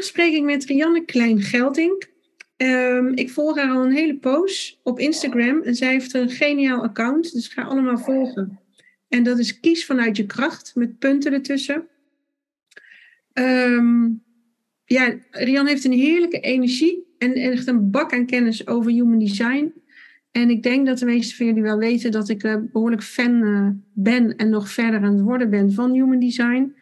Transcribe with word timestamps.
Vandaag 0.00 0.18
spreek 0.18 0.34
ik 0.34 0.44
met 0.44 0.64
Rianne 0.64 1.04
Klein-Geldink. 1.04 2.10
Um, 2.56 3.14
ik 3.14 3.30
volg 3.30 3.56
haar 3.56 3.70
al 3.70 3.84
een 3.84 3.92
hele 3.92 4.16
poos 4.16 4.80
op 4.82 4.98
Instagram 4.98 5.62
en 5.62 5.74
zij 5.74 5.90
heeft 5.90 6.14
een 6.14 6.30
geniaal 6.30 6.82
account, 6.82 7.32
dus 7.32 7.48
ga 7.48 7.62
allemaal 7.62 7.98
volgen. 7.98 8.60
En 9.08 9.22
dat 9.22 9.38
is 9.38 9.60
Kies 9.60 9.86
vanuit 9.86 10.16
je 10.16 10.26
kracht 10.26 10.72
met 10.74 10.98
punten 10.98 11.32
ertussen. 11.32 11.88
Um, 13.32 14.22
ja, 14.84 15.18
Rianne 15.30 15.70
heeft 15.70 15.84
een 15.84 15.92
heerlijke 15.92 16.40
energie 16.40 17.14
en 17.18 17.32
echt 17.32 17.66
een 17.66 17.90
bak 17.90 18.12
aan 18.12 18.26
kennis 18.26 18.66
over 18.66 18.90
human 18.90 19.18
design. 19.18 19.72
En 20.30 20.50
ik 20.50 20.62
denk 20.62 20.86
dat 20.86 20.98
de 20.98 21.04
meeste 21.04 21.36
van 21.36 21.46
jullie 21.46 21.62
wel 21.62 21.78
weten 21.78 22.10
dat 22.10 22.28
ik 22.28 22.42
uh, 22.42 22.56
behoorlijk 22.72 23.02
fan 23.02 23.42
uh, 23.42 23.68
ben 23.92 24.36
en 24.36 24.50
nog 24.50 24.70
verder 24.70 25.00
aan 25.00 25.14
het 25.14 25.22
worden 25.22 25.50
ben 25.50 25.72
van 25.72 25.92
human 25.92 26.20
design. 26.20 26.74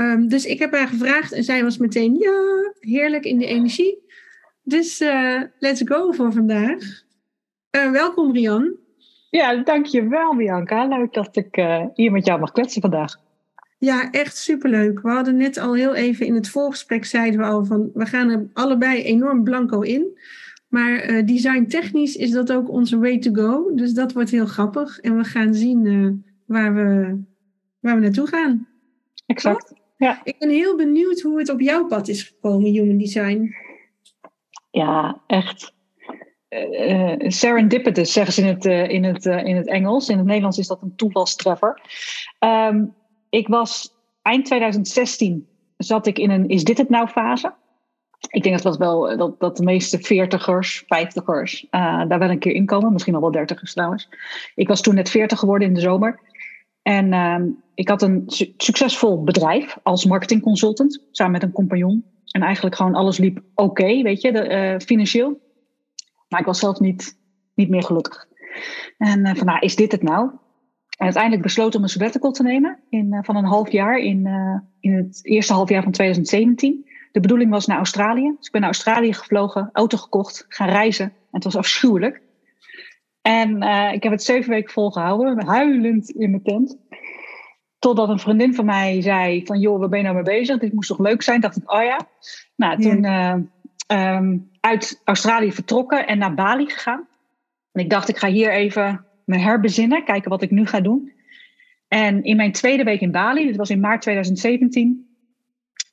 Um, 0.00 0.28
dus 0.28 0.44
ik 0.44 0.58
heb 0.58 0.72
haar 0.72 0.88
gevraagd 0.88 1.32
en 1.32 1.44
zij 1.44 1.62
was 1.62 1.78
meteen 1.78 2.14
ja, 2.14 2.72
heerlijk 2.80 3.24
in 3.24 3.38
de 3.38 3.46
energie. 3.46 4.06
Dus 4.62 5.00
uh, 5.00 5.42
let's 5.58 5.82
go 5.84 6.12
voor 6.12 6.32
vandaag. 6.32 7.02
welkom 7.70 8.32
Rian. 8.32 8.76
Ja, 9.30 9.56
dankjewel 9.62 10.36
Bianca. 10.36 10.86
Leuk 10.86 11.12
dat 11.12 11.36
ik 11.36 11.56
hier 11.94 12.12
met 12.12 12.26
jou 12.26 12.40
mag 12.40 12.52
kletsen 12.52 12.80
vandaag. 12.80 13.16
Ja, 13.78 14.10
echt 14.10 14.36
superleuk. 14.36 15.00
We 15.00 15.08
hadden 15.08 15.36
net 15.36 15.56
al 15.56 15.74
heel 15.74 15.94
even 15.94 16.26
in 16.26 16.34
het 16.34 16.48
voorgesprek 16.48 17.04
zeiden 17.04 17.40
we 17.40 17.46
al 17.46 17.64
van 17.64 17.90
we 17.94 18.06
gaan 18.06 18.30
er 18.30 18.48
allebei 18.52 19.02
enorm 19.02 19.44
blanco 19.44 19.80
in. 19.80 20.18
Maar 20.68 21.10
uh, 21.10 21.26
design 21.26 21.64
technisch 21.64 22.16
is 22.16 22.30
dat 22.30 22.52
ook 22.52 22.68
onze 22.68 22.98
way 22.98 23.18
to 23.18 23.32
go. 23.32 23.74
Dus 23.74 23.92
dat 23.92 24.12
wordt 24.12 24.30
heel 24.30 24.46
grappig. 24.46 25.00
En 25.00 25.16
we 25.16 25.24
gaan 25.24 25.54
zien 25.54 25.84
uh, 25.84 26.12
waar, 26.46 26.74
we, 26.74 27.18
waar 27.80 27.94
we 27.94 28.00
naartoe 28.00 28.26
gaan. 28.26 28.68
Exact. 29.26 29.74
Ja. 29.98 30.20
Ik 30.24 30.38
ben 30.38 30.48
heel 30.48 30.76
benieuwd 30.76 31.20
hoe 31.20 31.38
het 31.38 31.50
op 31.50 31.60
jouw 31.60 31.86
pad 31.86 32.08
is 32.08 32.22
gekomen, 32.22 32.70
human 32.70 32.98
design. 32.98 33.54
Ja, 34.70 35.22
echt. 35.26 35.76
Uh, 36.48 37.14
serendipitous 37.18 38.12
zeggen 38.12 38.32
ze 38.32 38.40
in 38.40 38.46
het, 38.46 38.64
in, 38.90 39.04
het, 39.04 39.24
in 39.24 39.56
het 39.56 39.66
Engels. 39.66 40.08
In 40.08 40.16
het 40.16 40.26
Nederlands 40.26 40.58
is 40.58 40.66
dat 40.66 40.82
een 40.82 40.96
toevalstreffer. 40.96 41.80
Um, 42.38 42.94
ik 43.30 43.48
was 43.48 43.94
eind 44.22 44.44
2016 44.44 45.48
zat 45.76 46.06
ik 46.06 46.18
in 46.18 46.30
een 46.30 46.48
is 46.48 46.64
dit 46.64 46.78
het 46.78 46.88
nou 46.88 47.08
fase. 47.08 47.54
Ik 48.28 48.42
denk 48.42 48.54
dat 48.54 48.64
dat 48.64 48.76
wel 48.76 49.16
dat, 49.16 49.40
dat 49.40 49.56
de 49.56 49.62
meeste 49.62 49.98
veertigers, 49.98 50.84
vijftigers 50.86 51.66
daar 51.70 52.18
wel 52.18 52.30
een 52.30 52.38
keer 52.38 52.52
in 52.52 52.66
komen. 52.66 52.92
Misschien 52.92 53.14
al 53.14 53.20
wel 53.20 53.30
dertigers 53.30 53.72
trouwens. 53.72 54.08
Ik 54.54 54.68
was 54.68 54.80
toen 54.80 54.94
net 54.94 55.10
veertig 55.10 55.38
geworden 55.38 55.68
in 55.68 55.74
de 55.74 55.80
zomer. 55.80 56.20
En 56.88 57.12
uh, 57.12 57.50
ik 57.74 57.88
had 57.88 58.02
een 58.02 58.22
su 58.26 58.54
succesvol 58.56 59.24
bedrijf 59.24 59.78
als 59.82 60.04
marketingconsultant 60.04 61.04
samen 61.10 61.32
met 61.32 61.42
een 61.42 61.52
compagnon. 61.52 62.04
En 62.30 62.42
eigenlijk 62.42 62.76
gewoon 62.76 62.94
alles 62.94 63.18
liep 63.18 63.42
oké, 63.54 64.02
weet 64.02 64.20
je, 64.20 64.32
de, 64.32 64.48
uh, 64.48 64.86
financieel. 64.86 65.40
Maar 66.28 66.40
ik 66.40 66.46
was 66.46 66.58
zelf 66.58 66.80
niet, 66.80 67.18
niet 67.54 67.68
meer 67.68 67.82
gelukkig. 67.82 68.28
En 68.98 69.26
uh, 69.26 69.34
van 69.34 69.46
nou, 69.46 69.58
is 69.58 69.76
dit 69.76 69.92
het 69.92 70.02
nou? 70.02 70.30
En 70.96 71.04
uiteindelijk 71.04 71.42
besloten 71.42 71.78
om 71.78 71.84
een 71.84 71.90
sabbatical 71.90 72.32
te 72.32 72.42
nemen 72.42 72.78
in, 72.88 73.06
uh, 73.12 73.18
van 73.22 73.36
een 73.36 73.44
half 73.44 73.70
jaar 73.70 73.98
in, 73.98 74.28
in 74.80 74.92
het 74.92 75.20
eerste 75.22 75.52
half 75.52 75.68
jaar 75.68 75.82
van 75.82 75.92
2017. 75.92 76.88
De 77.12 77.20
bedoeling 77.20 77.50
was 77.50 77.66
naar 77.66 77.76
Australië. 77.76 78.34
Dus 78.36 78.46
ik 78.46 78.52
ben 78.52 78.60
naar 78.60 78.70
Australië 78.70 79.12
gevlogen, 79.12 79.70
auto 79.72 79.98
gekocht, 79.98 80.44
gaan 80.48 80.68
reizen. 80.68 81.04
En 81.04 81.12
het 81.30 81.44
was 81.44 81.56
afschuwelijk. 81.56 82.22
En 83.22 83.62
uh, 83.62 83.92
ik 83.92 84.02
heb 84.02 84.12
het 84.12 84.22
zeven 84.22 84.50
weken 84.50 84.72
volgehouden, 84.72 85.46
huilend 85.46 86.10
in 86.10 86.30
mijn 86.30 86.42
tent. 86.42 86.76
Totdat 87.78 88.08
een 88.08 88.18
vriendin 88.18 88.54
van 88.54 88.64
mij 88.64 89.02
zei 89.02 89.46
van, 89.46 89.60
joh, 89.60 89.78
waar 89.78 89.88
ben 89.88 89.98
je 89.98 90.04
nou 90.04 90.14
mee 90.14 90.24
bezig? 90.24 90.58
Dit 90.58 90.72
moest 90.72 90.88
toch 90.88 90.98
leuk 90.98 91.22
zijn? 91.22 91.40
Dacht 91.40 91.56
ik, 91.56 91.72
oh 91.72 91.82
ja. 91.82 91.98
Nou, 92.56 92.80
toen 92.80 93.02
ja. 93.02 93.42
um, 94.16 94.50
uit 94.60 95.00
Australië 95.04 95.52
vertrokken 95.52 96.06
en 96.06 96.18
naar 96.18 96.34
Bali 96.34 96.70
gegaan. 96.70 97.08
En 97.72 97.82
ik 97.82 97.90
dacht, 97.90 98.08
ik 98.08 98.16
ga 98.16 98.28
hier 98.28 98.52
even 98.52 99.04
me 99.24 99.38
herbezinnen, 99.38 100.04
kijken 100.04 100.30
wat 100.30 100.42
ik 100.42 100.50
nu 100.50 100.66
ga 100.66 100.80
doen. 100.80 101.12
En 101.88 102.22
in 102.22 102.36
mijn 102.36 102.52
tweede 102.52 102.84
week 102.84 103.00
in 103.00 103.10
Bali, 103.10 103.46
dit 103.46 103.56
was 103.56 103.70
in 103.70 103.80
maart 103.80 104.02
2017, 104.02 105.08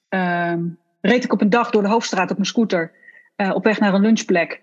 um, 0.09 0.79
reed 1.01 1.23
ik 1.23 1.33
op 1.33 1.41
een 1.41 1.49
dag 1.49 1.69
door 1.69 1.81
de 1.81 1.89
hoofdstraat 1.89 2.29
op 2.29 2.35
mijn 2.35 2.49
scooter 2.49 2.91
uh, 3.37 3.55
op 3.55 3.63
weg 3.63 3.79
naar 3.79 3.93
een 3.93 4.01
lunchplek. 4.01 4.61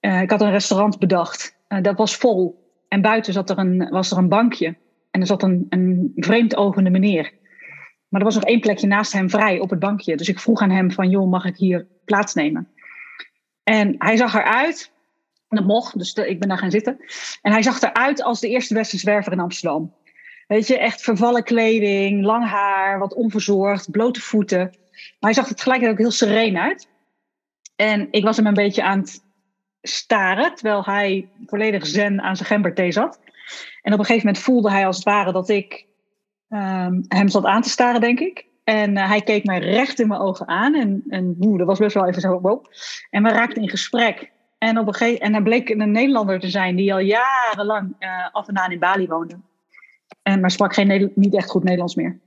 Uh, 0.00 0.20
ik 0.20 0.30
had 0.30 0.40
een 0.40 0.50
restaurant 0.50 0.98
bedacht, 0.98 1.56
dat 1.80 1.96
was 1.96 2.16
vol. 2.16 2.70
En 2.88 3.00
buiten 3.00 3.32
zat 3.32 3.50
er 3.50 3.58
een, 3.58 3.88
was 3.90 4.10
er 4.10 4.18
een 4.18 4.28
bankje 4.28 4.76
en 5.10 5.20
er 5.20 5.26
zat 5.26 5.42
een, 5.42 5.66
een 5.68 6.12
vreemd 6.14 6.56
ogende 6.56 6.90
meneer. 6.90 7.32
Maar 8.08 8.20
er 8.20 8.26
was 8.26 8.34
nog 8.34 8.44
één 8.44 8.60
plekje 8.60 8.86
naast 8.86 9.12
hem 9.12 9.30
vrij 9.30 9.58
op 9.58 9.70
het 9.70 9.78
bankje. 9.78 10.16
Dus 10.16 10.28
ik 10.28 10.40
vroeg 10.40 10.60
aan 10.60 10.70
hem 10.70 10.90
van, 10.90 11.10
joh, 11.10 11.30
mag 11.30 11.44
ik 11.44 11.56
hier 11.56 11.86
plaatsnemen? 12.04 12.68
En 13.62 13.94
hij 13.98 14.16
zag 14.16 14.34
eruit 14.34 14.92
dat 15.56 15.66
mocht, 15.66 15.98
dus 15.98 16.14
ik 16.14 16.38
ben 16.38 16.48
daar 16.48 16.58
gaan 16.58 16.70
zitten. 16.70 16.96
En 17.42 17.52
hij 17.52 17.62
zag 17.62 17.80
eruit 17.80 18.22
als 18.22 18.40
de 18.40 18.48
eerste 18.48 18.74
beste 18.74 18.98
zwerver 18.98 19.32
in 19.32 19.40
Amsterdam. 19.40 19.94
Weet 20.46 20.66
je, 20.66 20.78
echt 20.78 21.02
vervallen 21.02 21.44
kleding, 21.44 22.24
lang 22.24 22.46
haar, 22.46 22.98
wat 22.98 23.14
onverzorgd, 23.14 23.90
blote 23.90 24.20
voeten. 24.20 24.58
Maar 24.58 25.30
hij 25.30 25.32
zag 25.32 25.48
er 25.48 25.54
tegelijkertijd 25.54 25.98
ook 25.98 26.04
heel 26.04 26.28
sereen 26.28 26.58
uit. 26.58 26.88
En 27.76 28.08
ik 28.10 28.24
was 28.24 28.36
hem 28.36 28.46
een 28.46 28.54
beetje 28.54 28.82
aan 28.82 28.98
het 28.98 29.24
staren, 29.82 30.54
terwijl 30.54 30.84
hij 30.84 31.28
volledig 31.46 31.86
zen 31.86 32.22
aan 32.22 32.36
zijn 32.36 32.48
gemberthee 32.48 32.92
zat. 32.92 33.20
En 33.82 33.92
op 33.92 33.98
een 33.98 34.04
gegeven 34.04 34.26
moment 34.26 34.44
voelde 34.44 34.70
hij 34.70 34.86
als 34.86 34.96
het 34.96 35.04
ware 35.04 35.32
dat 35.32 35.48
ik 35.48 35.86
um, 36.48 37.04
hem 37.08 37.28
zat 37.28 37.44
aan 37.44 37.62
te 37.62 37.68
staren, 37.68 38.00
denk 38.00 38.20
ik. 38.20 38.46
En 38.64 38.96
uh, 38.96 39.08
hij 39.08 39.20
keek 39.20 39.44
mij 39.44 39.58
recht 39.58 40.00
in 40.00 40.08
mijn 40.08 40.20
ogen 40.20 40.48
aan. 40.48 40.74
En, 40.74 41.04
en 41.08 41.36
oe, 41.40 41.58
dat 41.58 41.66
was 41.66 41.78
best 41.78 41.94
wel 41.94 42.06
even 42.06 42.20
zo. 42.20 42.40
Wow. 42.40 42.64
En 43.10 43.22
we 43.22 43.28
raakten 43.28 43.62
in 43.62 43.68
gesprek. 43.68 44.30
En, 44.58 44.78
op 44.78 44.86
een 44.86 44.94
gegeven, 44.94 45.20
en 45.20 45.32
hij 45.32 45.42
bleek 45.42 45.68
een 45.68 45.90
Nederlander 45.90 46.40
te 46.40 46.48
zijn 46.48 46.76
die 46.76 46.92
al 46.92 46.98
jarenlang 46.98 47.94
uh, 47.98 48.28
af 48.32 48.48
en 48.48 48.58
aan 48.58 48.72
in 48.72 48.78
Bali 48.78 49.06
woonde. 49.06 49.36
En, 50.22 50.40
maar 50.40 50.50
sprak 50.50 50.74
geen, 50.74 51.12
niet 51.14 51.34
echt 51.34 51.50
goed 51.50 51.62
Nederlands 51.62 51.94
meer. 51.94 52.18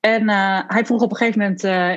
En 0.00 0.22
uh, 0.22 0.60
hij 0.66 0.84
vroeg 0.84 1.02
op 1.02 1.10
een 1.10 1.16
gegeven 1.16 1.40
moment, 1.40 1.64
uh, 1.64 1.96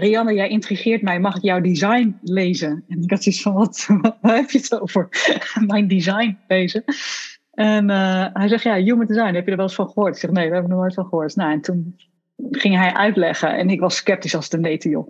Rianne, 0.00 0.34
jij 0.34 0.48
intrigeert 0.48 1.02
mij, 1.02 1.20
mag 1.20 1.36
ik 1.36 1.42
jouw 1.42 1.60
design 1.60 2.18
lezen? 2.22 2.84
En 2.88 3.02
ik 3.02 3.10
had 3.10 3.22
zoiets 3.22 3.42
van, 3.42 3.54
wat, 3.54 3.88
heb 4.20 4.50
je 4.50 4.58
het 4.58 4.80
over? 4.80 5.08
Mijn 5.66 5.88
design 5.88 6.38
lezen. 6.48 6.84
En 7.52 7.88
hij 8.32 8.48
zegt, 8.48 8.62
ja, 8.62 8.74
human 8.74 9.06
design, 9.06 9.34
heb 9.34 9.44
je 9.44 9.50
er 9.50 9.56
wel 9.56 9.66
eens 9.66 9.74
van 9.74 9.86
gehoord? 9.86 10.14
Ik 10.14 10.20
zeg, 10.20 10.30
nee, 10.30 10.44
daar 10.44 10.54
heb 10.54 10.64
ik 10.64 10.70
nog 10.70 10.78
nooit 10.78 10.94
van 10.94 11.04
gehoord. 11.04 11.36
Nou, 11.36 11.52
en 11.52 11.60
toen 11.60 11.96
ging 12.36 12.76
hij 12.76 12.92
uitleggen. 12.92 13.56
En 13.56 13.70
ik 13.70 13.80
was 13.80 13.96
sceptisch 13.96 14.34
als 14.34 14.48
de 14.48 14.58
neten, 14.58 14.90
joh. 14.90 15.08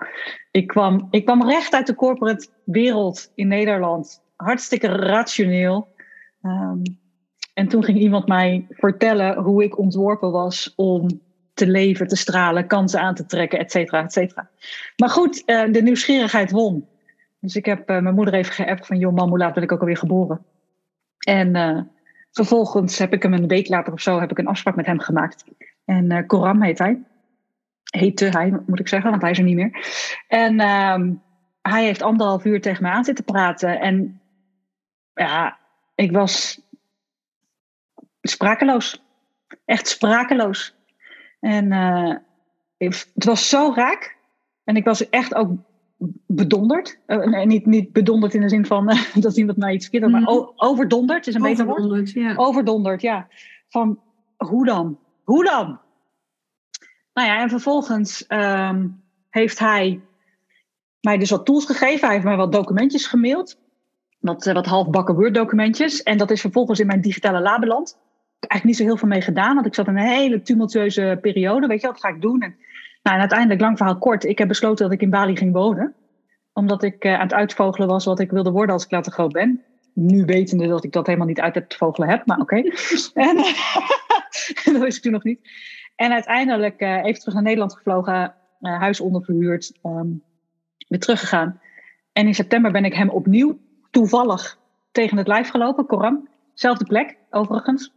Ik 0.51 0.67
kwam, 0.67 1.07
ik 1.11 1.25
kwam 1.25 1.49
recht 1.49 1.75
uit 1.75 1.87
de 1.87 1.95
corporate 1.95 2.49
wereld 2.65 3.33
in 3.35 3.49
Nederland. 3.49 4.23
Hartstikke 4.37 4.87
rationeel. 4.87 5.89
Um, 6.43 6.83
en 7.55 7.69
toen 7.69 7.85
ging 7.85 7.99
iemand 7.99 8.27
mij 8.27 8.67
vertellen 8.71 9.37
hoe 9.37 9.65
ik 9.65 9.79
ontworpen 9.79 10.31
was 10.31 10.73
om 10.77 11.21
te 11.57 11.67
leven, 11.67 12.07
te 12.07 12.17
stralen, 12.17 12.67
kansen 12.67 13.01
aan 13.01 13.15
te 13.15 13.27
trekken, 13.27 13.59
et 13.59 13.71
cetera, 13.71 14.03
et 14.03 14.13
cetera. 14.13 14.49
Maar 14.97 15.11
goed, 15.11 15.43
uh, 15.47 15.73
de 15.73 15.83
nieuwsgierigheid 15.83 16.51
won. 16.51 16.89
Dus 17.41 17.57
ik 17.57 17.65
heb 17.65 17.91
uh, 17.91 17.99
mijn 17.99 18.15
moeder 18.15 18.35
even 18.35 18.53
geappt 18.53 18.87
van, 18.87 18.99
joh 18.99 19.15
mam, 19.15 19.37
laat 19.37 19.55
ben 19.55 19.63
ik 19.63 19.73
ook 19.73 19.81
alweer 19.81 19.97
geboren? 19.97 20.45
En 21.19 21.57
uh, 21.57 21.81
vervolgens 22.33 22.99
heb 22.99 23.13
ik 23.13 23.23
hem 23.23 23.33
een 23.33 23.49
week 23.49 23.69
later 23.69 23.93
of 23.93 24.01
zo 24.01 24.21
heb 24.21 24.31
ik 24.31 24.39
een 24.39 24.47
afspraak 24.47 24.77
met 24.77 24.87
hem 24.87 25.01
gemaakt. 25.01 25.45
En 25.85 26.27
Coram 26.27 26.63
heet 26.63 26.79
hij. 26.79 27.03
Heette 27.91 28.25
hij, 28.25 28.61
moet 28.67 28.81
ik 28.81 28.89
zeggen, 28.89 29.11
want 29.11 29.23
hij 29.23 29.31
is 29.31 29.39
er 29.39 29.45
niet 29.45 29.57
meer. 29.57 29.87
En 30.29 30.61
ehm, 30.61 31.13
hij 31.63 31.85
heeft 31.85 32.03
anderhalf 32.03 32.45
uur 32.45 32.61
tegen 32.61 32.83
mij 32.83 32.93
aan 32.93 33.05
zitten 33.05 33.25
praten. 33.25 33.81
En 33.81 34.21
ja, 35.15 35.59
ik 35.95 36.13
was 36.13 36.61
sprakeloos. 38.23 39.03
Echt 39.65 39.89
sprakeloos. 39.89 40.76
En 41.41 41.73
uh, 41.73 42.15
het 42.79 43.25
was 43.25 43.49
zo 43.49 43.73
raak. 43.75 44.17
En 44.65 44.77
ik 44.77 44.85
was 44.85 45.09
echt 45.09 45.35
ook 45.35 45.51
bedonderd. 46.27 46.99
Uh, 47.07 47.45
niet, 47.45 47.67
niet 47.67 47.93
bedonderd 47.93 48.35
in 48.35 48.41
de 48.41 48.49
zin 48.49 48.67
van 48.67 48.91
uh, 48.91 49.15
dat 49.25 49.37
iemand 49.37 49.59
mij 49.59 49.75
iets 49.75 49.89
verkeerd 49.89 50.13
maar 50.13 50.21
mhm. 50.21 50.45
overdonderd 50.57 51.27
is 51.27 51.35
een 51.35 51.43
beter 51.43 51.67
woord. 51.67 52.11
Ja. 52.11 52.35
Overdonderd, 52.37 53.03
ja. 53.03 53.29
Van 53.69 54.01
hoe 54.37 54.65
dan? 54.65 54.99
Hoe 55.25 55.45
dan? 55.45 55.81
Nou 57.15 57.29
ja, 57.29 57.41
en 57.41 57.49
vervolgens 57.49 58.25
um, 58.29 59.03
heeft 59.31 59.59
hij 59.59 60.01
mij 61.01 61.19
dus 61.19 61.31
wat 61.31 61.47
tools 61.47 61.65
gegeven. 61.65 62.01
Hij 62.01 62.13
heeft 62.13 62.25
mij 62.25 62.37
wat 62.37 62.53
documentjes 62.53 63.07
gemaild. 63.07 63.59
Wat, 64.19 64.45
wat 64.45 64.67
halfbakken 64.67 65.15
Word 65.15 65.35
documentjes. 65.35 66.03
En 66.03 66.19
dat 66.19 66.31
is 66.31 66.41
vervolgens 66.41 66.81
in 66.81 66.87
mijn 66.87 67.01
digitale 67.01 67.41
lab 67.41 67.61
beland. 67.61 67.99
Heb 68.47 68.55
eigenlijk 68.55 68.65
niet 68.65 68.77
zo 68.77 68.85
heel 68.85 68.97
veel 68.97 69.19
mee 69.19 69.21
gedaan. 69.21 69.55
Want 69.55 69.67
ik 69.67 69.75
zat 69.75 69.87
in 69.87 69.97
een 69.97 70.07
hele 70.07 70.43
tumultueuze 70.43 71.19
periode. 71.21 71.67
Weet 71.67 71.81
je, 71.81 71.87
wat 71.87 72.01
ga 72.01 72.09
ik 72.09 72.21
doen? 72.21 72.43
En 72.43 72.57
nou, 73.03 73.15
en 73.15 73.21
uiteindelijk, 73.21 73.61
lang 73.61 73.77
verhaal 73.77 73.99
kort, 73.99 74.25
ik 74.25 74.39
heb 74.39 74.49
besloten 74.49 74.85
dat 74.85 74.95
ik 74.95 75.03
in 75.03 75.11
Bali 75.11 75.37
ging 75.37 75.53
wonen. 75.53 75.95
Omdat 76.53 76.83
ik 76.83 77.05
uh, 77.05 77.15
aan 77.15 77.21
het 77.21 77.33
uitvogelen 77.33 77.89
was 77.89 78.05
wat 78.05 78.21
ik 78.21 78.31
wilde 78.31 78.51
worden 78.51 78.75
als 78.75 78.85
ik 78.85 78.91
later 78.91 79.13
groot 79.13 79.33
ben. 79.33 79.63
Nu 79.93 80.25
wetende 80.25 80.67
dat 80.67 80.85
ik 80.85 80.93
dat 80.93 81.07
helemaal 81.07 81.27
niet 81.27 81.41
uit 81.41 81.55
het 81.55 81.75
vogelen 81.77 82.09
heb, 82.09 82.27
maar 82.27 82.39
oké. 82.39 82.57
Okay. 82.57 82.73
en 83.29 83.37
dat 84.73 84.83
wist 84.83 84.97
ik 84.97 85.03
toen 85.03 85.13
nog 85.13 85.25
niet. 85.25 85.41
En 85.97 86.13
uiteindelijk 86.13 86.81
uh, 86.81 87.05
even 87.05 87.21
terug 87.21 87.35
naar 87.35 87.43
Nederland 87.43 87.75
gevlogen, 87.75 88.35
uh, 88.61 88.79
huis 88.79 89.01
onderverhuurd, 89.01 89.79
um, 89.83 90.23
weer 90.89 91.01
teruggegaan. 91.01 91.61
En 92.13 92.27
in 92.27 92.35
september 92.35 92.73
ben 92.73 92.85
ik 92.85 92.95
hem 92.95 93.09
opnieuw 93.09 93.59
toevallig 93.91 94.59
tegen 94.93 95.17
het 95.17 95.27
lijf 95.27 95.49
gelopen, 95.49 95.87
Koram. 95.87 96.29
Zelfde 96.55 96.85
plek, 96.85 97.17
overigens. 97.31 97.96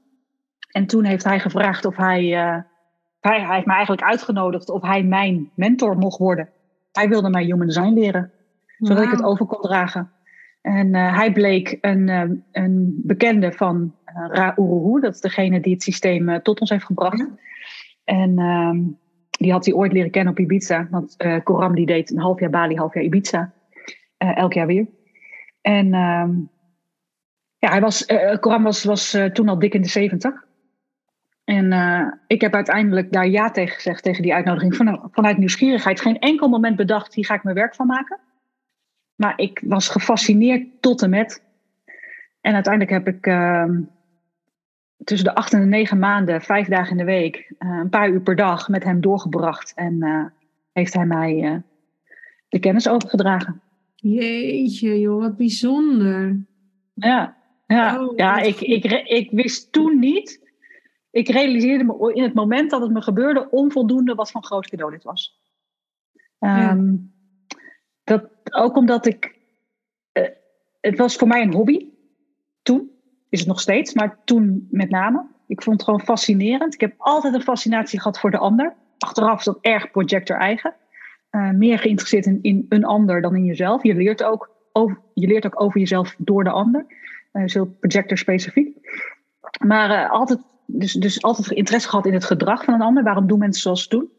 En 0.70 0.86
toen 0.86 1.04
heeft 1.04 1.24
hij 1.24 1.40
gevraagd 1.40 1.86
of 1.86 1.96
hij 1.96 2.34
hij, 3.20 3.42
hij 3.42 3.56
heeft 3.56 3.66
me 3.66 3.74
eigenlijk 3.74 4.04
uitgenodigd 4.04 4.70
of 4.70 4.82
hij 4.82 5.04
mijn 5.04 5.52
mentor 5.56 5.98
mocht 5.98 6.18
worden. 6.18 6.50
Hij 6.92 7.10
wilde 7.10 7.30
mij 7.30 7.44
human 7.44 7.68
design 7.68 7.94
leren, 7.94 8.32
zodat 8.78 9.04
ik 9.04 9.12
het 9.12 9.24
over 9.24 9.46
kon 9.46 9.62
dragen. 9.62 10.12
En 10.62 10.88
uh, 10.88 11.18
hij 11.18 11.32
bleek 11.32 11.78
een, 11.82 12.08
uh, 12.08 12.24
een 12.52 13.02
bekende 13.04 13.52
van 13.52 13.96
uh, 14.06 14.28
Ra 14.28 14.54
Uruhu, 14.58 15.00
dat 15.00 15.14
is 15.14 15.22
degene 15.22 15.60
die 15.60 15.74
het 15.74 15.84
systeem 15.84 16.42
tot 16.42 16.60
ons 16.60 16.70
heeft 16.70 16.86
gebracht. 16.86 17.28
En 18.04 18.40
ehm, 18.40 18.78
die 19.30 19.52
had 19.52 19.66
hij 19.66 19.74
ooit 19.74 19.92
leren 19.92 20.12
kennen 20.12 20.34
op 20.34 20.40
Ibiza. 20.40 20.88
Want 20.90 21.16
Koram 21.44 21.76
die 21.76 21.86
deed 21.86 22.12
een 22.12 22.20
half 22.20 22.40
jaar 22.40 22.50
Bali, 22.50 22.76
half 22.76 22.94
jaar 22.94 23.04
Ibiza. 23.04 23.54
elk 24.18 24.54
jaar 24.54 24.68
weer. 24.68 24.88
En 25.62 25.94
ehm, 25.94 26.32
ja, 27.58 27.70
hij 27.70 27.82
was, 27.82 28.06
Koram 28.40 28.64
was, 28.64 28.84
was 28.84 29.18
toen 29.34 29.50
al 29.50 29.60
dik 29.60 29.74
in 29.74 29.82
de 29.82 29.88
zeventig. 29.88 30.48
En 31.50 31.72
uh, 31.72 32.08
ik 32.28 32.42
heb 32.42 32.54
uiteindelijk 32.54 33.12
daar 33.12 33.28
ja 33.28 33.52
tegen 33.52 33.76
gezegd, 33.76 34.04
tegen 34.04 34.22
die 34.22 34.34
uitnodiging. 34.34 34.76
Van, 34.76 35.10
vanuit 35.12 35.38
nieuwsgierigheid. 35.38 36.02
Geen 36.02 36.20
enkel 36.20 36.48
moment 36.48 36.76
bedacht, 36.76 37.14
hier 37.14 37.26
ga 37.26 37.34
ik 37.34 37.44
mijn 37.44 37.56
werk 37.56 37.76
van 37.76 37.88
maken. 37.88 38.20
Maar 39.16 39.34
ik 39.40 39.62
was 39.66 39.90
gefascineerd 39.90 40.82
tot 40.82 41.02
en 41.02 41.10
met. 41.10 41.44
En 42.42 42.54
uiteindelijk 42.54 42.94
heb 42.94 43.16
ik 43.16 43.28
uh, 43.28 43.70
tussen 45.04 45.28
de 45.28 45.36
acht 45.36 45.54
en 45.54 45.60
de 45.60 45.66
negen 45.66 46.00
maanden, 46.00 46.42
vijf 46.42 46.68
dagen 46.68 46.92
in 46.92 46.98
de 46.98 47.04
week, 47.12 47.54
uh, 47.60 47.78
een 47.80 47.90
paar 47.90 48.10
uur 48.10 48.22
per 48.22 48.36
dag 48.36 48.70
met 48.70 48.84
hem 48.84 49.02
doorgebracht. 49.02 49.74
En 49.76 50.02
eh, 50.02 50.26
heeft 50.74 50.94
hij 50.94 51.06
mij 51.06 51.62
de 52.50 52.60
kennis 52.60 52.90
overgedragen. 52.90 53.62
Jeetje, 53.96 55.00
joh, 55.00 55.22
wat 55.22 55.38
bijzonder. 55.38 56.46
Ja, 56.94 57.38
ja, 57.68 58.04
oh, 58.04 58.18
ja 58.18 58.40
ik, 58.40 58.60
ik, 58.60 58.84
ik 59.06 59.32
wist 59.32 59.72
toen 59.72 60.00
niet 60.00 60.48
ik 61.12 61.30
realiseerde 61.30 61.84
me 61.84 62.14
in 62.14 62.24
het 62.24 62.34
moment 62.34 62.70
dat 62.70 62.82
het 62.82 62.92
me 62.92 63.02
gebeurde 63.02 63.50
onvoldoende 63.50 64.16
wat 64.16 64.32
van 64.32 64.44
groot 64.44 64.70
cadeau 64.70 64.92
dit 64.92 65.04
was. 65.04 65.40
Ehm, 66.40 66.96
dat, 68.04 68.30
ook 68.52 68.76
omdat 68.76 69.06
ik. 69.06 69.38
Uh, 70.14 70.28
het 70.82 70.98
was 70.98 71.16
voor 71.16 71.28
mij 71.28 71.42
een 71.42 71.54
hobby. 71.54 71.90
Toen. 72.62 72.92
Is 73.30 73.40
het 73.40 73.48
nog 73.48 73.60
steeds, 73.60 73.94
maar 73.94 74.20
toen 74.24 74.68
met 74.72 74.90
name. 74.90 75.28
Ik 75.48 75.62
vond 75.62 75.76
het 75.76 75.86
gewoon 75.86 76.02
fascinerend. 76.02 76.74
Ik 76.74 76.82
heb 76.82 76.94
altijd 76.98 77.34
een 77.34 77.42
fascinatie 77.42 78.00
gehad 78.00 78.20
voor 78.20 78.32
de 78.32 78.38
ander. 78.38 78.76
Achteraf 78.98 79.40
is 79.40 79.46
dat 79.46 79.58
erg 79.62 79.92
projector 79.92 80.38
eigen. 80.38 80.76
Uh, 81.32 81.52
meer 81.52 81.80
geïnteresseerd 81.80 82.26
in, 82.26 82.40
in 82.42 82.66
een 82.70 82.86
ander 82.86 83.22
dan 83.22 83.36
in 83.36 83.46
jezelf. 83.46 83.84
Je 83.84 83.96
leert 83.96 84.24
ook 84.24 84.52
over, 84.72 85.00
je 85.14 85.28
leert 85.28 85.46
ook 85.46 85.62
over 85.62 85.80
jezelf 85.80 86.16
door 86.18 86.44
de 86.44 86.50
ander. 86.50 86.86
Uh, 87.34 87.44
is 87.44 87.54
heel 87.54 87.78
projector 87.80 88.18
specifiek. 88.18 88.78
Maar 89.66 90.10
altijd 90.10 90.40
dus, 90.72 90.94
dus 90.94 91.22
altijd 91.22 91.52
interesse 91.52 91.90
gehad 91.90 92.06
in 92.06 92.14
het 92.14 92.26
gedrag 92.26 92.64
van 92.64 92.74
een 92.74 92.82
ander. 92.82 93.04
Waarom 93.04 93.28
doen 93.28 93.40
mensen 93.40 93.62
zoals 93.62 93.84
ze 93.84 93.90
doen? 93.90 94.12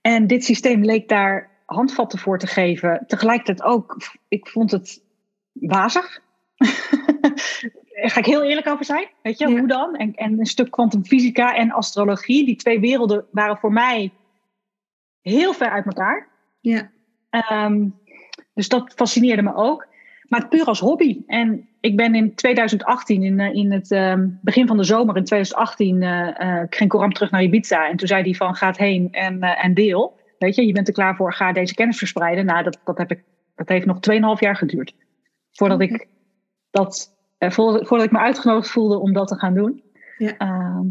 En 0.00 0.26
dit 0.26 0.44
systeem 0.44 0.84
leek 0.84 1.08
daar 1.08 1.50
handvatten 1.64 2.18
voor 2.18 2.38
te 2.38 2.46
geven. 2.46 3.04
Tegelijkertijd 3.06 3.62
ook, 3.62 3.96
ik 4.28 4.48
vond 4.48 4.70
het 4.70 5.02
wazig. 5.52 6.20
Daar 8.00 8.10
ga 8.10 8.18
ik 8.18 8.26
heel 8.26 8.42
eerlijk 8.42 8.68
over 8.68 8.84
zijn. 8.84 9.08
Weet 9.22 9.38
je, 9.38 9.46
hoe 9.58 9.66
dan? 9.66 9.96
En, 9.96 10.14
en 10.14 10.38
een 10.38 10.46
stuk 10.46 10.70
kwantumfysica 10.70 11.54
en 11.54 11.70
astrologie. 11.70 12.44
Die 12.44 12.56
twee 12.56 12.80
werelden 12.80 13.26
waren 13.30 13.56
voor 13.56 13.72
mij 13.72 14.12
heel 15.20 15.52
ver 15.52 15.70
uit 15.70 15.86
elkaar. 15.86 16.28
Ja. 16.60 16.90
Um, 17.52 17.94
dus 18.54 18.68
dat 18.68 18.92
fascineerde 18.94 19.42
me 19.42 19.54
ook. 19.54 19.86
Maar 20.28 20.48
puur 20.48 20.64
als 20.64 20.80
hobby. 20.80 21.22
En 21.26 21.68
ik 21.88 21.96
ben 21.96 22.14
in 22.14 22.34
2018, 22.34 23.22
in, 23.22 23.40
eh, 23.40 23.54
in 23.54 23.72
het 23.72 23.90
ehm, 23.90 24.28
begin 24.42 24.66
van 24.66 24.76
de 24.76 24.84
zomer 24.84 25.16
in 25.16 25.24
2018, 25.24 26.02
uh, 26.02 26.28
uh, 26.38 26.62
ging 26.70 26.90
Coram 26.90 27.12
terug 27.12 27.30
naar 27.30 27.42
Ibiza. 27.42 27.88
En 27.88 27.96
toen 27.96 28.08
zei 28.08 28.22
hij 28.22 28.34
van, 28.34 28.54
ga 28.54 28.74
heen 28.76 29.12
en, 29.12 29.36
uh, 29.36 29.64
en 29.64 29.74
deel. 29.74 30.16
Weet 30.38 30.54
je, 30.54 30.66
je 30.66 30.72
bent 30.72 30.88
er 30.88 30.94
klaar 30.94 31.16
voor, 31.16 31.32
ga 31.32 31.52
deze 31.52 31.74
kennis 31.74 31.98
verspreiden. 31.98 32.44
Nou, 32.44 32.62
dat, 32.62 32.80
dat, 32.84 32.98
heb 32.98 33.10
ik, 33.10 33.24
dat 33.54 33.68
heeft 33.68 33.86
nog 33.86 33.98
2,5 34.10 34.40
jaar 34.40 34.56
geduurd. 34.56 34.94
Voordat 35.50 35.80
ik 35.80 36.08
dat, 36.70 37.16
voordat, 37.38 37.86
voordat 37.86 38.06
ik 38.06 38.12
me 38.12 38.18
uitgenodigd 38.18 38.70
voelde 38.70 38.98
om 38.98 39.12
dat 39.12 39.28
te 39.28 39.38
gaan 39.38 39.54
doen. 39.54 39.82
Ja. 40.18 40.36
Ehm, 40.36 40.86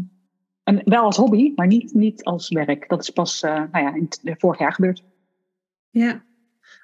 en 0.62 0.80
wel 0.84 1.02
als 1.04 1.16
hobby, 1.16 1.52
maar 1.54 1.66
niet, 1.66 1.94
niet 1.94 2.24
als 2.24 2.48
werk. 2.48 2.88
Dat 2.88 3.02
is 3.02 3.10
pas 3.10 3.40
nou 3.40 3.68
ja, 3.72 3.94
in 3.94 4.08
vorig 4.38 4.58
jaar 4.58 4.72
gebeurd. 4.72 5.04
Ja, 5.90 6.22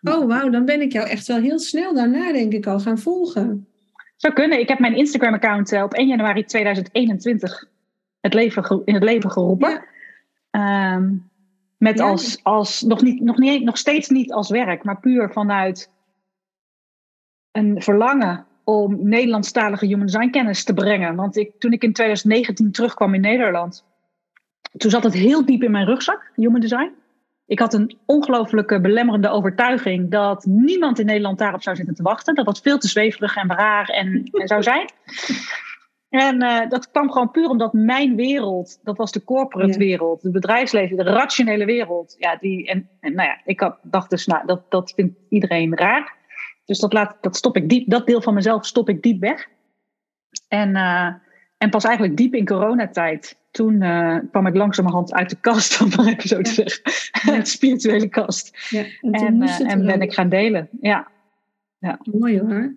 Oh, 0.02 0.26
wauw, 0.26 0.50
dan 0.50 0.64
ben 0.64 0.80
ik 0.80 0.92
jou 0.92 1.08
echt 1.08 1.26
wel 1.26 1.40
heel 1.40 1.58
snel 1.58 1.94
daarna, 1.94 2.32
denk 2.32 2.52
ik, 2.52 2.66
al 2.66 2.80
gaan 2.80 2.98
volgen. 2.98 3.68
Zou 4.16 4.34
kunnen. 4.34 4.60
Ik 4.60 4.68
heb 4.68 4.78
mijn 4.78 4.96
Instagram-account 4.96 5.72
eh, 5.72 5.82
op 5.82 5.94
1 5.94 6.06
januari 6.06 6.44
2021 6.44 7.64
het 8.20 8.34
leven, 8.34 8.82
in 8.84 8.94
het 8.94 9.02
leven 9.02 9.30
geroepen. 9.30 9.84
Ehm, 10.50 11.14
met 11.78 12.00
als, 12.00 12.40
als 12.42 12.82
nog, 12.82 13.02
niet, 13.02 13.20
nog, 13.20 13.38
niet, 13.38 13.64
nog 13.64 13.78
steeds 13.78 14.08
niet 14.08 14.32
als 14.32 14.50
werk, 14.50 14.84
maar 14.84 15.00
puur 15.00 15.32
vanuit 15.32 15.90
een 17.52 17.82
verlangen 17.82 18.46
om 18.64 19.08
Nederlandstalige 19.08 19.86
human 19.86 20.06
design 20.06 20.30
kennis 20.30 20.64
te 20.64 20.74
brengen. 20.74 21.14
Want 21.14 21.36
ik, 21.36 21.52
toen 21.58 21.72
ik 21.72 21.82
in 21.82 21.92
2019 21.92 22.72
terugkwam 22.72 23.14
in 23.14 23.20
Nederland, 23.20 23.84
toen 24.76 24.90
zat 24.90 25.04
het 25.04 25.14
heel 25.14 25.44
diep 25.44 25.62
in 25.62 25.70
mijn 25.70 25.86
rugzak, 25.86 26.30
human 26.34 26.60
design. 26.60 26.92
Ik 27.46 27.58
had 27.58 27.74
een 27.74 27.98
ongelooflijke 28.06 28.80
belemmerende 28.80 29.28
overtuiging 29.28 30.10
dat 30.10 30.44
niemand 30.44 30.98
in 30.98 31.06
Nederland 31.06 31.38
daarop 31.38 31.62
zou 31.62 31.76
zitten 31.76 31.94
te 31.94 32.02
wachten. 32.02 32.34
Dat 32.34 32.44
dat 32.44 32.60
veel 32.60 32.78
te 32.78 32.88
zweverig 32.88 33.36
en 33.36 33.52
raar 33.52 33.88
en, 33.88 34.28
en 34.32 34.48
zou 34.48 34.62
zijn. 34.62 34.90
En 36.08 36.42
uh, 36.42 36.68
dat 36.68 36.90
kwam 36.90 37.10
gewoon 37.10 37.30
puur 37.30 37.48
omdat 37.48 37.72
mijn 37.72 38.16
wereld, 38.16 38.80
dat 38.82 38.96
was 38.96 39.12
de 39.12 39.24
corporate 39.24 39.78
wereld, 39.78 40.22
de 40.22 40.30
bedrijfsleven, 40.30 40.96
de 40.96 41.02
rationele 41.02 41.64
wereld. 41.64 42.14
Ja, 42.18 42.36
die, 42.36 42.66
en, 42.66 42.88
en 43.00 43.14
nou 43.14 43.28
ja, 43.28 43.40
ik 43.44 43.60
had, 43.60 43.78
dacht 43.82 44.10
dus, 44.10 44.26
nou, 44.26 44.46
dat, 44.46 44.70
dat 44.70 44.92
vindt 44.92 45.18
iedereen 45.28 45.76
raar. 45.76 46.16
Dus 46.64 46.78
dat, 46.78 46.92
laat, 46.92 47.16
dat 47.20 47.36
stop 47.36 47.56
ik 47.56 47.68
diep, 47.68 47.90
dat 47.90 48.06
deel 48.06 48.22
van 48.22 48.34
mezelf 48.34 48.66
stop 48.66 48.88
ik 48.88 49.02
diep 49.02 49.20
weg. 49.20 49.48
En, 50.48 50.76
uh, 50.76 51.14
en 51.64 51.70
pas 51.70 51.84
eigenlijk 51.84 52.16
diep 52.16 52.34
in 52.34 52.44
coronatijd 52.44 53.38
toen 53.50 53.82
uh, 53.82 54.18
kwam 54.30 54.46
ik 54.46 54.54
langzamerhand 54.54 55.12
uit 55.12 55.30
de 55.30 55.36
kast, 55.40 55.80
om 55.82 55.88
maar 55.96 56.06
even 56.06 56.28
zo 56.28 56.40
te 56.40 56.50
zeggen. 56.50 56.82
de 57.40 57.44
spirituele 57.44 58.08
kast. 58.08 58.68
Ja, 58.70 58.84
en, 59.00 59.12
en, 59.12 59.42
uh, 59.42 59.70
en 59.72 59.86
ben 59.86 60.00
ik 60.00 60.12
gaan 60.12 60.28
delen. 60.28 60.68
Ja. 60.80 61.08
ja. 61.78 61.98
Mooi 62.02 62.40
hoor. 62.40 62.74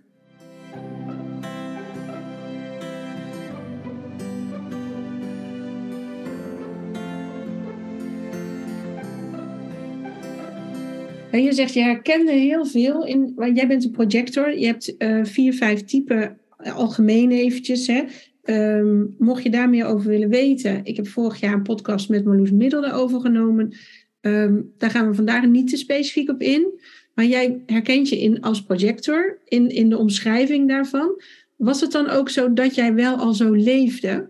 En 11.32 11.44
je 11.44 11.54
zegt, 11.54 11.74
je 11.74 11.82
herkende 11.82 12.32
heel 12.32 12.66
veel. 12.66 13.06
In, 13.06 13.34
jij 13.54 13.68
bent 13.68 13.84
een 13.84 13.92
projector. 13.92 14.58
Je 14.58 14.66
hebt 14.66 14.96
uh, 14.98 15.26
vier, 15.26 15.54
vijf 15.54 15.84
typen 15.84 16.38
algemeen 16.58 17.32
eventjes. 17.32 17.88
Hè? 17.88 18.04
Ehm, 18.48 19.06
mocht 19.18 19.44
je 19.44 19.50
daar 19.50 19.70
meer 19.70 19.86
over 19.86 20.10
willen 20.10 20.30
weten, 20.30 20.86
ik 20.86 20.96
heb 20.96 21.08
vorig 21.08 21.40
jaar 21.40 21.54
een 21.54 21.64
podcast 21.64 22.10
met 22.10 22.26
Marloes 22.26 22.52
Middelde 22.52 22.92
overgenomen. 22.92 23.76
Ehm, 24.22 24.62
daar 24.78 24.90
gaan 24.90 25.08
we 25.08 25.14
vandaag 25.14 25.46
niet 25.46 25.70
te 25.70 25.78
specifiek 25.78 26.30
op 26.30 26.42
in. 26.42 26.80
Maar 27.14 27.26
jij 27.26 27.62
herkent 27.66 28.10
je 28.10 28.20
in 28.20 28.42
als 28.42 28.64
projector 28.64 29.38
in, 29.46 29.70
in 29.70 29.90
de 29.90 29.98
omschrijving 29.98 30.68
daarvan. 30.68 31.22
Was 31.56 31.82
het 31.82 31.92
dan 31.92 32.10
ook 32.10 32.30
zo 32.30 32.54
dat 32.54 32.76
jij 32.76 32.94
wel 32.94 33.16
al 33.16 33.34
zo 33.34 33.52
leefde? 33.52 34.30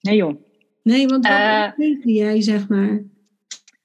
Nee 0.00 0.16
joh. 0.16 0.42
Nee, 0.82 1.06
want 1.06 1.26
wat 1.26 1.36
uh, 1.36 1.68
leefde 1.76 2.12
jij, 2.12 2.42
zeg 2.42 2.68
maar? 2.68 3.02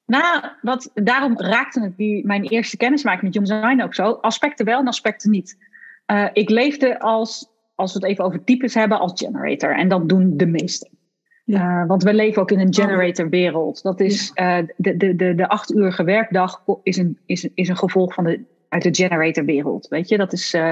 Nou, 0.05 0.45
wat, 0.61 0.91
daarom 0.93 1.39
raakte 1.39 1.81
het 1.81 1.97
die, 1.97 2.25
mijn 2.25 2.43
eerste 2.43 2.77
kennismaking 2.77 3.23
met 3.23 3.33
Human 3.33 3.61
Design 3.61 3.81
ook 3.81 3.93
zo. 3.93 4.11
Aspecten 4.11 4.65
wel 4.65 4.79
en 4.79 4.87
aspecten 4.87 5.31
niet. 5.31 5.57
Uh, 6.11 6.27
ik 6.33 6.49
leefde 6.49 6.99
als, 6.99 7.49
als 7.75 7.93
we 7.93 7.99
het 7.99 8.07
even 8.07 8.23
over 8.23 8.43
types 8.43 8.73
hebben, 8.73 8.99
als 8.99 9.11
generator. 9.15 9.75
En 9.75 9.87
dat 9.87 10.09
doen 10.09 10.37
de 10.37 10.45
meesten. 10.45 10.89
Ja. 11.45 11.81
Uh, 11.81 11.87
want 11.87 12.03
we 12.03 12.13
leven 12.13 12.41
ook 12.41 12.51
in 12.51 12.59
een 12.59 12.73
generator 12.73 13.29
wereld. 13.29 13.81
Dat 13.81 13.99
is 13.99 14.31
uh, 14.35 14.57
de, 14.77 14.97
de, 14.97 15.15
de, 15.15 15.35
de 15.35 15.47
acht 15.47 15.73
uurige 15.73 16.03
werkdag 16.03 16.63
is 16.83 16.97
een, 16.97 17.17
is, 17.25 17.49
is 17.53 17.67
een 17.69 17.77
gevolg 17.77 18.13
van 18.13 18.23
de, 18.23 18.43
uit 18.69 18.83
de 18.83 18.95
generator 18.95 19.45
wereld. 19.45 19.87
Weet 19.87 20.09
je, 20.09 20.17
dat 20.17 20.33
is 20.33 20.53
uh, 20.53 20.71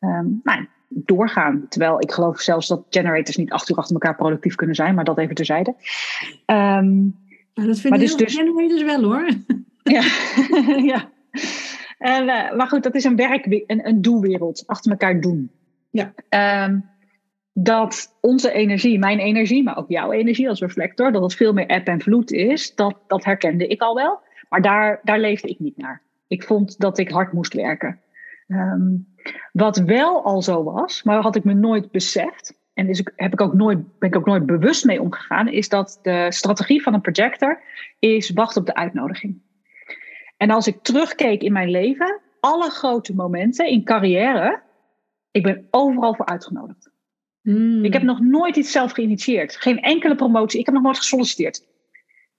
um, 0.00 0.40
nou, 0.42 0.66
doorgaan. 0.88 1.66
Terwijl 1.68 2.02
ik 2.02 2.12
geloof 2.12 2.40
zelfs 2.40 2.68
dat 2.68 2.86
generators 2.90 3.36
niet 3.36 3.52
acht 3.52 3.70
uur 3.70 3.76
achter 3.76 3.94
elkaar 3.94 4.16
productief 4.16 4.54
kunnen 4.54 4.76
zijn, 4.76 4.94
maar 4.94 5.04
dat 5.04 5.18
even 5.18 5.34
terzijde. 5.34 5.74
Um, 6.46 7.16
maar 7.54 7.66
dat 7.66 7.80
vinden 7.80 8.00
dus, 8.00 8.16
dus, 8.16 8.34
generators 8.34 8.82
wel 8.82 9.02
hoor. 9.02 9.28
Ja, 9.82 10.02
ja. 10.92 11.10
En, 11.98 12.24
maar 12.56 12.68
goed, 12.68 12.82
dat 12.82 12.94
is 12.94 13.04
een 13.04 13.16
werk, 13.16 13.46
een, 13.66 13.86
een 13.88 14.02
doelwereld. 14.02 14.62
Achter 14.66 14.90
elkaar 14.90 15.20
doen. 15.20 15.50
Ja. 15.90 16.12
Um, 16.64 16.90
dat 17.52 18.18
onze 18.20 18.52
energie, 18.52 18.98
mijn 18.98 19.18
energie, 19.18 19.62
maar 19.62 19.76
ook 19.76 19.88
jouw 19.88 20.12
energie 20.12 20.48
als 20.48 20.60
reflector, 20.60 21.12
dat 21.12 21.22
het 21.22 21.34
veel 21.34 21.52
meer 21.52 21.66
eb 21.66 21.86
en 21.86 22.00
vloed 22.00 22.30
is, 22.30 22.74
dat, 22.74 22.98
dat 23.06 23.24
herkende 23.24 23.66
ik 23.66 23.80
al 23.80 23.94
wel. 23.94 24.20
Maar 24.48 24.62
daar, 24.62 25.00
daar 25.02 25.18
leefde 25.18 25.48
ik 25.48 25.58
niet 25.58 25.76
naar. 25.76 26.02
Ik 26.26 26.44
vond 26.44 26.78
dat 26.78 26.98
ik 26.98 27.10
hard 27.10 27.32
moest 27.32 27.54
werken. 27.54 28.00
Um, 28.48 29.06
wat 29.52 29.76
wel 29.76 30.24
al 30.24 30.42
zo 30.42 30.62
was, 30.62 31.02
maar 31.02 31.20
had 31.20 31.36
ik 31.36 31.44
me 31.44 31.54
nooit 31.54 31.90
beseft, 31.90 32.58
en 32.74 32.86
dus 32.86 33.02
heb 33.16 33.32
ik 33.32 33.40
ook 33.40 33.54
nooit, 33.54 33.98
ben 33.98 34.08
ik 34.08 34.16
ook 34.16 34.26
nooit 34.26 34.46
bewust 34.46 34.84
mee 34.84 35.00
omgegaan, 35.00 35.48
is 35.48 35.68
dat 35.68 35.98
de 36.02 36.26
strategie 36.28 36.82
van 36.82 36.94
een 36.94 37.00
projector 37.00 37.62
is 37.98 38.30
wachten 38.30 38.60
op 38.60 38.66
de 38.66 38.74
uitnodiging. 38.74 39.40
En 40.36 40.50
als 40.50 40.66
ik 40.66 40.82
terugkeek 40.82 41.42
in 41.42 41.52
mijn 41.52 41.70
leven, 41.70 42.20
alle 42.40 42.70
grote 42.70 43.14
momenten 43.14 43.66
in 43.66 43.84
carrière, 43.84 44.62
ik 45.38 45.44
ben 45.44 45.66
overal 45.70 46.14
voor 46.14 46.26
uitgenodigd. 46.26 46.90
Hmm. 47.42 47.84
Ik 47.84 47.92
heb 47.92 48.02
nog 48.02 48.20
nooit 48.20 48.56
iets 48.56 48.72
zelf 48.72 48.92
geïnitieerd. 48.92 49.56
Geen 49.56 49.80
enkele 49.80 50.14
promotie. 50.14 50.60
Ik 50.60 50.66
heb 50.66 50.74
nog 50.74 50.84
nooit 50.84 50.96
gesolliciteerd. 50.96 51.66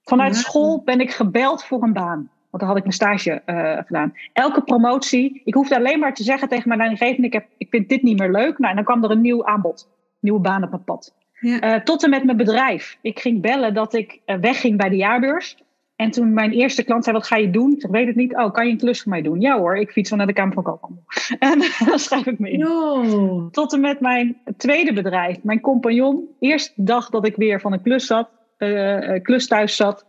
Vanuit 0.03 0.34
Ja. 0.36 0.39
school 0.39 0.82
ben 0.84 1.00
ik 1.00 1.12
gebeld 1.12 1.63
voor 1.63 1.84
een 1.84 1.94
baan. 1.94 2.29
Want 2.50 2.63
dan 2.63 2.68
had 2.68 2.77
ik 2.77 2.84
mijn 2.84 2.96
stage 2.96 3.32
eh, 3.32 3.77
gedaan. 3.86 4.13
Elke 4.34 4.62
promotie. 4.62 5.41
Ik 5.46 5.53
hoefde 5.53 5.75
alleen 5.75 6.00
maar 6.00 6.13
te 6.13 6.24
zeggen 6.24 6.48
tegen 6.48 6.68
mijn 6.68 6.79
leidinggevende: 6.79 7.27
ik, 7.27 7.34
heb, 7.34 7.46
ik 7.58 7.68
vind 7.70 7.89
dit 7.89 8.03
niet 8.03 8.20
meer 8.20 8.32
leuk. 8.32 8.58
Nou, 8.58 8.70
en 8.70 8.75
dan 8.75 8.84
kwam 8.86 9.03
er 9.03 9.12
een 9.12 9.22
nieuw 9.22 9.46
aanbod. 9.46 9.89
Nieuwe 10.20 10.39
baan 10.39 10.63
op 10.63 10.70
mijn 10.70 10.84
pad. 10.84 11.13
Ja. 11.39 11.60
Eh, 11.60 11.84
tot 11.84 12.03
en 12.03 12.10
met 12.10 12.24
mijn 12.24 12.38
bedrijf. 12.38 12.98
Ik 13.01 13.20
ging 13.20 13.41
bellen 13.41 13.74
dat 13.74 13.94
ik 13.94 14.20
eh, 14.25 14.38
wegging 14.38 14.77
bij 14.77 14.89
de 14.89 14.96
jaarbeurs. 14.96 15.58
En 16.00 16.12
toen 16.12 16.34
mijn 16.34 16.51
eerste 16.51 16.84
klant 16.84 17.03
zei, 17.03 17.15
wat 17.15 17.27
ga 17.27 17.36
je 17.36 17.50
doen? 17.50 17.72
Ik 17.72 17.82
zeg, 17.82 17.91
weet 17.91 18.08
het 18.08 18.15
niet. 18.15 18.36
Oh, 18.36 18.51
kan 18.51 18.65
je 18.65 18.72
een 18.72 18.77
klus 18.77 19.01
voor 19.01 19.12
mij 19.12 19.22
doen? 19.22 19.41
Ja 19.41 19.58
hoor, 19.58 19.77
ik 19.77 19.91
fiets 19.91 20.10
wel 20.10 20.18
naar 20.18 20.27
de 20.27 20.34
Kamer 20.34 20.53
van 20.53 20.63
Koophandel. 20.63 21.03
En 21.39 21.60
dan 21.86 22.00
schrijf 22.00 22.25
ik 22.25 22.39
me 22.39 22.51
in. 22.51 22.60
No. 22.60 23.50
Tot 23.51 23.74
en 23.74 23.82
met 23.82 24.00
mijn 24.00 24.38
tweede 24.58 24.94
bedrijf. 24.94 25.44
Mijn 25.44 25.60
compagnon, 25.60 26.27
eerste 26.39 26.74
dag 26.75 27.10
dat 27.10 27.27
ik 27.27 27.36
weer 27.36 27.62
van 27.62 27.74
een 27.74 27.82
klus 27.82 28.06
zat, 28.06 28.29
eh, 28.58 29.22
klus 29.22 29.48
thuis 29.48 29.75
zat. 29.75 30.06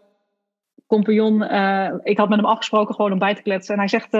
Compagnon, 0.86 1.42
eh, 1.42 1.94
ik 2.02 2.18
had 2.18 2.28
met 2.28 2.38
hem 2.38 2.48
afgesproken 2.48 2.94
gewoon 2.94 3.12
om 3.12 3.18
bij 3.18 3.34
te 3.34 3.42
kletsen. 3.42 3.74
En 3.74 3.80
hij 3.80 3.88
zegt, 3.88 4.10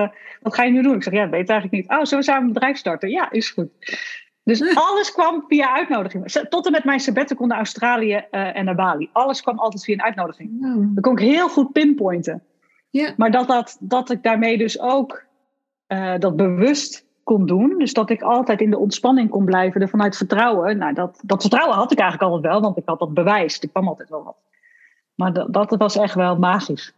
wat 0.40 0.54
ga 0.54 0.62
je 0.62 0.70
nu 0.70 0.82
doen? 0.82 0.94
Ik 0.94 1.02
zeg, 1.02 1.12
ja, 1.12 1.22
dat 1.22 1.30
weet 1.30 1.42
ik 1.42 1.48
eigenlijk 1.48 1.82
niet. 1.82 1.98
Oh, 1.98 2.04
zullen 2.04 2.24
we 2.24 2.30
samen 2.30 2.46
een 2.46 2.52
bedrijf 2.52 2.76
starten? 2.76 3.10
Ja, 3.10 3.30
is 3.30 3.50
goed. 3.50 3.70
Dus 4.58 4.74
alles 4.74 5.12
kwam 5.12 5.44
via 5.48 5.74
uitnodiging. 5.74 6.30
Tot 6.48 6.66
en 6.66 6.72
met 6.72 6.84
mijn 6.84 7.00
sabbatical 7.00 7.46
naar 7.46 7.56
Australië 7.56 8.24
eh, 8.30 8.56
en 8.56 8.64
naar 8.64 8.74
Bali. 8.74 9.08
Alles 9.12 9.42
kwam 9.42 9.58
altijd 9.58 9.84
via 9.84 9.94
een 9.94 10.02
uitnodiging. 10.02 10.60
Nou, 10.60 10.90
Dat 10.94 11.04
kon 11.04 11.12
ik 11.12 11.24
heel 11.24 11.48
goed 11.48 11.72
pinpointen. 11.72 12.42
Maar 13.16 13.30
dat, 13.30 13.48
dat, 13.48 13.76
dat 13.80 14.10
ik 14.10 14.22
daarmee 14.22 14.58
dus 14.58 14.80
ook 14.80 15.24
eh, 15.86 16.14
dat 16.18 16.36
bewust 16.36 17.06
kon 17.24 17.46
doen. 17.46 17.78
Dus 17.78 17.92
dat 17.92 18.10
ik 18.10 18.22
altijd 18.22 18.60
in 18.60 18.70
de 18.70 18.78
ontspanning 18.78 19.30
kon 19.30 19.44
blijven. 19.44 19.80
Er 19.80 19.88
vanuit 19.88 20.16
vertrouwen. 20.16 20.78
Nou, 20.78 20.94
dat, 20.94 21.20
dat 21.22 21.40
vertrouwen 21.40 21.76
had 21.76 21.92
ik 21.92 21.98
eigenlijk 21.98 22.32
altijd 22.32 22.52
wel. 22.52 22.62
Want 22.62 22.76
ik 22.76 22.86
had 22.86 22.98
dat 22.98 23.14
bewijs. 23.14 23.60
Er 23.60 23.68
kwam 23.68 23.88
altijd 23.88 24.08
wel 24.08 24.24
wat. 24.24 24.36
Maar 25.14 25.32
dat, 25.32 25.52
dat 25.52 25.76
was 25.76 25.96
echt 25.96 26.14
wel 26.14 26.38
magisch. 26.38 26.94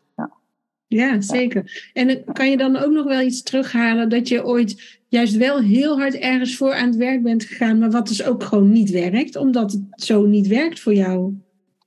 Ja. 0.92 1.20
Zeker. 1.20 1.90
En 1.92 2.08
het- 2.08 2.22
kan 2.32 2.50
je 2.50 2.56
dan 2.56 2.76
ook 2.76 2.92
nog 2.92 3.04
wel 3.06 3.20
iets 3.20 3.42
terughalen 3.42 4.08
dat 4.08 4.28
je 4.28 4.44
ooit 4.44 5.00
juist 5.08 5.36
wel 5.36 5.60
heel 5.60 5.98
hard 5.98 6.18
ergens 6.18 6.56
voor 6.56 6.74
aan 6.74 6.86
het 6.86 6.96
werk 6.96 7.22
bent 7.22 7.44
gegaan, 7.44 7.78
maar 7.78 7.90
wat 7.90 8.08
dus 8.08 8.24
ook 8.24 8.42
gewoon 8.42 8.72
niet 8.72 8.90
werkt, 8.90 9.36
omdat 9.36 9.72
het 9.72 9.82
zo 9.94 10.26
niet 10.26 10.46
werkt 10.46 10.80
voor 10.80 10.94
jou? 10.94 11.34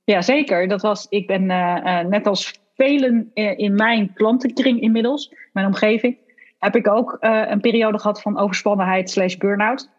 Ja, 0.04 0.22
zeker. 0.22 0.68
Dat 0.68 0.82
was, 0.82 1.06
ik 1.08 1.26
ben 1.26 1.50
eh, 1.50 2.00
eh, 2.00 2.06
net 2.06 2.26
als 2.26 2.60
velen 2.74 3.30
eh, 3.34 3.58
in 3.58 3.74
mijn 3.74 4.12
klantenkring 4.14 4.80
inmiddels, 4.80 5.32
mijn 5.52 5.66
omgeving, 5.66 6.16
heb 6.58 6.76
ik 6.76 6.88
ook 6.88 7.16
eh, 7.20 7.42
een 7.48 7.60
periode 7.60 7.98
gehad 7.98 8.22
van 8.22 8.38
overspannenheid 8.38 9.10
slash 9.10 9.36
burn-out. 9.36 9.90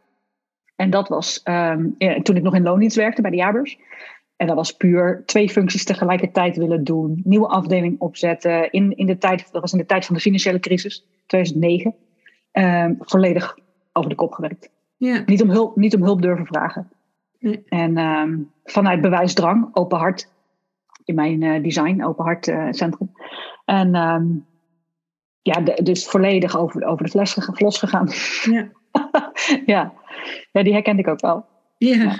En 0.76 0.90
dat 0.90 1.08
was 1.08 1.42
ehm, 1.44 1.86
toen 2.22 2.36
ik 2.36 2.44
nog 2.44 2.56
in 2.56 2.64
loondienst 2.64 2.96
werkte 2.96 3.22
bij 3.22 3.32
de 3.32 3.38
jaarbeurs. 3.38 3.78
En 4.38 4.48
dat 4.48 4.56
was 4.56 4.72
puur 4.72 5.24
twee 5.26 5.50
functies 5.50 5.84
tegelijkertijd 5.84 6.58
willen 6.58 6.84
doen. 6.84 7.22
Nieuwe 7.24 7.48
afdeling 7.48 8.00
opzetten. 8.00 8.72
In, 8.72 8.98
in 8.98 9.06
de 9.06 9.18
tijd, 9.18 9.52
dat 9.52 9.62
was 9.62 9.72
in 9.72 9.78
de 9.78 9.86
tijd 9.86 10.06
van 10.06 10.16
de 10.16 10.22
financiële 10.22 10.60
crisis, 10.60 11.06
2009. 11.26 11.96
Ehm, 12.52 12.94
volledig 13.00 13.58
over 13.94 14.10
de 14.10 14.16
kop 14.16 14.32
gewerkt. 14.32 14.70
Ja, 14.98 15.24
Niet 15.26 15.42
om 15.42 15.50
hulp, 15.50 15.76
niet 15.76 15.96
om 15.96 16.04
hulp 16.04 16.22
durven 16.22 16.46
vragen. 16.46 16.90
Nee. 17.40 17.64
En 17.66 17.98
ehm, 17.98 18.38
vanuit 18.64 19.02
bewijsdrang, 19.02 19.70
open 19.76 19.98
hart. 19.98 20.30
In 21.04 21.16
mijn 21.16 21.44
eh, 21.44 21.64
design, 21.64 22.04
open 22.04 22.26
hart 22.26 22.48
eh, 22.48 22.68
centrum. 22.70 23.12
En 23.66 23.96
ehm, 23.96 24.26
ja, 25.42 25.62
de- 25.62 25.84
dus 25.84 26.08
volledig 26.08 26.58
over, 26.58 26.86
over 26.86 27.04
de 27.06 27.10
fles 27.10 27.78
gegaan. 27.78 28.10
Ja. 28.44 28.70
ja. 29.74 29.94
ja, 30.52 30.64
die 30.64 30.74
herkende 30.74 31.02
ik 31.02 31.08
ook 31.08 31.22
wel. 31.22 31.46
Ja. 31.78 32.20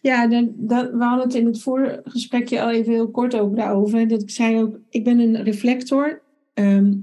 Ja, 0.00 0.26
dan, 0.32 0.52
dan, 0.56 0.98
we 0.98 1.04
hadden 1.04 1.26
het 1.26 1.34
in 1.34 1.46
het 1.46 1.62
voorgesprekje 1.62 2.60
al 2.60 2.70
even 2.70 2.92
heel 2.92 3.10
kort 3.10 3.34
over 3.34 3.56
daarover. 3.56 4.08
Dat 4.08 4.22
ik 4.22 4.30
zei 4.30 4.62
ook, 4.62 4.78
ik 4.90 5.04
ben 5.04 5.18
een 5.18 5.42
reflector. 5.42 6.22
Ehm, 6.54 6.94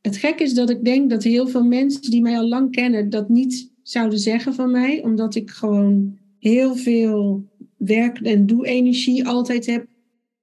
het 0.00 0.16
gek 0.16 0.40
is 0.40 0.54
dat 0.54 0.70
ik 0.70 0.84
denk 0.84 1.10
dat 1.10 1.22
heel 1.22 1.48
veel 1.48 1.64
mensen 1.64 2.10
die 2.10 2.22
mij 2.22 2.38
al 2.38 2.48
lang 2.48 2.72
kennen 2.72 3.10
dat 3.10 3.28
niet 3.28 3.70
zouden 3.82 4.18
zeggen 4.18 4.54
van 4.54 4.70
mij, 4.70 5.02
omdat 5.02 5.34
ik 5.34 5.50
gewoon 5.50 6.18
heel 6.38 6.76
veel 6.76 7.44
werk- 7.76 8.20
en 8.20 8.46
doe-energie 8.46 9.26
altijd 9.26 9.66
heb 9.66 9.86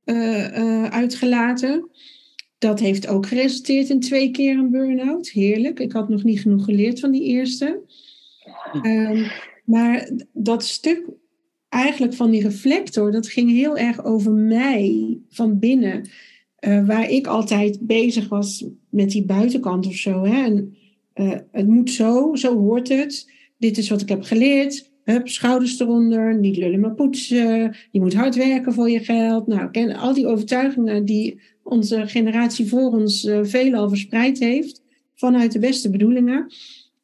eh, 0.03 0.57
eh, 0.57 0.83
uitgelaten. 0.83 1.89
Dat 2.57 2.79
heeft 2.79 3.07
ook 3.07 3.25
geresulteerd 3.25 3.89
in 3.89 3.99
twee 3.99 4.31
keer 4.31 4.57
een 4.57 4.69
burn-out. 4.69 5.29
Heerlijk. 5.29 5.79
Ik 5.79 5.91
had 5.91 6.09
nog 6.09 6.23
niet 6.23 6.41
genoeg 6.41 6.65
geleerd 6.65 6.99
van 6.99 7.11
die 7.11 7.23
eerste. 7.23 7.81
Ehm, 8.81 9.23
maar 9.69 10.09
dat 10.33 10.63
stuk 10.63 11.09
eigenlijk 11.69 12.13
van 12.13 12.31
die 12.31 12.41
reflector, 12.41 13.11
dat 13.11 13.27
ging 13.27 13.51
heel 13.51 13.77
erg 13.77 14.03
over 14.03 14.31
mij 14.31 15.17
van 15.29 15.59
binnen. 15.59 16.09
Eh, 16.55 16.85
waar 16.85 17.09
ik 17.09 17.27
altijd 17.27 17.79
bezig 17.81 18.29
was 18.29 18.65
met 18.89 19.09
die 19.09 19.25
buitenkant 19.25 19.85
of 19.85 19.95
zo. 19.95 20.23
Hè? 20.23 20.43
En, 20.43 20.75
eh, 21.13 21.37
het 21.51 21.67
moet 21.67 21.91
zo, 21.91 22.35
zo 22.35 22.57
hoort 22.57 22.89
het. 22.89 23.31
Dit 23.57 23.77
is 23.77 23.89
wat 23.89 24.01
ik 24.01 24.09
heb 24.09 24.23
geleerd. 24.23 24.91
Hup, 25.03 25.27
schouders 25.27 25.79
eronder, 25.79 26.39
niet 26.39 26.57
lullen 26.57 26.79
maar 26.79 26.93
poetsen. 26.93 27.75
Je 27.91 27.99
moet 27.99 28.13
hard 28.13 28.35
werken 28.35 28.73
voor 28.73 28.89
je 28.89 28.99
geld. 28.99 29.47
Nou, 29.47 29.71
ken 29.71 29.95
al 29.95 30.13
die 30.13 30.27
overtuigingen 30.27 31.05
die 31.05 31.41
onze 31.63 32.07
generatie 32.07 32.67
voor 32.67 32.91
ons 32.91 33.25
eh, 33.25 33.39
veelal 33.43 33.89
verspreid 33.89 34.39
heeft. 34.39 34.83
Vanuit 35.15 35.51
de 35.51 35.59
beste 35.59 35.89
bedoelingen. 35.89 36.53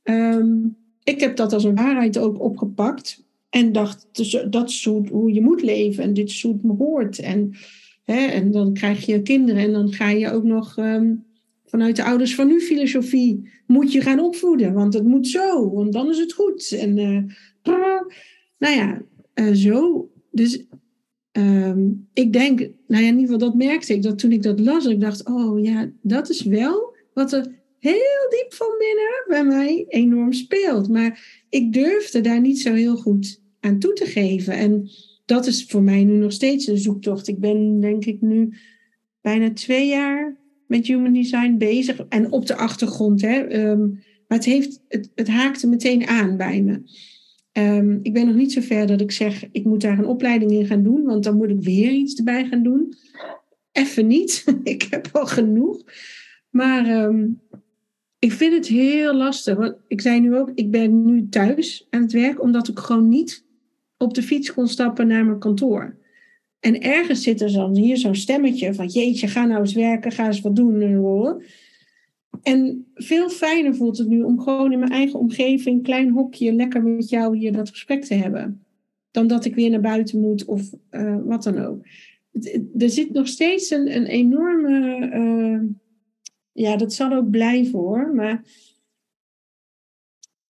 Ehm, 0.04 0.58
ik 1.06 1.20
heb 1.20 1.36
dat 1.36 1.54
als 1.54 1.64
een 1.64 1.76
waarheid 1.76 2.18
ook 2.18 2.42
opgepakt. 2.42 3.24
En 3.50 3.72
dacht, 3.72 4.08
dat 4.52 4.70
is 4.70 4.86
hoe, 4.86 5.34
je 5.34 5.42
moet 5.42 5.62
leven. 5.62 6.04
En 6.04 6.14
dit 6.14 6.30
is 6.30 6.42
hoe 6.42 6.76
hoort. 6.78 7.20
En, 7.20 7.54
hè, 8.04 8.26
en 8.26 8.52
dan 8.52 8.74
krijg 8.74 9.06
je 9.06 9.22
kinderen. 9.22 9.62
En 9.62 9.72
dan 9.72 9.92
ga 9.92 10.10
je 10.10 10.32
ook 10.32 10.44
nog 10.44 10.78
ehm, 10.78 11.16
vanuit 11.66 11.96
de 11.96 12.04
ouders 12.04 12.36
van 12.36 12.48
nu 12.48 12.62
filosofie. 12.62 13.50
Moet 13.68 13.92
je 13.92 14.02
gaan 14.02 14.20
opvoeden. 14.20 14.74
Want 14.74 14.94
het 14.94 15.04
moet 15.04 15.28
zo. 15.28 15.74
Want 15.74 15.94
dan 15.94 16.10
is 16.10 16.18
het 16.18 16.34
goed. 16.34 16.72
En 16.80 16.98
eh, 16.98 17.24
nou 18.58 18.76
ja, 18.76 19.02
eh, 19.34 19.52
zo. 19.52 20.10
Dus 20.32 20.66
ehm, 21.32 21.90
ik 22.14 22.34
denk, 22.34 22.60
nou 22.60 23.04
ja, 23.04 23.10
in 23.10 23.20
ieder 23.20 23.22
geval 23.22 23.38
dat 23.38 23.56
merkte 23.56 23.94
ik. 23.94 24.02
Dat 24.02 24.20
toen 24.20 24.32
ik 24.32 24.44
dat 24.44 24.60
las, 24.60 24.86
ik 24.86 25.02
dacht, 25.02 25.26
oh 25.28 25.64
ja, 25.64 25.90
dat 26.02 26.30
is 26.30 26.44
wel 26.44 26.96
wat 27.14 27.34
er 27.34 27.64
heel 27.86 28.30
diep 28.30 28.54
van 28.54 28.76
binnen 28.78 29.24
bij 29.28 29.46
mij 29.46 29.86
enorm 29.88 30.34
speelt. 30.34 30.90
Maar 30.90 31.44
ik 31.50 31.74
durfde 31.74 32.22
daar 32.22 32.42
niet 32.42 32.60
zo 32.60 32.74
heel 32.74 32.96
goed 32.96 33.42
aan 33.60 33.80
toe 33.80 33.94
te 33.94 34.06
geven. 34.06 34.54
En 34.54 34.90
dat 35.26 35.46
is 35.46 35.66
voor 35.66 35.82
mij 35.82 36.04
nu 36.04 36.14
nog 36.14 36.32
steeds 36.32 36.68
een 36.68 36.78
zoektocht. 36.78 37.28
Ik 37.28 37.40
ben 37.40 37.80
denk 37.80 38.06
ik 38.06 38.22
nu 38.22 38.54
bijna 39.22 39.54
twee 39.54 39.88
jaar 39.88 40.38
met 40.68 40.88
human 40.88 41.14
design 41.14 41.58
bezig. 41.58 42.06
En 42.10 42.32
op 42.32 42.46
de 42.46 42.56
achtergrond. 42.56 43.22
Hè. 43.22 43.40
Ehm, 43.40 43.90
maar 44.28 44.38
het, 44.38 44.46
heeft, 44.46 44.82
het, 44.88 45.12
het 45.16 45.28
haakte 45.28 45.68
meteen 45.68 46.08
aan 46.08 46.38
bij 46.38 46.62
me. 46.62 46.82
Ehm, 47.52 48.00
ik 48.02 48.14
ben 48.14 48.26
nog 48.26 48.36
niet 48.36 48.54
zo 48.54 48.62
ver 48.62 48.88
dat 48.88 49.02
ik 49.02 49.12
zeg, 49.12 49.46
ik 49.52 49.64
moet 49.64 49.82
daar 49.82 50.00
een 50.00 50.06
opleiding 50.06 50.52
in 50.52 50.66
gaan 50.66 50.84
doen, 50.84 51.04
want 51.04 51.24
dan 51.24 51.38
moet 51.38 51.50
ik 51.50 51.62
weer 51.62 51.92
iets 51.92 52.16
erbij 52.16 52.46
gaan 52.46 52.64
doen. 52.64 52.94
Even 53.72 54.08
niet, 54.08 54.44
ik 54.64 54.88
heb 54.90 55.10
al 55.12 55.26
genoeg. 55.26 55.84
Maar 56.50 56.86
ehm, 56.86 57.28
ik 58.26 58.32
vind 58.32 58.54
het 58.54 58.68
heel 58.68 59.14
lastig. 59.14 59.58
Want 59.58 59.76
ik 59.88 60.02
zei 60.02 60.20
nu 60.20 60.36
ook, 60.36 60.52
ik 60.56 60.72
ben 60.72 61.06
nu 61.06 61.30
thuis 61.30 61.88
aan 61.90 62.02
het 62.02 62.12
werk, 62.12 62.42
omdat 62.42 62.68
ik 62.68 62.80
gewoon 62.80 63.08
niet 63.08 63.46
op 63.98 64.14
de 64.14 64.24
fiets 64.24 64.54
kon 64.54 64.68
stappen 64.68 65.08
naar 65.08 65.26
mijn 65.26 65.40
kantoor. 65.40 65.98
En 66.60 66.82
ergens 66.82 67.24
zit 67.24 67.42
er 67.42 67.52
dan 67.52 67.76
hier 67.76 67.98
zo'n 67.98 68.16
stemmetje 68.16 68.74
van, 68.74 68.88
jeetje, 68.88 69.28
ga 69.28 69.46
nou 69.46 69.60
eens 69.60 69.74
werken, 69.74 70.12
ga 70.12 70.26
eens 70.26 70.42
wat 70.42 70.56
doen. 70.56 71.42
En 72.44 72.88
veel 72.94 73.30
fijner 73.30 73.76
voelt 73.76 73.98
het 73.98 74.08
nu 74.08 74.22
om 74.22 74.40
gewoon 74.40 74.72
in 74.72 74.80
mijn 74.80 74.92
eigen 74.92 75.20
omgeving, 75.20 75.84
klein 75.84 76.10
hokje, 76.10 76.54
lekker 76.54 76.84
met 76.84 77.10
jou 77.10 77.38
hier 77.38 77.52
dat 77.52 77.70
gesprek 77.70 78.04
te 78.04 78.14
hebben. 78.14 78.66
Dan 79.12 79.28
dat 79.28 79.46
ik 79.46 79.56
weer 79.56 79.70
naar 79.70 79.82
buiten 79.82 80.20
moet 80.20 80.46
of 80.46 80.70
uh, 80.92 81.18
wat 81.26 81.44
dan 81.44 81.60
ook. 81.66 81.86
Er 82.78 82.90
zit 82.90 83.14
nog 83.14 83.28
steeds 83.28 83.70
een, 83.70 83.96
een 83.96 84.06
enorme. 84.06 85.10
Uh, 85.14 85.70
ja, 86.56 86.78
dat 86.78 86.94
zal 86.94 87.14
ook 87.14 87.30
blijven 87.30 87.80
hoor. 87.80 88.14
Maar 88.14 88.44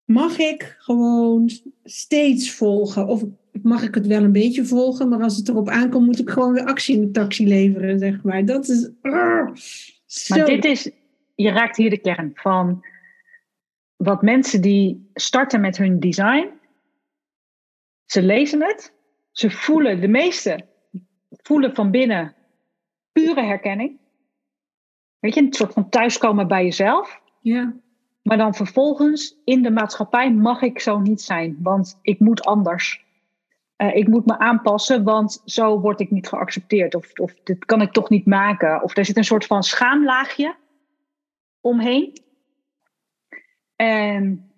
mag 0.04 0.38
ik 0.38 0.76
gewoon 0.78 1.50
steeds 1.84 2.52
volgen? 2.52 3.08
Of 3.08 3.24
mag 3.62 3.84
ik 3.84 3.96
het 3.96 4.08
wel 4.08 4.24
een 4.24 4.32
beetje 4.32 4.66
volgen? 4.66 5.10
Maar 5.10 5.22
als 5.22 5.38
het 5.38 5.50
erop 5.50 5.70
aankomt, 5.70 6.06
moet 6.06 6.20
ik 6.20 6.30
gewoon 6.30 6.54
weer 6.54 6.66
actie 6.66 6.96
in 6.96 7.02
de 7.02 7.12
taxi 7.12 7.48
leveren, 7.48 8.00
zeg 8.00 8.24
maar. 8.24 8.46
Dat 8.46 8.68
is. 8.70 8.90
Uh, 9.02 9.48
maar 10.28 10.46
dit 10.46 10.66
is 10.66 10.92
je 11.36 11.50
raakt 11.50 11.78
hier 11.78 11.90
de 11.90 11.98
kern 11.98 12.32
van 12.34 12.86
wat 13.96 14.22
mensen 14.22 14.62
die 14.62 15.10
starten 15.14 15.62
met 15.62 15.78
hun 15.78 16.00
design. 16.00 16.50
Ze 18.06 18.22
lezen 18.22 18.62
het, 18.62 18.94
ze 19.32 19.52
voelen, 19.52 20.02
de 20.02 20.08
meeste 20.08 20.68
voelen 21.30 21.76
van 21.76 21.92
binnen 21.92 22.36
pure 23.12 23.44
herkenning. 23.44 24.00
Weet 25.26 25.34
je, 25.34 25.42
een 25.42 25.54
soort 25.54 25.74
van 25.74 25.90
thuiskomen 25.90 26.48
bij 26.48 26.64
jezelf. 26.64 27.22
Ja. 27.42 27.74
Maar 28.22 28.38
dan 28.38 28.54
vervolgens 28.54 29.42
in 29.44 29.62
de 29.62 29.72
maatschappij 29.72 30.34
mag 30.34 30.62
ik 30.62 30.80
zo 30.80 31.00
niet 31.00 31.22
zijn, 31.22 31.58
want 31.62 32.00
ik 32.02 32.20
moet 32.20 32.46
anders. 32.46 33.06
Uh, 33.78 33.96
ik 33.96 34.08
moet 34.08 34.26
me 34.26 34.38
aanpassen, 34.38 35.04
want 35.04 35.42
zo 35.46 35.80
word 35.80 36.00
ik 36.00 36.12
niet 36.12 36.28
geaccepteerd. 36.28 36.96
Of, 36.96 37.20
of 37.20 37.34
dit 37.44 37.66
kan 37.66 37.82
ik 37.82 37.92
toch 37.92 38.10
niet 38.10 38.26
maken. 38.26 38.84
Of 38.84 38.98
er 38.98 39.06
zit 39.06 39.18
een 39.18 39.24
soort 39.24 39.46
van 39.46 39.64
schaamlaagje 39.64 40.56
omheen. 41.62 42.14
En 43.76 44.52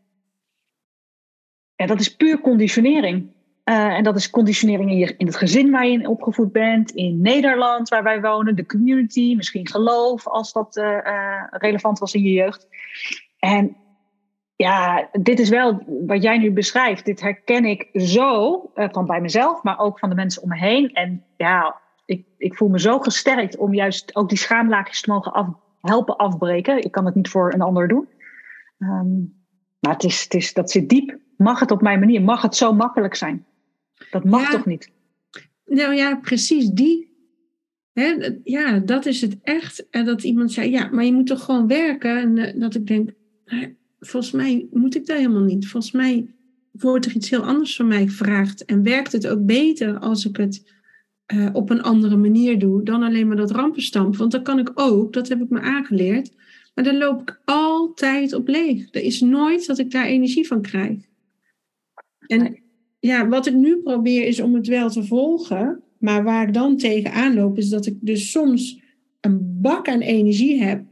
ja, 1.75 1.85
dat 1.85 1.99
is 1.99 2.15
puur 2.15 2.41
conditionering. 2.41 3.31
Uh, 3.69 3.97
en 3.97 4.03
dat 4.03 4.15
is 4.15 4.29
conditionering 4.29 4.91
in, 4.91 4.97
je, 4.97 5.15
in 5.17 5.25
het 5.25 5.35
gezin 5.35 5.71
waar 5.71 5.85
je 5.85 5.91
in 5.91 6.07
opgevoed 6.07 6.51
bent, 6.51 6.91
in 6.91 7.21
Nederland 7.21 7.89
waar 7.89 8.03
wij 8.03 8.21
wonen, 8.21 8.55
de 8.55 8.65
community, 8.65 9.33
misschien 9.35 9.67
geloof 9.67 10.27
als 10.27 10.53
dat 10.53 10.77
uh, 10.77 10.83
uh, 10.85 11.43
relevant 11.49 11.99
was 11.99 12.13
in 12.13 12.21
je 12.21 12.31
jeugd. 12.31 12.67
En 13.39 13.75
ja, 14.55 15.09
dit 15.11 15.39
is 15.39 15.49
wel 15.49 15.83
wat 16.05 16.23
jij 16.23 16.37
nu 16.37 16.51
beschrijft. 16.51 17.05
Dit 17.05 17.21
herken 17.21 17.65
ik 17.65 17.89
zo 17.93 18.61
van 18.75 19.05
bij 19.05 19.21
mezelf, 19.21 19.63
maar 19.63 19.79
ook 19.79 19.99
van 19.99 20.09
de 20.09 20.15
mensen 20.15 20.41
om 20.41 20.49
me 20.49 20.57
heen. 20.57 20.93
En 20.93 21.23
ja, 21.37 21.75
ik, 22.05 22.25
ik 22.37 22.55
voel 22.55 22.69
me 22.69 22.79
zo 22.79 22.99
gesterkt 22.99 23.57
om 23.57 23.73
juist 23.73 24.15
ook 24.15 24.29
die 24.29 24.37
schaamlaagjes 24.37 25.01
te 25.01 25.11
mogen 25.11 25.57
helpen 25.81 26.17
afbreken. 26.17 26.83
Ik 26.83 26.91
kan 26.91 27.05
het 27.05 27.15
niet 27.15 27.29
voor 27.29 27.53
een 27.53 27.61
ander 27.61 27.87
doen. 27.87 28.07
Um, 28.79 29.35
maar 29.79 29.93
het 29.93 30.03
is, 30.03 30.23
het 30.23 30.33
is, 30.33 30.53
dat 30.53 30.71
zit 30.71 30.89
diep. 30.89 31.17
Mag 31.37 31.59
het 31.59 31.71
op 31.71 31.81
mijn 31.81 31.99
manier? 31.99 32.21
Mag 32.21 32.41
het 32.41 32.55
zo 32.55 32.73
makkelijk 32.73 33.15
zijn? 33.15 33.45
Dat 34.11 34.23
mag 34.23 34.51
toch 34.51 34.65
niet? 34.65 34.89
Nou 35.65 35.95
ja, 35.95 36.15
precies 36.15 36.69
die. 36.69 37.15
Hè, 37.93 38.31
ja, 38.43 38.79
dat 38.79 39.05
is 39.05 39.21
het 39.21 39.37
echt. 39.41 39.89
En 39.89 40.05
dat 40.05 40.23
iemand 40.23 40.51
zei, 40.51 40.71
ja, 40.71 40.89
maar 40.91 41.05
je 41.05 41.13
moet 41.13 41.27
toch 41.27 41.43
gewoon 41.43 41.67
werken? 41.67 42.17
En 42.17 42.37
uh, 42.37 42.61
dat 42.61 42.75
ik 42.75 42.87
denk, 42.87 43.09
nou, 43.45 43.75
volgens 43.99 44.31
mij 44.31 44.67
moet 44.71 44.95
ik 44.95 45.05
dat 45.05 45.17
helemaal 45.17 45.43
niet. 45.43 45.67
Volgens 45.67 45.91
mij 45.91 46.35
wordt 46.71 47.05
er 47.05 47.15
iets 47.15 47.29
heel 47.29 47.43
anders 47.43 47.75
van 47.75 47.87
mij 47.87 48.07
gevraagd. 48.07 48.65
En 48.65 48.83
werkt 48.83 49.11
het 49.11 49.27
ook 49.27 49.45
beter 49.45 49.99
als 49.99 50.25
ik 50.25 50.37
het 50.37 50.75
uh, 51.33 51.49
op 51.53 51.69
een 51.69 51.81
andere 51.81 52.15
manier 52.15 52.59
doe 52.59 52.83
dan 52.83 53.03
alleen 53.03 53.27
maar 53.27 53.35
dat 53.35 53.51
rampenstamp. 53.51 54.15
Want 54.15 54.31
dan 54.31 54.43
kan 54.43 54.59
ik 54.59 54.71
ook, 54.73 55.13
dat 55.13 55.27
heb 55.27 55.41
ik 55.41 55.49
me 55.49 55.59
aangeleerd, 55.59 56.31
maar 56.73 56.83
dan 56.83 56.97
loop 56.97 57.21
ik 57.21 57.41
altijd 57.45 58.33
op 58.33 58.47
leeg. 58.47 58.87
Er 58.91 59.01
is 59.01 59.21
nooit 59.21 59.65
dat 59.65 59.77
ik 59.77 59.91
daar 59.91 60.05
energie 60.05 60.47
van 60.47 60.61
krijg. 60.61 60.99
En 62.27 62.59
ja, 63.07 63.27
wat 63.27 63.47
ik 63.47 63.53
nu 63.53 63.77
probeer 63.77 64.27
is 64.27 64.39
om 64.39 64.55
het 64.55 64.67
wel 64.67 64.89
te 64.89 65.03
volgen, 65.03 65.81
maar 65.99 66.23
waar 66.23 66.47
ik 66.47 66.53
dan 66.53 66.77
tegenaan 66.77 67.33
loop 67.33 67.57
is 67.57 67.69
dat 67.69 67.85
ik 67.85 67.95
dus 68.01 68.31
soms 68.31 68.81
een 69.21 69.61
bak 69.61 69.87
aan 69.89 70.01
energie 70.01 70.63
heb 70.63 70.83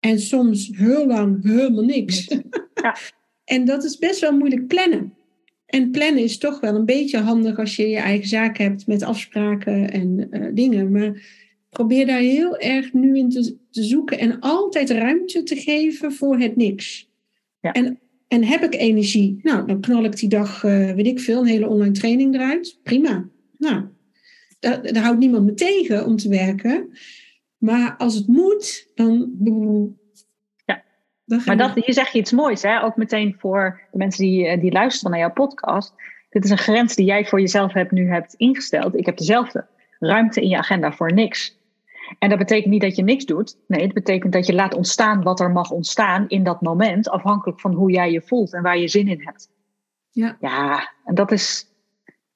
en 0.00 0.20
soms 0.20 0.70
heel 0.72 1.06
lang 1.06 1.44
helemaal 1.44 1.84
niks. 1.84 2.28
Ja. 2.74 2.96
en 3.54 3.64
dat 3.64 3.84
is 3.84 3.98
best 3.98 4.20
wel 4.20 4.36
moeilijk 4.36 4.66
plannen. 4.66 5.14
En 5.66 5.90
plannen 5.90 6.22
is 6.22 6.38
toch 6.38 6.60
wel 6.60 6.74
een 6.74 6.84
beetje 6.84 7.18
handig 7.18 7.58
als 7.58 7.76
je 7.76 7.88
je 7.88 7.96
eigen 7.96 8.28
zaak 8.28 8.58
hebt 8.58 8.86
met 8.86 9.02
afspraken 9.02 9.90
en 9.90 10.28
uh, 10.30 10.48
dingen. 10.54 10.90
Maar 10.90 11.22
probeer 11.70 12.06
daar 12.06 12.20
heel 12.20 12.58
erg 12.58 12.92
nu 12.92 13.18
in 13.18 13.28
te, 13.28 13.56
te, 13.70 13.82
zoeken 13.82 14.18
en 14.18 14.40
altijd 14.40 14.90
ruimte 14.90 15.42
te 15.42 15.56
geven 15.56 16.12
voor 16.12 16.38
het 16.38 16.56
niks. 16.56 17.10
Ja. 17.60 17.72
En, 17.72 17.98
en 18.34 18.44
heb 18.44 18.62
ik 18.62 18.74
energie? 18.74 19.38
Nou, 19.42 19.66
dan 19.66 19.80
knal 19.80 20.04
ik 20.04 20.16
die 20.16 20.28
dag, 20.28 20.62
uh, 20.62 20.90
weet 20.90 21.06
ik 21.06 21.20
veel, 21.20 21.40
een 21.40 21.46
hele 21.46 21.68
online 21.68 21.92
training 21.92 22.34
eruit. 22.34 22.78
Prima. 22.82 23.28
Nou, 23.58 23.84
daar, 24.60 24.92
daar 24.92 25.02
houdt 25.02 25.18
niemand 25.18 25.44
me 25.44 25.54
tegen 25.54 26.06
om 26.06 26.16
te 26.16 26.28
werken. 26.28 26.88
Maar 27.58 27.94
als 27.96 28.14
het 28.14 28.26
moet, 28.26 28.90
dan 28.94 29.32
maar 31.44 31.56
dat, 31.56 31.74
hier 31.74 31.94
zeg 31.94 32.08
je 32.08 32.18
iets 32.18 32.32
moois, 32.32 32.62
hè? 32.62 32.82
ook 32.82 32.96
meteen 32.96 33.34
voor 33.38 33.80
de 33.90 33.98
mensen 33.98 34.24
die, 34.24 34.46
eh, 34.46 34.60
die 34.60 34.72
luisteren 34.72 35.10
naar 35.10 35.20
jouw 35.20 35.32
podcast. 35.32 35.94
Dit 36.30 36.44
is 36.44 36.50
een 36.50 36.58
grens 36.58 36.94
die 36.94 37.06
jij 37.06 37.26
voor 37.26 37.40
jezelf 37.40 37.72
hebt, 37.72 37.90
nu 37.90 38.08
hebt 38.08 38.34
ingesteld. 38.34 38.96
Ik 38.96 39.06
heb 39.06 39.16
dezelfde 39.16 39.66
ruimte 39.98 40.40
in 40.40 40.48
je 40.48 40.56
agenda 40.56 40.92
voor 40.92 41.12
niks. 41.12 41.58
En 42.18 42.28
dat 42.28 42.38
betekent 42.38 42.72
niet 42.72 42.80
dat 42.80 42.96
je 42.96 43.02
niks 43.02 43.24
doet. 43.24 43.56
Nee, 43.66 43.82
het 43.82 43.92
betekent 43.92 44.32
dat 44.32 44.46
je 44.46 44.54
laat 44.54 44.74
ontstaan 44.74 45.22
wat 45.22 45.40
er 45.40 45.50
mag 45.50 45.70
ontstaan 45.70 46.28
in 46.28 46.44
dat 46.44 46.60
moment, 46.60 47.08
afhankelijk 47.08 47.60
van 47.60 47.74
hoe 47.74 47.90
jij 47.90 48.10
je 48.10 48.22
voelt 48.22 48.52
en 48.52 48.62
waar 48.62 48.78
je 48.78 48.88
zin 48.88 49.08
in 49.08 49.20
hebt. 49.22 49.48
Ja, 50.10 50.36
ja 50.40 50.90
en 51.04 51.14
dat 51.14 51.32
is 51.32 51.66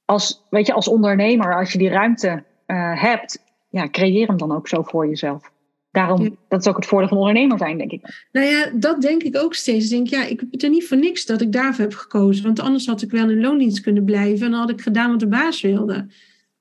als, 0.05 0.47
weet 0.51 0.67
je, 0.67 0.73
als 0.73 0.89
ondernemer, 0.89 1.57
als 1.57 1.73
je 1.73 1.79
die 1.79 1.89
ruimte 1.89 2.45
uh, 2.67 3.03
hebt, 3.03 3.45
ja, 3.69 3.89
creëer 3.89 4.27
hem 4.27 4.37
dan 4.37 4.53
ook 4.53 4.69
zo 4.69 4.83
voor 4.83 5.09
jezelf. 5.09 5.53
Daarom, 5.91 6.37
dat 6.49 6.61
is 6.61 6.69
ook 6.69 6.77
het 6.77 6.87
voordeel 6.87 7.09
van 7.09 7.19
ondernemer 7.19 7.59
zijn, 7.59 7.79
denk 7.79 7.91
ik. 7.91 8.27
Nou 8.33 8.47
ja, 8.47 8.71
dat 8.75 9.01
denk 9.01 9.23
ik 9.23 9.37
ook 9.37 9.55
steeds. 9.55 9.85
Ik 9.85 9.91
denk, 9.91 10.07
ja, 10.07 10.25
ik 10.25 10.41
heb 10.41 10.51
het 10.51 10.63
er 10.63 10.71
niet 10.71 10.89
voor 10.89 10.97
niks 10.97 11.27
dat 11.27 11.41
ik 11.41 11.53
daarvoor 11.53 11.85
heb 11.85 11.95
gekozen. 11.95 12.45
Want 12.45 12.61
anders 12.61 12.87
had 12.87 13.03
ik 13.03 13.11
wel 13.11 13.31
in 13.31 13.41
loondienst 13.41 13.81
kunnen 13.81 14.05
blijven. 14.05 14.47
En 14.47 14.51
dan 14.51 14.61
had 14.61 14.71
ik 14.71 14.81
gedaan 14.81 15.11
wat 15.11 15.21
de 15.21 15.29
baas 15.29 15.61
wilde. 15.61 16.07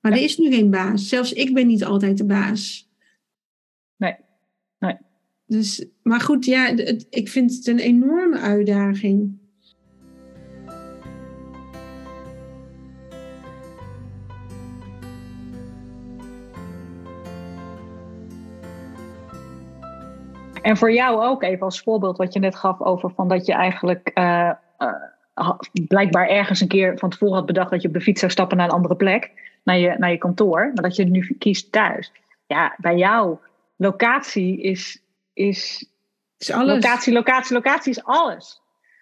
Maar 0.00 0.12
er 0.12 0.22
is 0.22 0.38
nu 0.38 0.52
geen 0.52 0.70
baas. 0.70 1.08
Zelfs 1.08 1.32
ik 1.32 1.54
ben 1.54 1.66
niet 1.66 1.84
altijd 1.84 2.18
de 2.18 2.24
baas. 2.24 2.87
Nee, 3.98 4.16
nee. 4.78 4.96
Dus, 5.46 5.86
maar 6.02 6.20
goed, 6.20 6.44
ja, 6.44 6.74
het, 6.74 7.06
ik 7.10 7.28
vind 7.28 7.54
het 7.54 7.66
een 7.66 7.78
enorme 7.78 8.38
uitdaging. 8.38 9.38
En 20.62 20.76
voor 20.76 20.92
jou 20.92 21.22
ook 21.24 21.42
even 21.42 21.64
als 21.64 21.80
voorbeeld 21.80 22.16
wat 22.16 22.32
je 22.32 22.38
net 22.38 22.56
gaf 22.56 22.80
over 22.80 23.10
van 23.10 23.28
dat 23.28 23.46
je 23.46 23.52
eigenlijk 23.52 24.10
uh, 24.14 24.50
uh, 24.78 25.50
blijkbaar 25.86 26.28
ergens 26.28 26.60
een 26.60 26.68
keer 26.68 26.98
van 26.98 27.10
tevoren 27.10 27.34
had 27.34 27.46
bedacht 27.46 27.70
dat 27.70 27.82
je 27.82 27.88
op 27.88 27.94
de 27.94 28.00
fiets 28.00 28.20
zou 28.20 28.32
stappen 28.32 28.56
naar 28.56 28.66
een 28.66 28.74
andere 28.74 28.96
plek, 28.96 29.32
naar 29.62 29.78
je, 29.78 29.94
naar 29.98 30.10
je 30.10 30.18
kantoor, 30.18 30.70
maar 30.74 30.82
dat 30.82 30.96
je 30.96 31.02
het 31.02 31.12
nu 31.12 31.36
kiest 31.38 31.72
thuis. 31.72 32.12
Ja, 32.46 32.74
bij 32.78 32.96
jou, 32.96 33.36
locatie 33.78 34.60
is, 34.60 35.02
is, 35.32 35.88
is 36.38 36.50
alles. 36.50 36.74
Locatie, 36.74 37.12
locatie, 37.12 37.54
locatie 37.54 37.90
is 37.90 38.04
alles. 38.04 38.60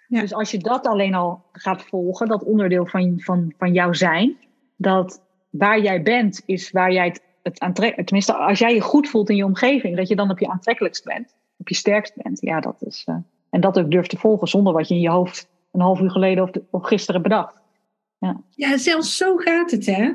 Ja. 0.08 0.20
Dus 0.20 0.32
als 0.32 0.50
je 0.50 0.58
dat 0.58 0.86
alleen 0.86 1.14
al 1.14 1.44
gaat 1.52 1.82
volgen, 1.82 2.28
dat 2.28 2.44
onderdeel 2.44 2.86
van, 2.86 3.20
van, 3.20 3.52
van 3.58 3.72
jouw 3.72 3.92
zijn, 3.92 4.36
dat 4.76 5.22
waar 5.50 5.80
jij 5.80 6.02
bent 6.02 6.42
is 6.44 6.70
waar 6.70 6.92
jij 6.92 7.06
het, 7.06 7.22
het 7.42 7.60
aantrekkelijk, 7.60 8.06
tenminste 8.06 8.34
als 8.34 8.58
jij 8.58 8.74
je 8.74 8.80
goed 8.80 9.08
voelt 9.08 9.30
in 9.30 9.36
je 9.36 9.44
omgeving, 9.44 9.96
dat 9.96 10.08
je 10.08 10.16
dan 10.16 10.30
op 10.30 10.38
je 10.38 10.48
aantrekkelijkst 10.48 11.04
bent 11.04 11.34
op 11.56 11.68
je 11.68 11.74
sterkst 11.74 12.14
bent. 12.22 12.40
Ja, 12.40 12.60
dat 12.60 12.82
is. 12.82 13.04
Uh, 13.08 13.16
en 13.50 13.60
dat 13.60 13.78
ook 13.78 13.90
durft 13.90 14.10
te 14.10 14.16
volgen 14.16 14.48
zonder 14.48 14.72
wat 14.72 14.88
je 14.88 14.94
in 14.94 15.00
je 15.00 15.10
hoofd 15.10 15.48
een 15.72 15.80
half 15.80 16.00
uur 16.00 16.10
geleden 16.10 16.44
of, 16.44 16.50
de, 16.50 16.62
of 16.70 16.84
gisteren 16.84 17.22
bedacht. 17.22 17.54
Ja, 18.18 18.40
ja 18.50 18.76
zelfs 18.76 19.16
zo 19.16 19.36
gaat 19.36 19.70
het, 19.70 19.86
hè? 19.86 20.12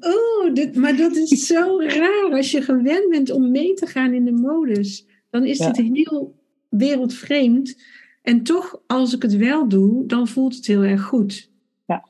Oh, 0.00 0.74
maar 0.74 0.96
dat 0.96 1.16
is 1.16 1.46
zo 1.46 1.80
raar 1.80 2.30
als 2.30 2.50
je 2.50 2.62
gewend 2.62 3.10
bent 3.10 3.30
om 3.30 3.50
mee 3.50 3.74
te 3.74 3.86
gaan 3.86 4.12
in 4.12 4.24
de 4.24 4.32
modus. 4.32 5.06
Dan 5.30 5.44
is 5.44 5.58
het 5.58 5.76
heel 5.76 6.34
wereldvreemd. 6.68 7.82
En 8.22 8.42
toch, 8.42 8.80
als 8.86 9.14
ik 9.14 9.22
het 9.22 9.36
wel 9.36 9.68
doe, 9.68 10.06
dan 10.06 10.28
voelt 10.28 10.54
het 10.54 10.66
heel 10.66 10.82
erg 10.82 11.02
goed. 11.02 11.50
Ja. 11.86 12.08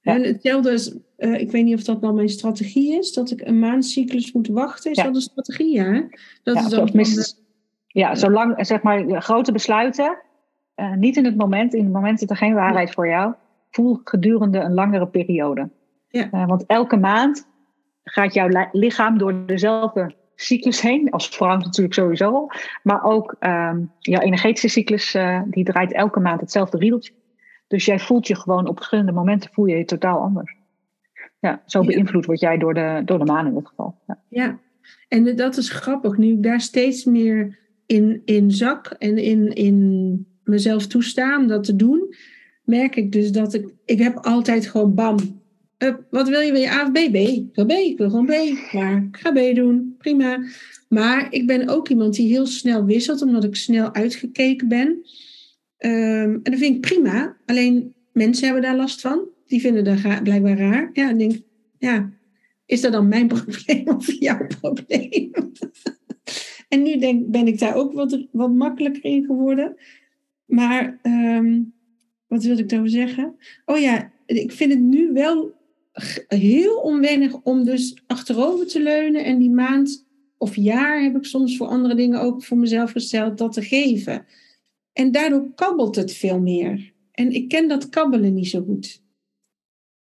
En 0.00 0.22
hetzelfde 0.22 0.72
is, 0.72 0.96
uh, 1.18 1.40
ik 1.40 1.50
weet 1.50 1.64
niet 1.64 1.74
of 1.74 1.84
dat 1.84 2.00
nou 2.00 2.14
mijn 2.14 2.28
strategie 2.28 2.98
is, 2.98 3.12
dat 3.12 3.30
ik 3.30 3.40
een 3.40 3.58
maandcyclus 3.58 4.32
moet 4.32 4.48
wachten. 4.48 4.90
Is 4.90 4.96
dat 4.96 5.14
een 5.14 5.20
strategie, 5.20 5.72
ja? 5.72 6.08
Dat 6.42 6.56
is 6.56 6.68
dan 6.68 6.90
ja, 7.86 8.14
zolang, 8.14 8.66
zeg 8.66 8.82
maar, 8.82 9.22
grote 9.22 9.52
besluiten, 9.52 10.18
uh, 10.76 10.94
niet 10.94 11.16
in 11.16 11.24
het 11.24 11.36
moment, 11.36 11.74
in 11.74 11.84
het 11.84 11.92
moment 11.92 12.18
zit 12.18 12.30
er 12.30 12.36
geen 12.36 12.54
waarheid 12.54 12.90
voor 12.90 13.08
jou. 13.08 13.34
Voel 13.70 14.00
gedurende 14.04 14.58
een 14.58 14.74
langere 14.74 15.06
periode. 15.06 15.68
Ja. 16.14 16.28
Uh, 16.32 16.46
want 16.46 16.66
elke 16.66 16.96
maand 16.96 17.48
gaat 18.04 18.34
jouw 18.34 18.68
lichaam 18.72 19.18
door 19.18 19.46
dezelfde 19.46 20.14
cyclus 20.34 20.80
heen, 20.80 21.10
als 21.10 21.28
vrouw 21.28 21.56
natuurlijk 21.56 21.94
sowieso 21.94 22.46
maar 22.82 23.04
ook 23.04 23.36
um, 23.40 23.92
jouw 23.98 24.20
energetische 24.20 24.68
cyclus, 24.68 25.14
uh, 25.14 25.42
die 25.46 25.64
draait 25.64 25.92
elke 25.92 26.20
maand 26.20 26.40
hetzelfde 26.40 26.78
riedeltje. 26.78 27.12
Dus 27.68 27.84
jij 27.84 27.98
voelt 27.98 28.26
je 28.26 28.36
gewoon 28.36 28.68
op 28.68 28.76
verschillende 28.76 29.12
momenten 29.12 29.50
voel 29.52 29.66
je 29.66 29.76
je 29.76 29.84
totaal 29.84 30.20
anders. 30.20 30.56
Ja, 31.40 31.62
zo 31.66 31.84
beïnvloed 31.84 32.26
word 32.26 32.40
jij 32.40 32.58
door 32.58 32.74
de, 32.74 33.02
door 33.04 33.18
de 33.18 33.24
maan 33.24 33.46
in 33.46 33.54
dit 33.54 33.66
geval. 33.66 33.98
Ja. 34.06 34.18
ja, 34.28 34.58
en 35.08 35.36
dat 35.36 35.56
is 35.56 35.70
grappig. 35.70 36.16
Nu 36.16 36.32
ik 36.32 36.42
daar 36.42 36.60
steeds 36.60 37.04
meer 37.04 37.58
in, 37.86 38.22
in 38.24 38.50
zak 38.50 38.86
en 38.86 39.18
in, 39.18 39.52
in 39.52 40.26
mezelf 40.44 40.86
toesta 40.86 41.38
om 41.38 41.46
dat 41.46 41.64
te 41.64 41.76
doen, 41.76 42.14
merk 42.64 42.96
ik 42.96 43.12
dus 43.12 43.32
dat 43.32 43.54
ik, 43.54 43.74
ik 43.84 43.98
heb 43.98 44.16
altijd 44.16 44.66
gewoon 44.66 44.94
bam. 44.94 45.42
Uh, 45.84 45.94
wat 46.10 46.28
wil 46.28 46.40
je? 46.40 46.52
Wil 46.52 46.60
je 46.60 46.70
A 46.70 46.82
of 46.82 46.90
B? 46.90 47.12
B. 47.12 47.14
Ik 47.14 47.54
wil 47.54 47.66
B. 47.66 47.70
Ik 47.70 47.98
wil 47.98 48.10
gewoon 48.10 48.26
B. 48.26 48.32
Maar 48.72 48.96
ik 48.96 49.16
ga 49.16 49.32
B 49.32 49.54
doen. 49.54 49.94
Prima. 49.98 50.44
Maar 50.88 51.32
ik 51.32 51.46
ben 51.46 51.68
ook 51.68 51.88
iemand 51.88 52.14
die 52.14 52.28
heel 52.28 52.46
snel 52.46 52.84
wisselt, 52.84 53.22
omdat 53.22 53.44
ik 53.44 53.56
snel 53.56 53.94
uitgekeken 53.94 54.68
ben. 54.68 54.88
Um, 55.78 56.40
en 56.42 56.42
dat 56.42 56.58
vind 56.58 56.74
ik 56.74 56.80
prima. 56.80 57.36
Alleen 57.46 57.94
mensen 58.12 58.44
hebben 58.44 58.62
daar 58.62 58.76
last 58.76 59.00
van. 59.00 59.28
Die 59.46 59.60
vinden 59.60 59.84
dat 59.84 60.22
blijkbaar 60.22 60.58
raar. 60.58 60.90
Ja, 60.92 61.08
en 61.08 61.18
denk 61.18 61.40
ja, 61.78 62.12
is 62.66 62.80
dat 62.80 62.92
dan 62.92 63.08
mijn 63.08 63.26
probleem 63.34 63.88
of 63.88 64.12
jouw 64.12 64.46
probleem? 64.60 65.30
en 66.68 66.82
nu 66.82 66.98
denk, 66.98 67.30
ben 67.30 67.46
ik 67.46 67.58
daar 67.58 67.74
ook 67.74 67.92
wat, 67.92 68.26
wat 68.32 68.54
makkelijker 68.54 69.04
in 69.04 69.24
geworden. 69.24 69.76
Maar 70.44 70.98
um, 71.02 71.74
wat 72.26 72.42
wil 72.42 72.58
ik 72.58 72.68
daarover 72.68 72.92
zeggen? 72.92 73.36
Oh 73.64 73.78
ja, 73.78 74.12
ik 74.26 74.52
vind 74.52 74.72
het 74.72 74.80
nu 74.80 75.12
wel 75.12 75.54
heel 76.28 76.76
onwennig 76.76 77.34
om 77.42 77.64
dus 77.64 78.02
achterover 78.06 78.66
te 78.66 78.82
leunen 78.82 79.24
en 79.24 79.38
die 79.38 79.50
maand 79.50 80.06
of 80.38 80.56
jaar 80.56 81.02
heb 81.02 81.16
ik 81.16 81.24
soms 81.24 81.56
voor 81.56 81.66
andere 81.66 81.94
dingen 81.94 82.20
ook 82.20 82.44
voor 82.44 82.58
mezelf 82.58 82.90
gesteld 82.90 83.38
dat 83.38 83.52
te 83.52 83.62
geven. 83.62 84.26
En 84.92 85.12
daardoor 85.12 85.54
kabbelt 85.54 85.96
het 85.96 86.12
veel 86.12 86.40
meer. 86.40 86.92
En 87.12 87.30
ik 87.30 87.48
ken 87.48 87.68
dat 87.68 87.88
kabbelen 87.88 88.34
niet 88.34 88.48
zo 88.48 88.62
goed. 88.62 89.02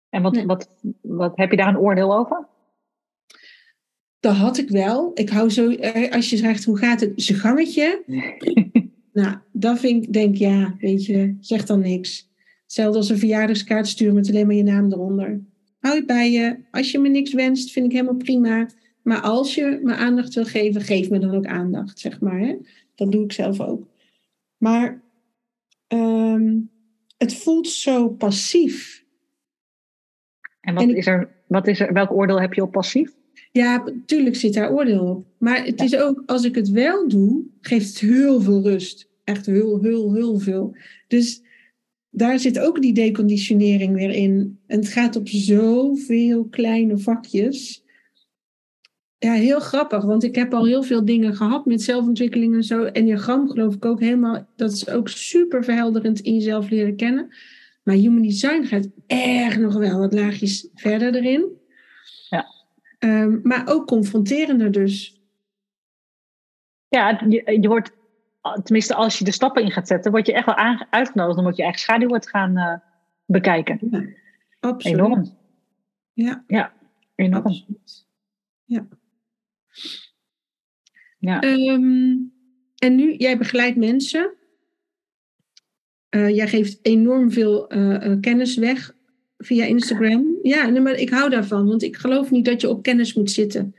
En 0.09 0.23
wat, 0.23 0.45
wat, 0.45 0.71
wat 1.01 1.37
heb 1.37 1.51
je 1.51 1.57
daar 1.57 1.69
een 1.69 1.79
oordeel 1.79 2.17
over? 2.17 2.49
Dat 4.21 4.35
had 4.35 4.59
ik 4.59 4.69
wel. 4.69 5.11
Ik 5.15 5.29
hou 5.29 5.51
zo, 5.51 5.71
eh, 5.71 6.13
als 6.13 6.31
je 6.31 6.37
zegt 6.37 6.65
hoe 6.65 6.79
gaat 6.79 7.01
het, 7.01 7.13
zijn 7.17 7.39
gangetje. 7.39 8.03
nou, 9.13 9.37
dat 9.53 9.79
vind 9.79 10.05
ik, 10.05 10.13
denk 10.13 10.37
ja, 10.37 10.75
weet 10.79 11.05
je, 11.05 11.37
zeg 11.41 11.65
dan 11.65 11.81
niks. 11.81 12.31
Hetzelfde 12.63 12.99
als 12.99 13.09
een 13.09 13.19
verjaardagskaart 13.19 13.87
sturen 13.87 14.15
met 14.15 14.29
alleen 14.29 14.47
maar 14.47 14.55
je 14.55 14.63
naam 14.63 14.93
eronder. 14.93 15.41
Hou 15.83 15.95
je 15.95 16.05
bij 16.05 16.31
je. 16.31 16.57
Als 16.71 16.91
je 16.91 16.99
me 16.99 17.09
niks 17.09 17.33
wenst, 17.33 17.71
vind 17.71 17.87
ik 17.87 17.93
helemaal 17.93 18.15
prima. 18.15 18.69
Maar 19.03 19.21
als 19.21 19.55
je 19.55 19.81
me 19.83 19.95
aandacht 19.95 20.35
wil 20.35 20.45
geven, 20.45 20.81
geef 20.81 21.11
me 21.11 21.19
dan 21.19 21.35
ook 21.35 21.47
aandacht, 21.47 21.99
zeg 21.99 22.21
maar. 22.21 22.39
Hè? 22.39 22.57
Dat 22.95 23.13
doe 23.13 23.25
ik 23.25 23.33
zelf 23.33 23.61
ook. 23.61 23.87
Maar 24.57 25.03
um, 25.89 26.71
het 27.19 27.35
voelt 27.35 27.69
zo 27.69 28.09
passief. 28.09 29.05
En 30.61 30.75
wat, 30.75 30.89
is 30.89 31.07
er, 31.07 31.31
wat 31.47 31.67
is 31.67 31.81
er, 31.81 31.93
welk 31.93 32.11
oordeel 32.11 32.41
heb 32.41 32.55
je 32.55 32.63
op 32.63 32.73
passief? 32.73 33.13
Ja, 33.53 33.83
natuurlijk 33.85 34.37
zit 34.37 34.55
daar 34.55 34.73
oordeel 34.73 35.05
op. 35.05 35.27
Maar 35.39 35.65
het 35.65 35.81
is 35.81 35.97
ook, 35.97 36.23
als 36.27 36.45
ik 36.45 36.55
het 36.55 36.71
wel 36.71 37.09
doe, 37.09 37.45
geeft 37.61 37.89
het 37.89 38.11
heel 38.11 38.41
veel 38.41 38.63
rust. 38.63 39.09
Echt 39.25 39.47
heel, 39.47 39.81
heel, 39.81 40.15
heel 40.15 40.39
veel. 40.39 40.77
Dus 41.09 41.43
daar 42.15 42.39
zit 42.39 42.59
ook 42.59 42.83
die 42.83 42.93
deconditionering 42.93 43.95
weer 43.95 44.11
in. 44.11 44.61
En 44.67 44.79
het 44.79 44.89
gaat 44.89 45.17
op 45.17 45.29
zoveel 45.29 46.45
kleine 46.45 46.99
vakjes. 46.99 47.85
Ja, 49.19 49.33
heel 49.33 49.61
grappig, 49.61 50.05
want 50.05 50.23
ik 50.23 50.35
heb 50.35 50.55
al 50.55 50.67
heel 50.67 50.83
veel 50.83 51.05
dingen 51.05 51.35
gehad 51.35 51.67
met 51.67 51.83
zelfontwikkeling 51.83 52.55
en 52.55 52.63
zo. 52.63 52.85
En 52.85 53.19
gram 53.19 53.49
geloof 53.49 53.75
ik 53.75 53.85
ook 53.85 54.01
helemaal, 54.01 54.49
dat 54.57 54.73
is 54.73 54.89
ook 54.89 55.09
super 55.09 55.65
verhelderend 55.65 56.21
in 56.21 56.35
jezelf 56.35 56.71
leren 56.71 56.97
kennen. 56.97 57.35
Maar 57.83 57.95
human 57.95 58.23
design 58.23 58.65
gaat 58.65 58.89
erg 59.07 59.59
nog 59.59 59.75
wel 59.75 59.99
wat 59.99 60.13
laagjes 60.13 60.69
verder 60.75 61.15
erin. 61.15 61.47
Ja. 62.31 62.47
Um, 62.99 63.41
maar 63.43 63.63
ook 63.69 63.87
confronterender 63.87 64.73
dus. 64.73 65.21
Ja, 66.89 67.25
je, 67.29 67.59
je 67.61 67.69
wordt 67.69 67.93
tenminste 68.63 68.95
als 68.95 69.19
je 69.19 69.25
de 69.25 69.33
stappen 69.33 69.63
in 69.63 69.71
gaat 69.71 69.87
zetten, 69.87 70.11
word 70.11 70.27
je 70.27 70.33
echt 70.33 70.47
wel 70.47 70.85
uitgenodigd 70.91 71.39
om 71.39 71.53
je 71.55 71.63
eigen 71.63 71.81
schaduw 71.81 72.09
wordt 72.09 72.29
gaan 72.29 72.59
uh, 72.59 72.75
bekijken. 73.27 73.79
Ja, 73.91 74.05
absoluut. 74.61 74.99
Enorm. 74.99 75.39
Ja, 76.13 76.45
ja 76.47 76.73
enorm. 77.15 77.47
Absoluut. 77.47 78.07
Ja. 78.65 78.89
ja. 81.19 81.43
Um, 81.43 82.33
en 82.77 82.95
nu, 82.95 83.15
jij 83.17 83.39
begeleidt 83.39 83.77
mensen. 83.77 84.35
Uh, 86.11 86.29
jij 86.29 86.49
geeft 86.49 86.79
enorm 86.83 87.31
veel 87.31 87.75
uh, 87.75 88.21
kennis 88.21 88.57
weg 88.57 88.95
via 89.39 89.65
Instagram. 89.65 90.39
Ja, 90.43 90.67
nee, 90.67 90.81
maar 90.81 90.95
ik 90.95 91.11
hou 91.11 91.31
daarvan, 91.31 91.67
want 91.67 91.83
ik 91.83 91.97
geloof 91.97 92.31
niet 92.31 92.45
dat 92.45 92.61
je 92.61 92.69
op 92.69 92.83
kennis 92.83 93.15
moet 93.15 93.31
zitten. 93.31 93.75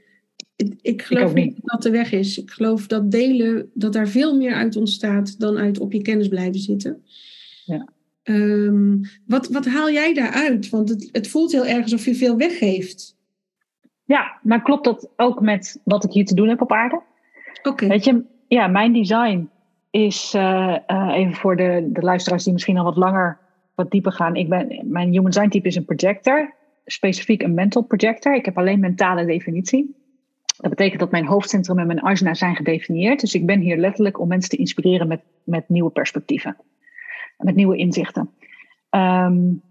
Ik, 0.81 1.01
geloof 1.01 1.33
niet 1.33 1.55
dat 1.55 1.71
dat 1.71 1.81
de 1.81 1.89
weg 1.89 2.11
is. 2.11 2.37
Ik 2.37 2.51
geloof 2.51 2.87
dat 2.87 3.11
delen, 3.11 3.69
dat 3.73 3.93
daar 3.93 4.07
veel 4.07 4.37
meer 4.37 4.53
uit 4.53 4.75
ontstaat 4.75 5.39
dan 5.39 5.57
uit 5.57 5.79
op 5.79 5.93
je 5.93 6.01
kennis 6.01 6.27
blijven 6.27 6.59
zitten. 6.59 7.03
Ja. 7.65 7.87
Um, 8.23 9.01
wat, 9.25 9.47
wat 9.47 9.65
haal 9.65 9.91
jij 9.91 10.13
daaruit? 10.13 10.69
Want 10.69 10.89
het, 10.89 11.09
het 11.11 11.27
voelt 11.27 11.51
heel 11.51 11.65
erg 11.65 11.81
alsof 11.81 12.05
je 12.05 12.15
veel 12.15 12.37
weggeeft. 12.37 13.17
Ja, 14.05 14.39
maar 14.43 14.61
klopt 14.61 14.83
dat 14.83 15.09
ook 15.15 15.41
met 15.41 15.81
wat 15.83 16.03
ik 16.03 16.11
hier 16.11 16.25
te 16.25 16.35
doen 16.35 16.47
heb 16.47 16.61
op 16.61 16.71
aarde? 16.71 17.01
Oké. 17.63 17.87
Weet 17.87 18.03
je, 18.03 18.23
ja, 18.47 18.67
mijn 18.67 18.93
design 18.93 19.49
is, 19.91 20.33
uh, 20.35 20.77
uh, 20.87 21.11
even 21.13 21.33
voor 21.33 21.55
de, 21.55 21.89
de 21.93 22.01
luisteraars 22.01 22.43
die 22.43 22.53
misschien 22.53 22.77
al 22.77 22.83
wat 22.83 22.97
langer, 22.97 23.39
wat 23.75 23.91
dieper 23.91 24.11
gaan. 24.11 24.35
Ik 24.35 24.49
ben, 24.49 24.79
mijn 24.83 25.09
human 25.09 25.31
design 25.31 25.49
type 25.49 25.67
is 25.67 25.75
een 25.75 25.85
projector, 25.85 26.53
specifiek 26.85 27.41
een 27.41 27.53
mental 27.53 27.81
projector. 27.81 28.35
Ik 28.35 28.45
heb 28.45 28.57
alleen 28.57 28.79
mentale 28.79 29.25
definitie. 29.25 29.95
Dat 30.57 30.69
betekent 30.69 30.99
dat 30.99 31.11
mijn 31.11 31.25
hoofdcentrum 31.25 31.79
en 31.79 31.87
mijn 31.87 32.01
asana 32.01 32.33
zijn 32.33 32.55
gedefinieerd. 32.55 33.19
Dus 33.19 33.33
ik 33.33 33.45
ben 33.45 33.59
hier 33.59 33.77
letterlijk 33.77 34.19
om 34.19 34.27
mensen 34.27 34.49
te 34.49 34.57
inspireren 34.57 35.07
met, 35.07 35.21
met 35.43 35.69
nieuwe 35.69 35.89
perspectieven. 35.89 36.57
Met 37.37 37.55
nieuwe 37.55 37.77
inzichten. 37.77 38.29
Um, 38.89 39.61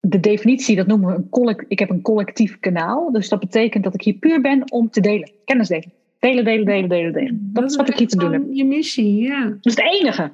de 0.00 0.20
definitie, 0.20 0.76
dat 0.76 0.86
noemen 0.86 1.08
we 1.08 1.14
een 1.14 1.28
collect, 1.28 1.64
ik 1.68 1.78
heb 1.78 1.90
een 1.90 2.02
collectief 2.02 2.60
kanaal. 2.60 3.12
Dus 3.12 3.28
dat 3.28 3.40
betekent 3.40 3.84
dat 3.84 3.94
ik 3.94 4.02
hier 4.02 4.14
puur 4.14 4.40
ben 4.40 4.72
om 4.72 4.90
te 4.90 5.00
delen. 5.00 5.30
Kennis 5.44 5.68
delen. 5.68 5.92
Delen, 6.18 6.44
delen, 6.44 6.64
delen, 6.64 6.88
delen, 6.88 7.12
delen. 7.12 7.50
Dat, 7.52 7.62
dat 7.62 7.70
is 7.70 7.76
wat 7.76 7.88
ik 7.88 7.98
hier 7.98 8.08
te 8.08 8.16
doen 8.16 8.32
heb. 8.32 8.42
Je 8.50 8.64
missie, 8.64 9.22
ja. 9.22 9.44
Dat 9.44 9.58
is 9.60 9.74
het 9.74 9.84
enige. 9.84 10.32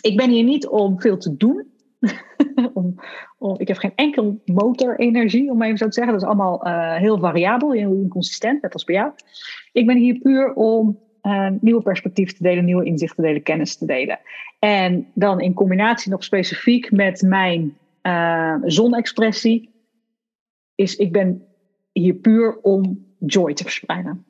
Ik 0.00 0.16
ben 0.16 0.30
hier 0.30 0.44
niet 0.44 0.66
om 0.66 1.00
veel 1.00 1.18
te 1.18 1.36
doen. 1.36 1.66
om, 2.74 2.94
ik 3.56 3.68
heb 3.68 3.76
geen 3.76 3.92
enkel 3.94 4.40
motorenergie, 4.44 5.50
om 5.50 5.62
even 5.62 5.78
zo 5.78 5.86
te 5.86 5.92
zeggen. 5.92 6.12
Dat 6.12 6.22
is 6.22 6.28
allemaal 6.28 6.66
uh, 6.66 6.96
heel 6.96 7.18
variabel, 7.18 7.72
heel 7.72 7.94
inconsistent, 7.94 8.62
net 8.62 8.72
als 8.72 8.84
bij 8.84 8.94
jou. 8.94 9.12
Ik 9.72 9.86
ben 9.86 9.96
hier 9.96 10.18
puur 10.18 10.52
om 10.52 10.98
uh, 11.22 11.48
nieuwe 11.60 11.82
perspectieven 11.82 12.36
te 12.36 12.42
delen, 12.42 12.64
nieuwe 12.64 12.84
inzichten 12.84 13.16
te 13.16 13.22
delen, 13.22 13.42
kennis 13.42 13.76
te 13.76 13.86
delen. 13.86 14.18
En 14.58 15.06
dan 15.14 15.40
in 15.40 15.54
combinatie 15.54 16.10
nog 16.10 16.24
specifiek 16.24 16.90
met 16.90 17.22
mijn 17.22 17.76
uh, 18.02 18.54
zonexpressie, 18.64 19.70
is 20.74 20.96
ik 20.96 21.12
ben 21.12 21.46
hier 21.92 22.14
puur 22.14 22.58
om 22.62 23.06
joy 23.18 23.54
te 23.54 23.62
verspreiden. 23.62 24.26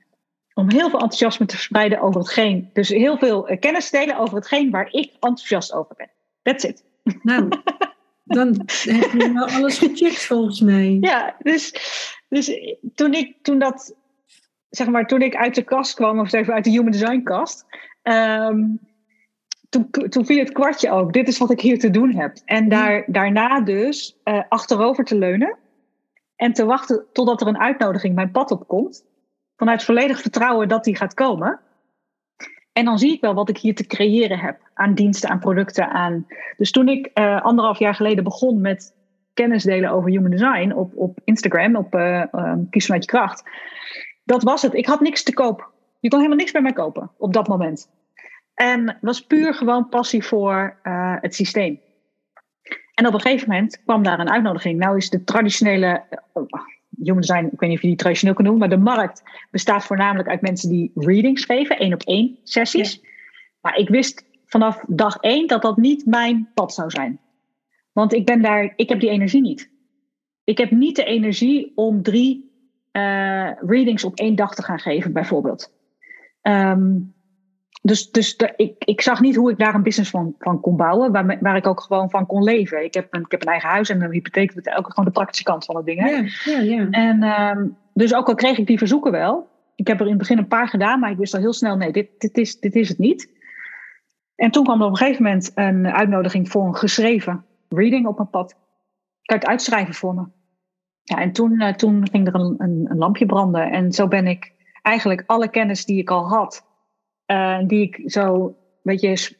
Om 0.54 0.70
heel 0.70 0.90
veel 0.90 1.00
enthousiasme 1.00 1.46
te 1.46 1.54
verspreiden 1.54 2.00
over 2.00 2.20
hetgeen. 2.20 2.70
Dus 2.72 2.88
heel 2.88 3.18
veel 3.18 3.56
kennis 3.60 3.90
te 3.90 3.98
delen 3.98 4.18
over 4.18 4.34
hetgeen 4.34 4.70
waar 4.70 4.88
ik 4.90 5.12
enthousiast 5.12 5.72
over 5.72 5.94
ben. 5.96 6.10
That's 6.42 6.64
it. 6.64 6.84
Nou, 7.22 7.48
dan 8.28 8.48
heb 8.66 9.12
je 9.12 9.30
wel 9.34 9.48
alles 9.48 9.78
gecheckt 9.78 10.24
volgens 10.24 10.60
mij. 10.60 10.98
Ja, 11.00 11.36
dus, 11.38 11.74
dus 12.28 12.60
toen 12.94 13.14
ik 13.14 13.36
toen 13.42 13.58
dat, 13.58 13.94
zeg 14.70 14.88
maar, 14.88 15.06
toen 15.06 15.22
ik 15.22 15.36
uit 15.36 15.54
de 15.54 15.62
kast 15.62 15.94
kwam, 15.94 16.20
of 16.20 16.32
even 16.32 16.54
uit 16.54 16.64
de 16.64 16.70
Human 16.70 16.90
Design 16.90 17.22
kast, 17.22 17.66
um, 18.02 18.80
toen, 19.68 19.90
toen 19.90 20.26
viel 20.26 20.38
het 20.38 20.52
kwartje 20.52 20.90
ook. 20.90 21.12
Dit 21.12 21.28
is 21.28 21.38
wat 21.38 21.50
ik 21.50 21.60
hier 21.60 21.78
te 21.78 21.90
doen 21.90 22.14
heb. 22.14 22.36
En 22.44 22.68
daar, 22.68 23.04
daarna 23.06 23.60
dus 23.60 24.18
uh, 24.24 24.42
achterover 24.48 25.04
te 25.04 25.18
leunen. 25.18 25.56
En 26.36 26.52
te 26.52 26.64
wachten 26.64 27.04
totdat 27.12 27.40
er 27.40 27.46
een 27.46 27.58
uitnodiging 27.58 28.14
mijn 28.14 28.30
pad 28.30 28.50
op 28.50 28.68
komt. 28.68 29.04
Vanuit 29.56 29.84
volledig 29.84 30.20
vertrouwen 30.20 30.68
dat 30.68 30.84
die 30.84 30.96
gaat 30.96 31.14
komen. 31.14 31.60
En 32.78 32.84
dan 32.84 32.98
zie 32.98 33.12
ik 33.12 33.20
wel 33.20 33.34
wat 33.34 33.48
ik 33.48 33.58
hier 33.58 33.74
te 33.74 33.86
creëren 33.86 34.38
heb. 34.38 34.60
Aan 34.74 34.94
diensten, 34.94 35.30
aan 35.30 35.38
producten, 35.38 35.90
aan... 35.90 36.26
Dus 36.56 36.70
toen 36.70 36.88
ik 36.88 37.10
uh, 37.14 37.42
anderhalf 37.42 37.78
jaar 37.78 37.94
geleden 37.94 38.24
begon 38.24 38.60
met 38.60 38.94
kennis 39.34 39.62
delen 39.62 39.90
over 39.90 40.10
human 40.10 40.30
design 40.30 40.72
op, 40.72 40.96
op 40.96 41.18
Instagram, 41.24 41.76
op 41.76 41.94
uh, 41.94 42.24
um, 42.32 42.68
Kies 42.70 42.84
vanuit 42.84 43.04
je 43.04 43.10
kracht. 43.10 43.42
Dat 44.24 44.42
was 44.42 44.62
het. 44.62 44.74
Ik 44.74 44.86
had 44.86 45.00
niks 45.00 45.22
te 45.22 45.34
koop. 45.34 45.70
Je 46.00 46.08
kon 46.08 46.18
helemaal 46.18 46.38
niks 46.38 46.52
bij 46.52 46.62
mij 46.62 46.72
kopen 46.72 47.10
op 47.16 47.32
dat 47.32 47.48
moment. 47.48 47.90
En 48.54 48.98
was 49.00 49.26
puur 49.26 49.54
gewoon 49.54 49.88
passie 49.88 50.24
voor 50.24 50.78
uh, 50.82 51.16
het 51.20 51.34
systeem. 51.34 51.80
En 52.94 53.06
op 53.06 53.14
een 53.14 53.20
gegeven 53.20 53.48
moment 53.48 53.82
kwam 53.84 54.02
daar 54.02 54.18
een 54.18 54.30
uitnodiging. 54.30 54.78
Nou 54.78 54.96
is 54.96 55.10
de 55.10 55.24
traditionele, 55.24 56.02
human 57.02 57.20
design, 57.20 57.44
ik 57.52 57.60
weet 57.60 57.68
niet 57.68 57.78
of 57.78 57.82
je 57.82 57.88
die 57.88 57.96
traditioneel 57.96 58.34
kan 58.34 58.44
noemen, 58.44 58.68
maar 58.68 58.78
de 58.78 58.84
markt 58.84 59.22
bestaat 59.50 59.84
voornamelijk 59.84 60.28
uit 60.28 60.40
mensen 60.40 60.68
die 60.68 60.90
readings 60.94 61.44
geven, 61.44 61.78
één 61.78 61.92
op 61.92 62.02
één 62.02 62.38
sessies. 62.42 62.94
Ja. 62.94 63.08
Maar 63.60 63.76
ik 63.76 63.88
wist 63.88 64.24
vanaf 64.44 64.84
dag 64.86 65.16
één 65.16 65.46
dat 65.46 65.62
dat 65.62 65.76
niet 65.76 66.06
mijn 66.06 66.50
pad 66.54 66.74
zou 66.74 66.90
zijn. 66.90 67.20
Want 67.92 68.12
ik 68.12 68.26
ben 68.26 68.42
daar, 68.42 68.72
ik 68.76 68.88
heb 68.88 69.00
die 69.00 69.10
energie 69.10 69.40
niet. 69.40 69.70
Ik 70.44 70.58
heb 70.58 70.70
niet 70.70 70.96
de 70.96 71.04
energie 71.04 71.72
om 71.74 72.02
drie 72.02 72.50
uh, 72.92 73.50
readings 73.60 74.04
op 74.04 74.18
één 74.18 74.34
dag 74.34 74.54
te 74.54 74.62
gaan 74.62 74.78
geven, 74.78 75.12
bijvoorbeeld. 75.12 75.72
Um, 76.42 77.14
dus 77.82 78.10
dus 78.10 78.36
de, 78.36 78.52
ik, 78.56 78.74
ik 78.78 79.00
zag 79.00 79.20
niet 79.20 79.36
hoe 79.36 79.50
ik 79.50 79.58
daar 79.58 79.74
een 79.74 79.82
business 79.82 80.10
van, 80.10 80.34
van 80.38 80.60
kon 80.60 80.76
bouwen, 80.76 81.12
waar, 81.12 81.38
waar 81.40 81.56
ik 81.56 81.66
ook 81.66 81.80
gewoon 81.80 82.10
van 82.10 82.26
kon 82.26 82.42
leven. 82.42 82.84
Ik 82.84 82.94
heb 82.94 83.06
een, 83.10 83.20
ik 83.20 83.30
heb 83.30 83.42
een 83.42 83.48
eigen 83.48 83.68
huis 83.68 83.88
en 83.88 84.02
een 84.02 84.12
hypotheek, 84.12 84.54
dat 84.54 84.76
ook 84.76 84.88
gewoon 84.88 85.04
de 85.04 85.10
praktische 85.10 85.44
kant 85.44 85.64
van 85.64 85.76
het 85.76 85.84
ding. 85.84 86.00
Hè? 86.00 86.10
Ja, 86.10 86.26
ja, 86.44 86.60
ja. 86.60 86.90
En 86.90 87.22
um, 87.22 87.76
dus 87.92 88.14
ook 88.14 88.28
al 88.28 88.34
kreeg 88.34 88.58
ik 88.58 88.66
die 88.66 88.78
verzoeken 88.78 89.12
wel, 89.12 89.48
ik 89.74 89.86
heb 89.86 89.98
er 89.98 90.04
in 90.04 90.10
het 90.10 90.18
begin 90.18 90.38
een 90.38 90.48
paar 90.48 90.68
gedaan, 90.68 91.00
maar 91.00 91.10
ik 91.10 91.16
wist 91.16 91.34
al 91.34 91.40
heel 91.40 91.52
snel, 91.52 91.76
nee, 91.76 91.92
dit, 91.92 92.08
dit, 92.18 92.38
is, 92.38 92.60
dit 92.60 92.74
is 92.74 92.88
het 92.88 92.98
niet. 92.98 93.30
En 94.34 94.50
toen 94.50 94.64
kwam 94.64 94.80
er 94.80 94.86
op 94.86 94.90
een 94.90 94.96
gegeven 94.96 95.22
moment 95.22 95.52
een 95.54 95.86
uitnodiging 95.86 96.50
voor 96.50 96.66
een 96.66 96.76
geschreven 96.76 97.44
reading 97.68 98.06
op 98.06 98.16
mijn 98.16 98.30
pad. 98.30 98.56
Het 99.22 99.46
uitschrijven 99.46 99.94
voor 99.94 100.14
me. 100.14 100.24
Ja, 101.02 101.16
en 101.16 101.32
toen, 101.32 101.52
uh, 101.52 101.72
toen 101.72 102.08
ging 102.10 102.26
er 102.26 102.34
een, 102.34 102.54
een, 102.58 102.86
een 102.88 102.98
lampje 102.98 103.26
branden. 103.26 103.70
En 103.70 103.92
zo 103.92 104.08
ben 104.08 104.26
ik 104.26 104.52
eigenlijk 104.82 105.22
alle 105.26 105.48
kennis 105.48 105.84
die 105.84 105.98
ik 105.98 106.10
al 106.10 106.28
had, 106.28 106.66
uh, 107.30 107.58
die 107.66 107.82
ik 107.82 108.10
zo 108.10 108.44
een 108.44 108.54
beetje 108.82 109.36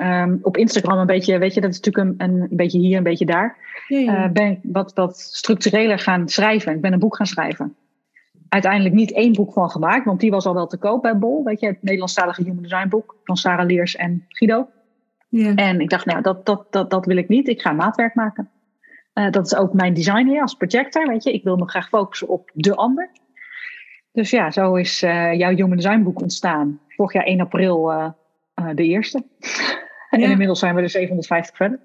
um, 0.00 0.38
op 0.42 0.56
Instagram 0.56 0.98
een 0.98 1.06
beetje, 1.06 1.38
weet 1.38 1.54
je, 1.54 1.60
dat 1.60 1.70
is 1.70 1.80
natuurlijk 1.80 2.20
een, 2.20 2.28
een, 2.28 2.40
een 2.40 2.56
beetje 2.56 2.78
hier, 2.78 2.96
een 2.96 3.02
beetje 3.02 3.26
daar. 3.26 3.56
Ja, 3.88 3.98
ja. 3.98 4.24
Uh, 4.24 4.32
ben 4.32 4.50
ik 4.50 4.58
wat, 4.62 4.92
wat 4.94 5.18
structureler 5.18 5.98
gaan 5.98 6.28
schrijven. 6.28 6.74
Ik 6.74 6.80
ben 6.80 6.92
een 6.92 6.98
boek 6.98 7.16
gaan 7.16 7.26
schrijven. 7.26 7.76
Uiteindelijk 8.48 8.94
niet 8.94 9.12
één 9.12 9.32
boek 9.32 9.52
van 9.52 9.70
gemaakt, 9.70 10.04
want 10.04 10.20
die 10.20 10.30
was 10.30 10.46
al 10.46 10.54
wel 10.54 10.66
te 10.66 10.78
koop 10.78 11.02
bij 11.02 11.18
Bol. 11.18 11.44
Weet 11.44 11.60
je, 11.60 11.66
het 11.66 11.82
Nederlandstalige 11.82 12.42
Human 12.42 12.62
Design 12.62 12.88
boek 12.88 13.16
van 13.24 13.36
Sarah 13.36 13.66
Leers 13.66 13.96
en 13.96 14.24
Guido. 14.28 14.68
Ja. 15.28 15.54
En 15.54 15.80
ik 15.80 15.90
dacht, 15.90 16.06
nou, 16.06 16.22
dat, 16.22 16.46
dat, 16.46 16.66
dat, 16.70 16.90
dat 16.90 17.06
wil 17.06 17.16
ik 17.16 17.28
niet. 17.28 17.48
Ik 17.48 17.60
ga 17.60 17.72
maatwerk 17.72 18.14
maken. 18.14 18.50
Uh, 19.14 19.30
dat 19.30 19.46
is 19.46 19.54
ook 19.54 19.72
mijn 19.72 19.94
design 19.94 20.26
hier 20.26 20.40
als 20.40 20.54
projector. 20.54 21.06
Weet 21.06 21.22
je, 21.22 21.32
ik 21.32 21.44
wil 21.44 21.56
me 21.56 21.68
graag 21.68 21.88
focussen 21.88 22.28
op 22.28 22.50
de 22.54 22.74
ander. 22.74 23.10
Dus 24.18 24.30
ja, 24.30 24.50
zo 24.50 24.74
is 24.74 25.02
uh, 25.02 25.34
jouw 25.34 25.54
Human 25.54 25.76
Design 25.76 26.02
boek 26.02 26.20
ontstaan. 26.20 26.80
Vorig 26.88 27.12
jaar 27.12 27.24
1 27.24 27.40
april 27.40 27.90
uh, 27.92 28.08
uh, 28.60 28.74
de 28.74 28.84
eerste. 28.84 29.22
Ja. 30.10 30.18
En 30.18 30.30
inmiddels 30.30 30.58
zijn 30.58 30.74
we 30.74 30.80
er 30.80 30.90
750 30.90 31.56
verder. 31.56 31.80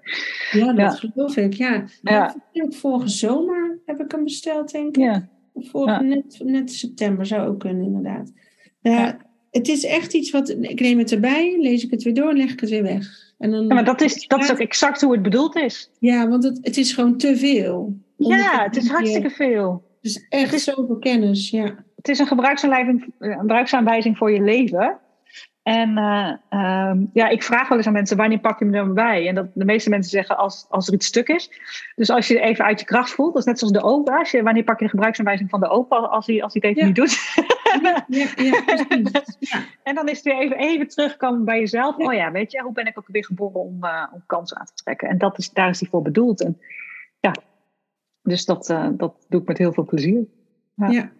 Ja, 0.50 0.66
dat 0.66 0.76
ja. 0.76 0.90
geloof 0.90 1.36
ik. 1.36 1.52
Ja. 1.52 1.84
Ja. 2.02 2.34
Vorige 2.68 3.08
zomer 3.08 3.78
heb 3.86 4.00
ik 4.00 4.10
hem 4.10 4.24
besteld, 4.24 4.70
denk 4.70 4.96
ik. 4.96 5.02
Ja. 5.02 5.28
Vorige, 5.54 6.02
net, 6.02 6.40
net 6.44 6.72
september 6.72 7.26
zou 7.26 7.48
ook 7.48 7.60
kunnen, 7.60 7.84
inderdaad. 7.84 8.32
Ja, 8.80 9.16
Het 9.50 9.68
is 9.68 9.84
echt 9.84 10.14
iets 10.14 10.30
wat... 10.30 10.48
Ik 10.48 10.80
neem 10.80 10.98
het 10.98 11.12
erbij, 11.12 11.56
lees 11.60 11.84
ik 11.84 11.90
het 11.90 12.02
weer 12.02 12.14
door 12.14 12.30
en 12.30 12.36
leg 12.36 12.52
ik 12.52 12.60
het 12.60 12.70
weer 12.70 12.82
weg. 12.82 13.32
En 13.38 13.50
dan, 13.50 13.66
ja, 13.66 13.74
maar 13.74 13.84
dat 13.84 14.00
is, 14.00 14.26
dat 14.26 14.42
is 14.42 14.50
ook 14.50 14.58
exact 14.58 15.00
hoe 15.00 15.12
het 15.12 15.22
bedoeld 15.22 15.56
is. 15.56 15.90
Ja, 15.98 16.28
want 16.28 16.44
het, 16.44 16.58
het 16.62 16.76
is 16.76 16.92
gewoon 16.92 17.16
te 17.16 17.36
veel. 17.36 17.96
Ja, 18.16 18.62
het 18.62 18.76
is 18.76 18.88
hartstikke 18.88 19.30
veel. 19.30 19.83
Is 20.04 20.26
echt 20.28 20.52
is, 20.52 20.64
zoveel 20.64 20.98
kennis, 20.98 21.50
ja. 21.50 21.74
Het 21.96 22.08
is 22.08 22.18
een 22.18 22.26
gebruiksaanwijzing 22.26 24.16
voor 24.18 24.30
je 24.32 24.42
leven. 24.42 24.98
En 25.62 25.98
uh, 25.98 26.32
um, 26.90 27.10
ja, 27.12 27.28
ik 27.28 27.42
vraag 27.42 27.68
wel 27.68 27.78
eens 27.78 27.86
aan 27.86 27.92
mensen, 27.92 28.16
wanneer 28.16 28.38
pak 28.38 28.58
je 28.58 28.64
me 28.64 28.72
dan 28.72 28.94
bij? 28.94 29.28
En 29.28 29.34
dat 29.34 29.46
de 29.54 29.64
meeste 29.64 29.90
mensen 29.90 30.10
zeggen 30.10 30.36
als, 30.36 30.66
als 30.68 30.88
er 30.88 30.94
iets 30.94 31.06
stuk 31.06 31.28
is. 31.28 31.50
Dus 31.96 32.10
als 32.10 32.28
je 32.28 32.40
even 32.40 32.64
uit 32.64 32.80
je 32.80 32.86
kracht 32.86 33.10
voelt, 33.10 33.32
dat 33.32 33.42
is 33.42 33.48
net 33.48 33.58
zoals 33.58 33.72
de 33.72 33.82
opa. 33.82 34.18
Als 34.18 34.30
je, 34.30 34.42
wanneer 34.42 34.64
pak 34.64 34.78
je 34.78 34.84
de 34.84 34.90
gebruiksaanwijzing 34.90 35.50
van 35.50 35.60
de 35.60 35.68
opa 35.68 35.96
als 35.96 36.26
hij, 36.26 36.42
als 36.42 36.54
hij 36.54 36.68
het 36.68 36.78
even 36.78 36.80
Ja. 36.80 36.86
niet 36.86 36.96
doet? 36.96 37.18
Ja, 37.82 38.04
ja. 38.06 38.62
En 39.82 39.94
dan 39.94 40.08
is 40.08 40.16
het 40.16 40.24
weer 40.24 40.38
even, 40.38 40.56
even 40.56 40.88
terugkomen 40.88 41.44
bij 41.44 41.58
jezelf. 41.58 41.96
Oh 41.96 42.14
ja, 42.14 42.30
weet 42.30 42.52
je, 42.52 42.62
hoe 42.62 42.72
ben 42.72 42.86
ik 42.86 42.98
ook 42.98 43.08
weer 43.08 43.24
geboren 43.24 43.60
om, 43.60 43.78
uh, 43.84 44.06
om 44.12 44.22
kansen 44.26 44.58
aan 44.58 44.66
te 44.66 44.82
trekken? 44.82 45.08
En 45.08 45.18
dat 45.18 45.38
is, 45.38 45.50
daar 45.50 45.68
is 45.68 45.80
hij 45.80 45.88
voor 45.88 46.02
bedoeld. 46.02 46.44
En 46.44 46.58
dus 48.24 48.44
dat, 48.44 48.70
uh, 48.70 48.88
dat 48.96 49.14
doe 49.28 49.40
ik 49.40 49.46
met 49.46 49.58
heel 49.58 49.72
veel 49.72 49.84
plezier. 49.84 50.24
Ja. 50.76 51.12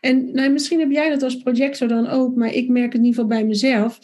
En 0.00 0.32
nou, 0.32 0.50
misschien 0.52 0.78
heb 0.78 0.90
jij 0.90 1.10
dat 1.10 1.22
als 1.22 1.36
projector 1.36 1.88
dan 1.88 2.06
ook, 2.06 2.36
maar 2.36 2.54
ik 2.54 2.68
merk 2.68 2.92
het 2.92 3.00
in 3.00 3.06
ieder 3.06 3.20
geval 3.20 3.38
bij 3.38 3.46
mezelf. 3.46 3.98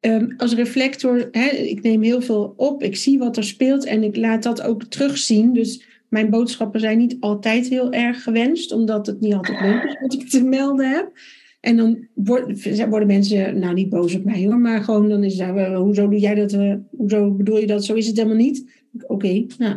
Um, 0.00 0.34
als 0.36 0.54
reflector, 0.54 1.28
hè, 1.30 1.48
ik 1.48 1.82
neem 1.82 2.02
heel 2.02 2.20
veel 2.20 2.54
op, 2.56 2.82
ik 2.82 2.96
zie 2.96 3.18
wat 3.18 3.36
er 3.36 3.44
speelt 3.44 3.84
en 3.84 4.02
ik 4.02 4.16
laat 4.16 4.42
dat 4.42 4.62
ook 4.62 4.84
terugzien. 4.84 5.52
Dus 5.52 5.84
mijn 6.08 6.30
boodschappen 6.30 6.80
zijn 6.80 6.98
niet 6.98 7.16
altijd 7.20 7.68
heel 7.68 7.92
erg 7.92 8.22
gewenst, 8.22 8.72
omdat 8.72 9.06
het 9.06 9.20
niet 9.20 9.34
altijd 9.34 9.60
leuk 9.60 9.82
is 9.82 9.96
wat 10.00 10.12
ik 10.12 10.28
te 10.28 10.44
melden 10.44 10.90
heb. 10.90 11.12
En 11.60 11.76
dan 11.76 12.06
worden 12.88 13.06
mensen, 13.06 13.58
nou 13.58 13.74
niet 13.74 13.88
boos 13.88 14.14
op 14.14 14.24
mij 14.24 14.44
hoor, 14.44 14.58
maar 14.58 14.82
gewoon 14.82 15.08
dan 15.08 15.24
is 15.24 15.38
uh, 15.38 15.76
hoezo 15.76 16.08
doe 16.08 16.20
jij 16.20 16.34
dat, 16.34 16.52
uh, 16.52 16.74
hoezo 16.90 17.30
bedoel 17.30 17.58
je 17.58 17.66
dat, 17.66 17.84
zo 17.84 17.94
is 17.94 18.06
het 18.06 18.16
helemaal 18.16 18.36
niet. 18.36 18.70
Oké, 19.06 19.46
nou, 19.58 19.76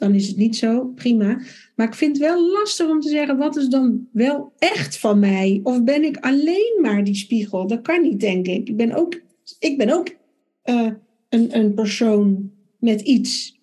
dan 0.00 0.14
is 0.14 0.28
het 0.28 0.36
niet 0.36 0.56
zo, 0.56 0.86
prima. 0.86 1.40
Maar 1.76 1.86
ik 1.86 1.94
vind 1.94 2.16
het 2.16 2.26
wel 2.26 2.50
lastig 2.50 2.88
om 2.88 3.00
te 3.00 3.08
zeggen, 3.08 3.36
wat 3.36 3.56
is 3.56 3.68
dan 3.68 4.08
wel 4.12 4.52
echt 4.58 4.98
van 4.98 5.18
mij? 5.18 5.60
Of 5.62 5.84
ben 5.84 6.04
ik 6.04 6.16
alleen 6.16 6.78
maar 6.82 7.04
die 7.04 7.14
spiegel? 7.14 7.66
Dat 7.66 7.82
kan 7.82 8.02
niet, 8.02 8.20
denk 8.20 8.46
ik. 8.46 8.68
Ik 8.68 8.76
ben 8.76 8.92
ook, 8.92 9.20
ik 9.58 9.78
ben 9.78 9.90
ook 9.90 10.08
uh, 10.64 10.90
een, 11.28 11.56
een 11.56 11.74
persoon 11.74 12.50
met 12.78 13.00
iets. 13.00 13.60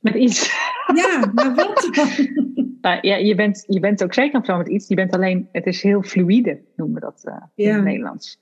Met 0.00 0.14
iets? 0.14 0.52
Ja, 0.94 1.30
maar 1.34 1.54
wat 1.54 1.88
dan? 1.92 2.08
Uh, 2.82 3.00
ja, 3.00 3.16
je 3.16 3.34
bent, 3.34 3.64
je 3.66 3.80
bent 3.80 4.02
ook 4.02 4.14
zeker 4.14 4.34
een 4.34 4.40
persoon 4.40 4.58
met 4.58 4.68
iets. 4.68 4.88
Je 4.88 4.94
bent 4.94 5.12
alleen, 5.12 5.48
het 5.52 5.66
is 5.66 5.82
heel 5.82 6.02
fluïde, 6.02 6.60
noemen 6.76 6.94
we 6.94 7.00
dat 7.00 7.22
uh, 7.24 7.34
ja. 7.54 7.68
in 7.68 7.74
het 7.74 7.84
Nederlands. 7.84 8.40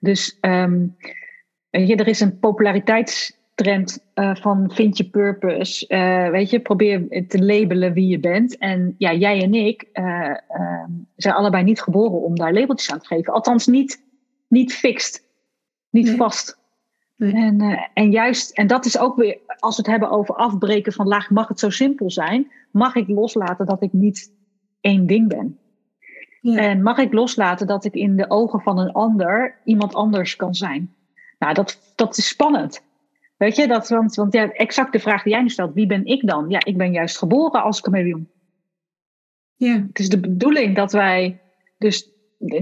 Dus 0.00 0.38
um, 0.40 0.96
je, 1.70 1.96
er 1.96 2.08
is 2.08 2.20
een 2.20 2.38
populariteits 2.38 3.38
trend 3.54 4.04
uh, 4.14 4.34
van 4.34 4.70
vind 4.74 4.96
je 4.96 5.04
purpose. 5.04 5.84
Uh, 5.88 6.30
weet 6.30 6.50
je, 6.50 6.60
probeer 6.60 7.26
te 7.28 7.44
labelen 7.44 7.92
wie 7.92 8.08
je 8.08 8.20
bent. 8.20 8.58
En 8.58 8.94
ja, 8.98 9.12
jij 9.12 9.42
en 9.42 9.54
ik 9.54 9.88
uh, 9.92 10.34
zijn 11.16 11.34
allebei 11.34 11.64
niet 11.64 11.82
geboren 11.82 12.22
om 12.22 12.36
daar 12.36 12.52
labeltjes 12.52 12.92
aan 12.92 12.98
te 12.98 13.06
geven. 13.06 13.32
Althans, 13.32 13.66
niet, 13.66 14.04
niet 14.48 14.72
fixed. 14.74 15.24
Niet 15.90 16.06
Nee. 16.06 16.16
vast. 16.16 16.60
Nee. 17.16 17.32
En, 17.32 17.60
eh, 17.60 17.82
en 17.94 18.10
juist, 18.10 18.50
en 18.50 18.66
dat 18.66 18.84
is 18.84 18.98
ook 18.98 19.16
weer, 19.16 19.38
als 19.58 19.76
we 19.76 19.82
het 19.82 19.90
hebben 19.90 20.10
over 20.10 20.34
afbreken 20.34 20.92
van 20.92 21.06
laag, 21.06 21.30
mag 21.30 21.48
het 21.48 21.58
zo 21.58 21.70
simpel 21.70 22.10
zijn? 22.10 22.50
Mag 22.70 22.94
ik 22.94 23.08
loslaten 23.08 23.66
dat 23.66 23.82
ik 23.82 23.92
niet 23.92 24.32
één 24.80 25.06
ding 25.06 25.28
ben? 25.28 25.58
Ja. 26.40 26.56
En 26.56 26.82
mag 26.82 26.98
ik 26.98 27.12
loslaten 27.12 27.66
dat 27.66 27.84
ik 27.84 27.94
in 27.94 28.16
de 28.16 28.30
ogen 28.30 28.60
van 28.60 28.78
een 28.78 28.92
ander 28.92 29.60
iemand 29.64 29.94
anders 29.94 30.36
kan 30.36 30.54
zijn? 30.54 30.94
Nou, 31.38 31.54
dat, 31.54 31.92
dat 31.94 32.16
is 32.16 32.28
spannend. 32.28 32.82
Weet 33.42 33.56
je, 33.56 33.66
dat, 33.66 33.88
want, 33.88 34.14
want 34.14 34.32
ja, 34.32 34.52
exact 34.52 34.92
de 34.92 34.98
vraag 34.98 35.22
die 35.22 35.32
jij 35.32 35.42
nu 35.42 35.48
stelt, 35.48 35.74
wie 35.74 35.86
ben 35.86 36.04
ik 36.04 36.26
dan? 36.26 36.50
Ja, 36.50 36.64
ik 36.64 36.76
ben 36.76 36.92
juist 36.92 37.18
geboren 37.18 37.62
als 37.62 37.80
chameleon. 37.80 38.28
Ja, 39.54 39.86
Het 39.86 39.98
is 39.98 40.08
de 40.08 40.20
bedoeling 40.20 40.76
dat 40.76 40.92
wij, 40.92 41.40
dus 41.78 42.10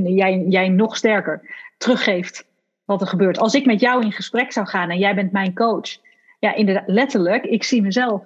jij, 0.05 0.45
jij 0.49 0.69
nog 0.69 0.97
sterker, 0.97 1.57
teruggeeft 1.79 2.47
wat 2.85 3.01
er 3.01 3.07
gebeurt. 3.07 3.39
Als 3.39 3.55
ik 3.55 3.67
met 3.67 3.81
jou 3.81 4.05
in 4.05 4.13
gesprek 4.13 4.53
zou 4.53 4.67
gaan 4.67 4.91
en 4.91 4.99
jij 4.99 5.15
bent 5.15 5.33
mijn 5.33 5.55
coach, 5.55 5.97
ja, 6.39 6.55
inderdaad, 6.55 6.89
letterlijk, 6.89 7.45
ik 7.45 7.65
zie 7.65 7.83
mezelf. 7.83 8.23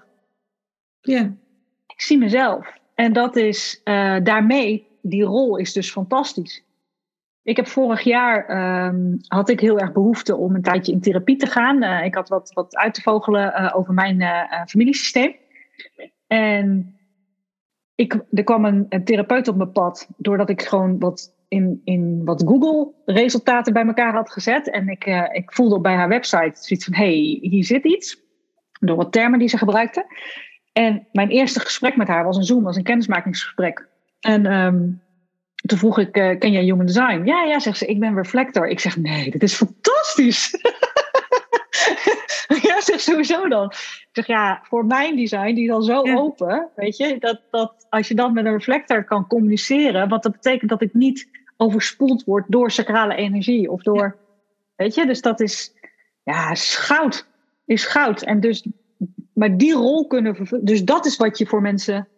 ja, 1.01 1.35
Ik 1.87 2.01
zie 2.01 2.19
mezelf. 2.19 2.73
En 2.95 3.13
dat 3.13 3.37
is 3.37 3.81
uh, 3.85 4.17
daarmee, 4.23 4.87
die 5.03 5.25
rol 5.25 5.57
is 5.57 5.73
dus 5.73 5.91
fantastisch. 5.91 6.63
Ik 7.45 7.57
heb 7.57 7.67
vorig 7.67 8.01
jaar 8.01 8.51
um, 8.87 9.17
had 9.27 9.49
ik 9.49 9.61
heel 9.61 9.79
erg 9.79 9.93
behoefte 9.93 10.37
om 10.37 10.55
een 10.55 10.63
tijdje 10.63 10.93
in 10.93 11.01
therapie 11.01 11.37
te 11.37 11.47
gaan. 11.47 11.83
Uh, 11.83 12.05
ik 12.05 12.15
had 12.15 12.29
wat, 12.29 12.53
wat 12.53 12.77
uit 12.77 12.95
te 12.95 13.03
vogelen 13.03 13.53
uh, 13.61 13.73
over 13.77 13.95
mijn 13.95 14.21
uh, 14.21 14.65
familiesysteem. 14.67 15.35
En 16.27 16.97
ik, 17.95 18.25
er 18.33 18.45
kwam 18.45 18.65
een, 18.65 19.05
therapeut 19.05 19.49
op 19.49 19.57
mijn 19.57 19.73
pad, 19.73 20.09
doordat 20.17 20.49
ik 20.49 20.63
gewoon 20.63 20.99
wat 20.99 21.35
in, 21.49 21.81
in 21.85 22.25
wat 22.25 22.43
Google 22.47 22.93
resultaten 23.05 23.73
bij 23.73 23.87
elkaar 23.87 24.15
had 24.15 24.33
gezet. 24.33 24.71
En 24.71 24.89
ik, 24.89 25.05
ik 25.33 25.53
voelde 25.53 25.81
bij 25.81 25.95
haar 25.95 26.09
website 26.09 26.53
zoiets 26.55 26.85
van, 26.85 26.95
hey, 26.95 27.39
hier 27.41 27.65
zit 27.65 27.85
iets. 27.85 28.23
Door 28.81 28.97
wat 28.97 29.13
termen 29.13 29.39
die 29.39 29.49
ze 29.49 29.59
gebruikte. 29.59 30.07
En 30.73 31.07
mijn 31.13 31.29
eerste 31.29 31.61
gesprek 31.61 31.97
met 31.97 32.09
haar 32.09 32.25
was 32.25 32.37
een 32.37 32.45
Zoom, 32.45 32.63
was 32.63 32.77
een 32.77 32.83
kennismakingsgesprek. 32.83 33.89
En 34.21 34.53
um, 34.53 35.03
toen 35.67 35.79
vroeg 35.79 35.99
ik, 35.99 36.17
uh, 36.17 36.39
ken 36.39 36.53
jij 36.53 36.63
Human 36.63 36.87
Design? 36.87 37.23
Ja, 37.25 37.43
ja, 37.43 37.59
zegt 37.59 37.79
ze, 37.79 37.87
ik 37.87 38.01
ben 38.01 38.15
Reflector. 38.15 38.69
Ik 38.69 38.81
zeg, 38.81 38.97
nee, 38.97 39.31
dit 39.31 39.43
is 39.43 39.55
fantastisch. 39.55 40.51
ja, 42.69 42.81
zeg 42.81 43.01
sowieso 43.01 43.49
dan. 43.49 43.65
Ik 43.71 44.09
zeg, 44.13 44.27
ja, 44.27 44.61
voor 44.63 44.87
mijn 44.87 45.17
design, 45.17 45.55
die 45.55 45.65
is 45.65 45.71
al 45.71 45.83
zo 45.83 46.03
open, 46.03 46.69
weet 46.77 46.97
je, 46.97 47.19
dat, 47.19 47.41
dat 47.51 47.87
als 47.89 48.09
je 48.09 48.15
dan 48.15 48.33
met 48.33 48.45
een 48.45 48.53
reflector 48.53 49.05
kan 49.05 49.27
communiceren, 49.27 50.09
wat 50.09 50.23
dat 50.23 50.33
betekent 50.33 50.71
dat 50.71 50.83
ik 50.83 50.95
niet 50.95 51.29
overspoeld 51.57 52.25
word 52.25 52.45
door 52.49 52.71
sacrale 52.71 53.15
energie 53.15 53.71
of 53.71 53.83
door, 53.83 54.17
weet 54.77 54.95
je, 54.95 55.07
dus 55.07 55.21
dat 55.21 55.41
is, 55.41 55.73
ja, 56.23 56.51
is 56.51 56.77
goud. 56.77 57.27
Is 57.67 57.85
goud. 57.85 58.23
En 58.23 58.41
dus, 58.41 58.67
maar 59.35 59.57
die 59.57 59.73
rol 59.73 60.07
kunnen 60.07 60.37
vervullen, 60.37 60.65
dus 60.65 60.85
dat 60.85 61.07
is 61.07 61.17
wat 61.17 61.39
je 61.39 61.47
voor 61.47 61.61
mensen 61.61 62.09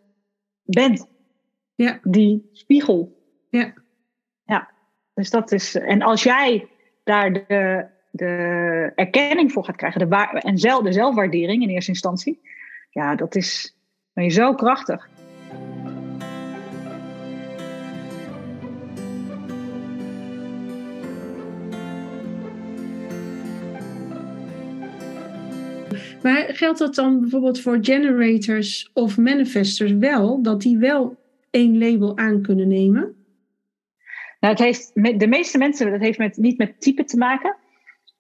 bent. 0.63 1.07
Ja. 1.75 1.99
Die 2.03 2.51
spiegel. 2.53 3.16
Ja. 3.57 3.73
Ja, 4.45 4.71
dus 5.15 5.31
dat 5.31 5.53
is, 5.53 5.75
en 5.75 6.03
als 6.03 6.23
jij 6.23 6.69
daar 7.05 7.33
de, 7.33 7.87
de 8.11 8.93
erkenning 8.95 9.53
voor 9.53 9.65
gaat 9.65 9.77
krijgen, 9.77 10.01
de 10.01 10.09
waar, 10.09 10.35
en 10.35 10.59
zelf, 10.59 10.83
de 10.83 10.93
zelfwaardering 10.93 11.63
in 11.63 11.69
eerste 11.69 11.91
instantie, 11.91 12.41
ja, 12.91 13.15
dat 13.15 13.35
is 13.35 13.77
ben 14.13 14.25
je 14.25 14.31
zo 14.31 14.55
krachtig. 14.55 15.09
Maar 26.23 26.45
geldt 26.49 26.79
dat 26.79 26.95
dan 26.95 27.21
bijvoorbeeld 27.21 27.61
voor 27.61 27.79
generators 27.81 28.91
of 28.93 29.19
manifestors 29.19 29.93
wel, 29.93 30.43
dat 30.43 30.63
die 30.63 30.79
wel 30.79 31.17
één 31.51 31.79
label 31.79 32.17
aan 32.17 32.43
kunnen 32.43 32.69
nemen? 32.69 33.16
Nou, 34.41 34.55
het 34.55 34.63
heeft, 34.63 34.91
de 35.21 35.27
meeste 35.27 35.59
mensen, 35.59 35.91
dat 35.91 36.01
heeft 36.01 36.19
met, 36.19 36.37
niet 36.37 36.59
met 36.59 36.81
type 36.81 37.05
te 37.05 37.17
maken. 37.17 37.57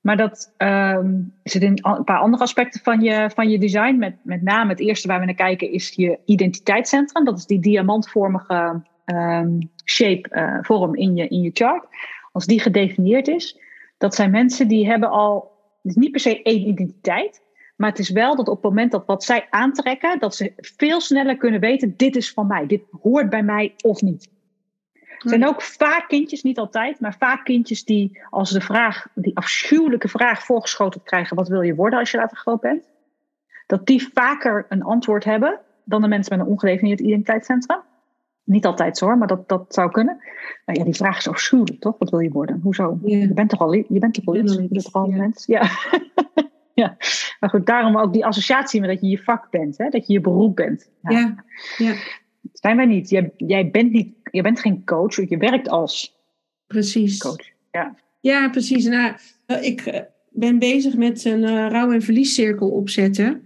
Maar 0.00 0.16
dat 0.16 0.54
um, 0.58 1.34
zit 1.42 1.62
in 1.62 1.78
een 1.82 2.04
paar 2.04 2.18
andere 2.18 2.42
aspecten 2.42 2.80
van 2.82 3.00
je, 3.00 3.30
van 3.34 3.48
je 3.48 3.58
design. 3.58 3.96
Met, 3.98 4.16
met 4.22 4.42
name 4.42 4.70
het 4.70 4.80
eerste 4.80 5.08
waar 5.08 5.20
we 5.20 5.24
naar 5.24 5.34
kijken 5.34 5.70
is 5.70 5.92
je 5.94 6.18
identiteitscentrum. 6.24 7.24
Dat 7.24 7.38
is 7.38 7.46
die 7.46 7.60
diamantvormige 7.60 8.82
um, 9.04 9.70
shape, 9.84 10.28
uh, 10.30 10.58
vorm 10.60 10.94
in 10.94 11.16
je, 11.16 11.28
in 11.28 11.40
je 11.40 11.50
chart. 11.52 11.86
Als 12.32 12.46
die 12.46 12.60
gedefinieerd 12.60 13.28
is, 13.28 13.60
dat 13.98 14.14
zijn 14.14 14.30
mensen 14.30 14.68
die 14.68 14.86
hebben 14.86 15.10
al, 15.10 15.50
is 15.82 15.94
niet 15.94 16.10
per 16.10 16.20
se 16.20 16.42
één 16.42 16.68
identiteit. 16.68 17.42
Maar 17.76 17.90
het 17.90 17.98
is 17.98 18.10
wel 18.10 18.36
dat 18.36 18.48
op 18.48 18.54
het 18.54 18.64
moment 18.64 18.92
dat 18.92 19.06
wat 19.06 19.24
zij 19.24 19.46
aantrekken, 19.50 20.18
dat 20.18 20.34
ze 20.34 20.52
veel 20.56 21.00
sneller 21.00 21.36
kunnen 21.36 21.60
weten, 21.60 21.94
dit 21.96 22.16
is 22.16 22.32
van 22.32 22.46
mij, 22.46 22.66
dit 22.66 22.82
hoort 23.02 23.30
bij 23.30 23.42
mij 23.42 23.74
of 23.84 24.00
niet. 24.00 24.34
Er 25.18 25.28
zijn 25.28 25.46
ook 25.46 25.62
vaak 25.62 26.08
kindjes, 26.08 26.42
niet 26.42 26.58
altijd, 26.58 27.00
maar 27.00 27.16
vaak 27.18 27.44
kindjes 27.44 27.84
die 27.84 28.20
als 28.30 28.50
de 28.50 28.60
vraag, 28.60 29.06
die 29.14 29.36
afschuwelijke 29.36 30.08
vraag 30.08 30.44
voorgeschoten 30.44 31.02
krijgen, 31.02 31.36
wat 31.36 31.48
wil 31.48 31.62
je 31.62 31.74
worden 31.74 31.98
als 31.98 32.10
je 32.10 32.16
later 32.16 32.36
groot 32.36 32.60
bent? 32.60 32.88
Dat 33.66 33.86
die 33.86 34.10
vaker 34.12 34.66
een 34.68 34.82
antwoord 34.82 35.24
hebben 35.24 35.60
dan 35.84 36.02
de 36.02 36.08
mensen 36.08 36.36
met 36.36 36.46
een 36.46 36.52
ongedefinieerd 36.52 37.00
identiteitscentrum. 37.00 37.80
Niet 38.44 38.66
altijd 38.66 38.98
zo 38.98 39.06
hoor, 39.06 39.18
maar 39.18 39.28
dat, 39.28 39.48
dat 39.48 39.74
zou 39.74 39.90
kunnen. 39.90 40.16
Nou 40.66 40.78
ja, 40.78 40.84
die 40.84 40.94
vraag 40.94 41.18
is 41.18 41.28
afschuwelijk, 41.28 41.80
toch? 41.80 41.98
Wat 41.98 42.10
wil 42.10 42.18
je 42.18 42.30
worden? 42.30 42.60
Hoezo? 42.62 42.98
Ja. 43.02 43.16
Je 43.16 43.32
bent 43.32 43.50
toch 43.50 43.60
al, 43.60 43.72
je 43.72 43.84
bent 43.88 44.14
toch 44.14 44.26
al 44.26 44.36
iets? 44.36 44.54
Je 44.54 44.68
bent 44.68 44.84
toch 44.84 44.92
al 44.92 45.04
een 45.04 45.16
mens? 45.16 45.46
Ja. 45.46 45.70
ja. 46.74 46.96
Maar 47.40 47.50
goed, 47.50 47.66
daarom 47.66 47.98
ook 47.98 48.12
die 48.12 48.26
associatie 48.26 48.80
met 48.80 48.90
dat 48.90 49.00
je 49.00 49.08
je 49.08 49.22
vak 49.22 49.50
bent, 49.50 49.78
hè? 49.78 49.88
dat 49.88 50.06
je 50.06 50.12
je 50.12 50.20
beroep 50.20 50.56
bent. 50.56 50.90
Ja, 51.02 51.18
ja. 51.18 51.44
ja. 51.76 51.94
Zijn 52.52 52.76
wij 52.76 52.86
niet. 52.86 53.10
Jij, 53.10 53.32
jij 53.36 53.70
bent 53.70 53.92
niet 53.92 54.16
je 54.36 54.42
bent 54.42 54.60
geen 54.60 54.84
coach, 54.84 55.28
je 55.28 55.36
werkt 55.36 55.68
als 55.68 56.16
precies. 56.66 57.18
coach. 57.18 57.50
Ja, 57.72 57.96
ja 58.20 58.50
precies. 58.50 58.84
Nou, 58.84 59.14
ik 59.60 59.80
eh, 59.80 60.00
ben 60.30 60.58
bezig 60.58 60.96
met 60.96 61.24
een 61.24 61.42
uh, 61.42 61.68
rouw- 61.68 61.92
en 61.92 62.02
verliescirkel 62.02 62.68
opzetten. 62.68 63.42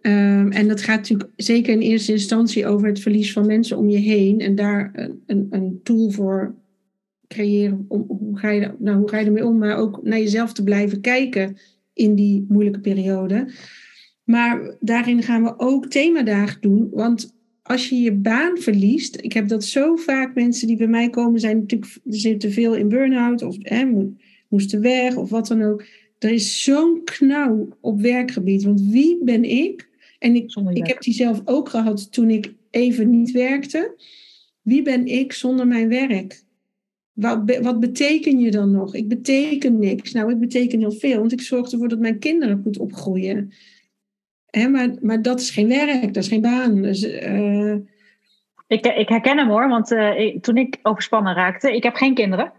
Um, 0.00 0.52
en 0.52 0.68
dat 0.68 0.82
gaat 0.82 0.96
natuurlijk 0.96 1.30
zeker 1.36 1.72
in 1.72 1.80
eerste 1.80 2.12
instantie 2.12 2.66
over 2.66 2.88
het 2.88 3.00
verlies 3.00 3.32
van 3.32 3.46
mensen 3.46 3.76
om 3.76 3.88
je 3.88 3.98
heen. 3.98 4.40
En 4.40 4.54
daar 4.54 4.90
een, 4.94 5.22
een, 5.26 5.46
een 5.50 5.80
tool 5.82 6.10
voor 6.10 6.54
creëren. 7.28 7.84
Om, 7.88 8.04
hoe, 8.08 8.38
ga 8.38 8.50
je, 8.50 8.74
nou, 8.78 8.98
hoe 8.98 9.08
ga 9.08 9.18
je 9.18 9.26
ermee 9.26 9.46
om? 9.46 9.58
Maar 9.58 9.76
ook 9.76 10.02
naar 10.02 10.18
jezelf 10.18 10.52
te 10.52 10.62
blijven 10.62 11.00
kijken 11.00 11.56
in 11.92 12.14
die 12.14 12.46
moeilijke 12.48 12.80
periode. 12.80 13.48
Maar 14.24 14.76
daarin 14.80 15.22
gaan 15.22 15.42
we 15.42 15.58
ook 15.58 15.86
themadagen 15.86 16.60
doen. 16.60 16.88
Want 16.90 17.37
als 17.68 17.88
je 17.88 17.96
je 17.96 18.12
baan 18.12 18.58
verliest, 18.58 19.16
ik 19.20 19.32
heb 19.32 19.48
dat 19.48 19.64
zo 19.64 19.96
vaak, 19.96 20.34
mensen 20.34 20.66
die 20.66 20.76
bij 20.76 20.86
mij 20.86 21.10
komen, 21.10 21.40
zijn 21.40 21.58
natuurlijk 21.58 21.98
zitten 22.04 22.52
veel 22.52 22.74
in 22.74 22.88
burn-out 22.88 23.42
of 23.42 23.56
hè, 23.58 23.84
moesten 24.48 24.80
weg 24.80 25.16
of 25.16 25.30
wat 25.30 25.46
dan 25.46 25.62
ook. 25.62 25.84
Er 26.18 26.30
is 26.30 26.62
zo'n 26.62 27.04
knauw 27.04 27.68
op 27.80 28.00
werkgebied. 28.00 28.62
Want 28.62 28.80
wie 28.80 29.24
ben 29.24 29.44
ik? 29.44 29.88
En 30.18 30.34
ik, 30.34 30.54
ik 30.72 30.86
heb 30.86 31.00
die 31.00 31.14
zelf 31.14 31.40
ook 31.44 31.68
gehad 31.68 32.12
toen 32.12 32.30
ik 32.30 32.54
even 32.70 33.10
niet 33.10 33.30
werkte. 33.30 33.94
Wie 34.62 34.82
ben 34.82 35.06
ik 35.06 35.32
zonder 35.32 35.66
mijn 35.66 35.88
werk? 35.88 36.42
Wat, 37.12 37.58
wat 37.60 37.80
beteken 37.80 38.38
je 38.38 38.50
dan 38.50 38.70
nog? 38.70 38.94
Ik 38.94 39.08
beteken 39.08 39.78
niks. 39.78 40.12
Nou, 40.12 40.30
ik 40.30 40.38
beteken 40.38 40.78
heel 40.78 40.92
veel, 40.92 41.18
want 41.18 41.32
ik 41.32 41.40
zorg 41.40 41.70
ervoor 41.70 41.88
dat 41.88 41.98
mijn 41.98 42.18
kinderen 42.18 42.60
goed 42.62 42.78
opgroeien 42.78 43.52
maar, 44.50 44.88
maar 45.00 45.22
dat 45.22 45.40
is 45.40 45.50
geen 45.50 45.68
werk, 45.68 46.14
dat 46.14 46.22
is 46.22 46.28
geen 46.28 46.40
baan. 46.40 46.82
Dus, 46.82 47.02
uh... 47.04 47.74
ik, 48.66 48.86
ik 48.86 49.08
herken 49.08 49.38
hem 49.38 49.48
hoor, 49.48 49.68
want 49.68 49.90
uh, 49.90 50.18
ik, 50.18 50.42
toen 50.42 50.56
ik 50.56 50.78
overspannen 50.82 51.34
raakte, 51.34 51.74
ik 51.74 51.82
heb 51.82 51.94
geen 51.94 52.14
kinderen. 52.14 52.52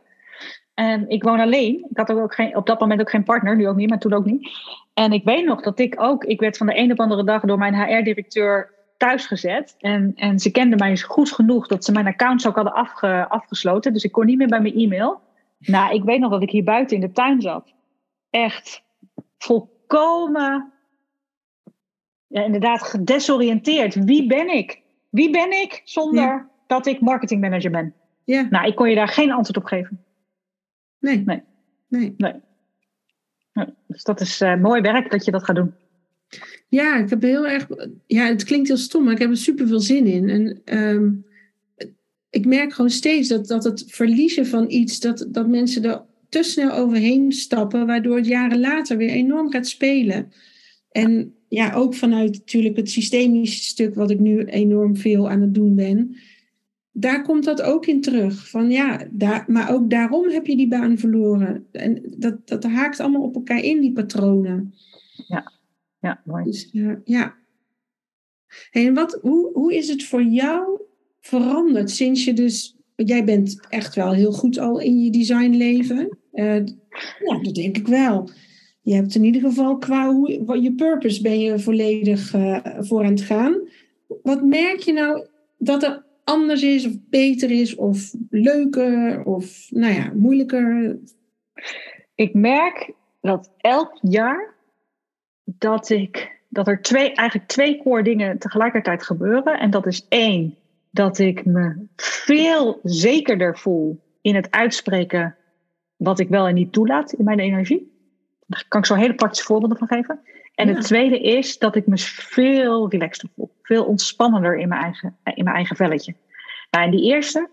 En 0.73 1.10
ik 1.10 1.23
woon 1.23 1.39
alleen. 1.39 1.86
Ik 1.89 1.97
had 1.97 2.12
ook 2.12 2.34
geen, 2.34 2.56
op 2.56 2.65
dat 2.65 2.80
moment 2.80 3.02
ook 3.02 3.10
geen 3.10 3.23
partner, 3.23 3.56
nu 3.56 3.67
ook 3.67 3.75
niet, 3.75 3.89
maar 3.89 3.99
toen 3.99 4.13
ook 4.13 4.25
niet. 4.25 4.49
En 4.93 5.12
ik 5.12 5.23
weet 5.23 5.45
nog 5.45 5.62
dat 5.62 5.80
ik 5.80 6.02
ook, 6.02 6.23
ik 6.23 6.39
werd 6.39 6.58
van 6.58 6.67
de 6.67 6.78
een 6.78 6.91
op 6.91 6.99
andere 6.99 7.23
dag 7.23 7.41
door 7.41 7.58
mijn 7.58 7.75
HR-directeur 7.75 8.73
thuisgezet. 8.97 9.75
En, 9.80 10.12
en 10.15 10.39
ze 10.39 10.52
kenden 10.52 10.80
mij 10.80 10.97
goed 10.97 11.32
genoeg 11.32 11.67
dat 11.67 11.86
ze 11.86 11.91
mijn 11.91 12.08
accounts 12.08 12.47
ook 12.47 12.56
hadden 12.56 12.73
afge, 12.73 13.25
afgesloten. 13.30 13.93
Dus 13.93 14.04
ik 14.04 14.12
kon 14.12 14.25
niet 14.25 14.38
meer 14.38 14.47
bij 14.47 14.62
mijn 14.62 14.75
e-mail. 14.75 15.21
Nou, 15.60 15.93
ik 15.93 16.04
weet 16.04 16.19
nog 16.19 16.32
dat 16.32 16.41
ik 16.41 16.49
hier 16.49 16.63
buiten 16.63 16.95
in 16.95 17.02
de 17.02 17.12
tuin 17.12 17.41
zat. 17.41 17.73
Echt 18.30 18.84
volkomen 19.38 20.73
ja, 22.30 22.44
inderdaad 22.44 22.84
gedesoriënteerd. 22.84 24.04
Wie 24.04 24.28
ben 24.28 24.56
ik? 24.56 24.82
Wie 25.10 25.30
ben 25.30 25.62
ik 25.62 25.82
zonder 25.84 26.48
dat 26.68 26.86
ik 26.86 27.00
marketingmanager 27.00 27.72
ben? 27.72 27.94
Ja. 28.24 28.48
Nou, 28.50 28.68
ik 28.68 28.76
kon 28.76 28.89
je 28.89 28.96
daar 28.96 29.08
geen 29.08 29.32
antwoord 29.32 29.58
op 29.58 29.63
geven. 29.63 30.04
Nee. 31.00 31.24
Nee. 31.26 31.44
Nee. 31.88 32.13
nee. 32.18 32.34
Dus 33.88 34.04
dat 34.04 34.22
is 34.22 34.42
uh, 34.42 34.56
mooi 34.56 34.82
werk 34.82 35.12
dat 35.12 35.26
je 35.26 35.32
dat 35.32 35.44
gaat 35.44 35.56
doen. 35.56 35.74
Ja, 36.68 36.96
ik 36.96 37.10
heb 37.10 37.22
heel 37.22 37.48
erg. 37.48 37.68
Ja, 38.08 38.26
het 38.26 38.44
klinkt 38.44 38.68
heel 38.68 38.78
stom, 38.78 39.04
maar 39.04 39.13
ik 39.13 39.20
heb 39.20 39.30
er 39.30 39.38
super 39.38 39.68
veel 39.68 39.80
zin 39.80 40.06
in. 40.06 40.30
En 40.30 40.78
um, 40.78 41.26
ik 42.30 42.46
merk 42.46 42.74
gewoon 42.74 42.89
steeds 42.89 43.28
dat, 43.28 43.48
dat 43.48 43.63
het 43.63 43.84
verliezen 43.88 44.46
van 44.46 44.70
iets, 44.70 45.00
dat, 45.00 45.28
dat 45.30 45.48
mensen 45.48 45.84
er 45.84 46.02
te 46.30 46.44
snel 46.44 46.72
overheen 46.72 47.32
stappen, 47.32 47.86
waardoor 47.86 48.15
het 48.15 48.28
jaren 48.28 48.60
later 48.60 48.98
weer 48.98 49.10
enorm 49.10 49.52
gaat 49.52 49.68
spelen. 49.68 50.32
En 50.92 51.34
ja, 51.49 51.73
ook 51.73 51.95
vanuit 51.95 52.31
natuurlijk 52.31 52.75
het 52.75 52.89
systemische 52.89 53.63
stuk 53.63 53.95
wat 53.95 54.09
ik 54.09 54.19
nu 54.19 54.43
enorm 54.43 54.97
veel 54.97 55.29
aan 55.29 55.41
het 55.41 55.53
doen 55.53 55.75
ben. 55.75 56.15
Daar 56.91 57.23
komt 57.23 57.43
dat 57.43 57.62
ook 57.62 57.85
in 57.85 58.02
terug. 58.02 58.50
Van 58.50 58.71
ja, 58.71 59.08
daar, 59.12 59.45
maar 59.47 59.73
ook 59.73 59.89
daarom 59.89 60.29
heb 60.29 60.45
je 60.45 60.58
die 60.58 60.67
baan 60.67 60.97
verloren. 60.97 61.67
En 61.71 62.15
dat, 62.17 62.47
dat 62.47 62.63
haakt 62.63 63.00
allemaal 63.00 63.21
op 63.21 63.35
elkaar 63.35 63.63
in, 63.63 63.81
die 63.81 63.93
patronen. 63.93 64.73
Ja, 65.27 65.52
ja 66.00 66.21
mooi. 66.25 66.43
Dus, 66.43 66.69
uh, 66.73 66.95
ja. 67.04 67.35
en 68.71 68.93
wat, 68.93 69.19
hoe, 69.21 69.52
hoe 69.54 69.75
is 69.75 69.87
het 69.87 70.04
voor 70.04 70.23
jou 70.23 70.81
veranderd 71.19 71.89
sinds 71.89 72.25
je 72.25 72.33
dus... 72.33 72.77
Jij 72.95 73.23
bent 73.23 73.60
echt 73.69 73.95
wel 73.95 74.13
heel 74.13 74.31
goed 74.31 74.58
al 74.58 74.79
in 74.79 75.04
je 75.04 75.12
designleven. 75.12 76.17
Uh, 76.33 76.65
ja, 77.25 77.39
dat 77.41 77.56
denk 77.56 77.77
ik 77.77 77.87
wel 77.87 78.29
je 78.82 78.94
hebt 78.94 79.15
in 79.15 79.23
ieder 79.23 79.42
geval 79.42 79.77
qua 79.77 80.13
hoe, 80.13 80.62
je 80.62 80.73
purpose 80.73 81.21
ben 81.21 81.40
je 81.40 81.60
volledig 81.60 82.34
uh, 82.34 82.60
voor 82.80 83.04
aan 83.04 83.12
het 83.12 83.21
gaan. 83.21 83.60
Wat 84.23 84.44
merk 84.44 84.80
je 84.80 84.94
nou 84.94 85.27
dat 85.58 85.84
er 85.84 86.06
anders 86.23 86.63
is 86.63 86.86
of 86.86 86.94
beter 87.10 87.52
is 87.52 87.75
of 87.75 88.13
leuker 88.30 89.23
of 89.23 89.67
nou 89.69 89.94
ja, 89.94 90.12
moeilijker? 90.15 91.00
Ik 92.15 92.34
merk 92.34 92.94
dat 93.21 93.52
elk 93.58 93.98
jaar 94.02 94.56
dat 95.44 95.90
ik 95.90 96.38
dat 96.50 96.67
er 96.67 96.82
twee, 96.82 97.13
eigenlijk 97.13 97.50
twee 97.50 97.77
core 97.77 98.04
dingen 98.04 98.38
tegelijkertijd 98.38 99.04
gebeuren. 99.04 99.60
En 99.60 99.69
dat 99.69 99.86
is 99.86 100.06
één, 100.08 100.56
dat 100.92 101.17
ik 101.17 101.46
me 101.46 101.88
veel 101.96 102.80
zekerder 102.84 103.58
voel 103.58 104.00
in 104.21 104.36
het 104.36 104.52
uitspreken 104.52 105.36
wat 105.96 106.19
ik 106.19 106.30
wel 106.30 106.48
en 106.48 106.54
niet 106.54 106.71
toelaat 106.71 107.13
in 107.13 107.23
mijn 107.23 107.40
energie. 107.40 107.98
Daar 108.50 108.65
kan 108.67 108.79
ik 108.79 108.85
zo 108.85 108.95
hele 108.95 109.15
praktische 109.15 109.45
voorbeelden 109.45 109.77
van 109.77 109.87
geven. 109.87 110.19
En 110.56 110.67
het 110.67 110.81
tweede 110.81 111.21
is 111.21 111.58
dat 111.58 111.75
ik 111.75 111.87
me 111.87 111.97
veel 111.97 112.89
relaxter 112.89 113.29
voel. 113.35 113.52
Veel 113.62 113.85
ontspannender 113.85 114.58
in 114.58 114.67
mijn 114.67 114.81
eigen, 114.81 115.17
in 115.23 115.43
mijn 115.43 115.56
eigen 115.56 115.75
velletje. 115.75 116.15
Nou, 116.71 116.85
en 116.85 116.91
die 116.91 117.04
eerste. 117.04 117.50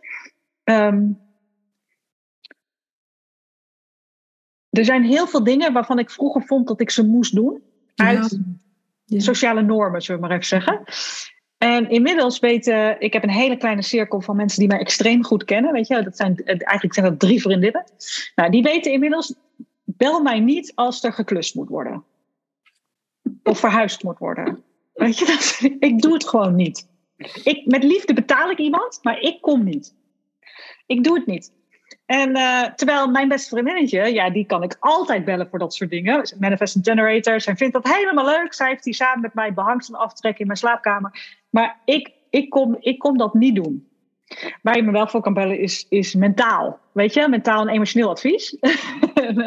Ehm, 0.64 1.04
er 4.70 4.84
zijn 4.84 5.04
heel 5.04 5.26
veel 5.26 5.44
dingen 5.44 5.72
waarvan 5.72 5.98
ik 5.98 6.10
vroeger 6.10 6.42
vond 6.42 6.68
dat 6.68 6.80
ik 6.80 6.90
ze 6.90 7.06
moest 7.06 7.34
doen. 7.34 7.62
Uit 7.94 8.38
sociale 9.06 9.62
normen, 9.62 10.02
zullen 10.02 10.20
we 10.20 10.26
maar 10.26 10.36
even 10.36 10.48
zeggen. 10.48 10.84
En 11.58 11.90
inmiddels 11.90 12.38
weten, 12.38 13.00
ik 13.00 13.12
heb 13.12 13.22
een 13.22 13.30
hele 13.30 13.56
kleine 13.56 13.82
cirkel 13.82 14.20
van 14.20 14.36
mensen 14.36 14.58
die 14.58 14.68
mij 14.68 14.78
extreem 14.78 15.24
goed 15.24 15.44
kennen. 15.44 15.72
Weet 15.72 15.86
je, 15.86 16.02
dat 16.02 16.16
zijn, 16.16 16.44
eigenlijk 16.44 16.94
zijn 16.94 17.06
dat 17.06 17.18
drie 17.18 17.40
vriendinnen. 17.40 17.84
Nou, 18.34 18.50
die 18.50 18.62
weten 18.62 18.92
inmiddels, 18.92 19.34
bel 19.96 20.22
mij 20.22 20.40
niet 20.40 20.72
als 20.74 21.04
er 21.04 21.12
geklust 21.12 21.54
moet 21.54 21.68
worden. 21.68 22.04
Of 23.42 23.58
verhuisd 23.58 24.02
moet 24.02 24.18
worden. 24.18 24.64
Weet 24.94 25.18
je, 25.18 25.26
dat, 25.26 25.60
ik 25.88 26.00
doe 26.00 26.12
het 26.12 26.28
gewoon 26.28 26.54
niet. 26.54 26.88
Ik, 27.44 27.66
met 27.66 27.82
liefde 27.82 28.14
betaal 28.14 28.50
ik 28.50 28.58
iemand, 28.58 28.98
maar 29.02 29.20
ik 29.20 29.40
kom 29.40 29.64
niet. 29.64 29.94
Ik 30.86 31.04
doe 31.04 31.18
het 31.18 31.26
niet. 31.26 31.52
En 32.06 32.36
uh, 32.36 32.62
terwijl 32.62 33.08
mijn 33.08 33.28
beste 33.28 33.48
vriendinnetje, 33.48 34.12
ja, 34.12 34.30
die 34.30 34.46
kan 34.46 34.62
ik 34.62 34.76
altijd 34.80 35.24
bellen 35.24 35.48
voor 35.48 35.58
dat 35.58 35.74
soort 35.74 35.90
dingen. 35.90 36.36
Manifesting 36.38 36.84
generator. 36.84 37.40
Zij 37.40 37.56
vindt 37.56 37.74
dat 37.74 37.94
helemaal 37.94 38.24
leuk. 38.24 38.54
Zij 38.54 38.68
heeft 38.68 38.84
die 38.84 38.94
samen 38.94 39.20
met 39.20 39.34
mij 39.34 39.54
behangsel 39.54 39.96
aftrekken 39.96 40.40
in 40.40 40.46
mijn 40.46 40.58
slaapkamer. 40.58 41.38
Maar 41.50 41.80
ik, 41.84 42.12
ik, 42.30 42.50
kom, 42.50 42.76
ik 42.80 42.98
kom 42.98 43.18
dat 43.18 43.34
niet 43.34 43.54
doen. 43.54 43.88
Waar 44.62 44.76
je 44.76 44.82
me 44.82 44.90
wel 44.90 45.08
voor 45.08 45.20
kan 45.20 45.34
bellen 45.34 45.58
is, 45.58 45.86
is 45.88 46.14
mentaal. 46.14 46.78
Weet 46.92 47.14
je, 47.14 47.28
mentaal 47.28 47.60
en 47.60 47.68
emotioneel 47.68 48.10
advies. 48.10 48.56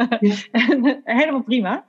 helemaal 1.04 1.44
prima. 1.44 1.86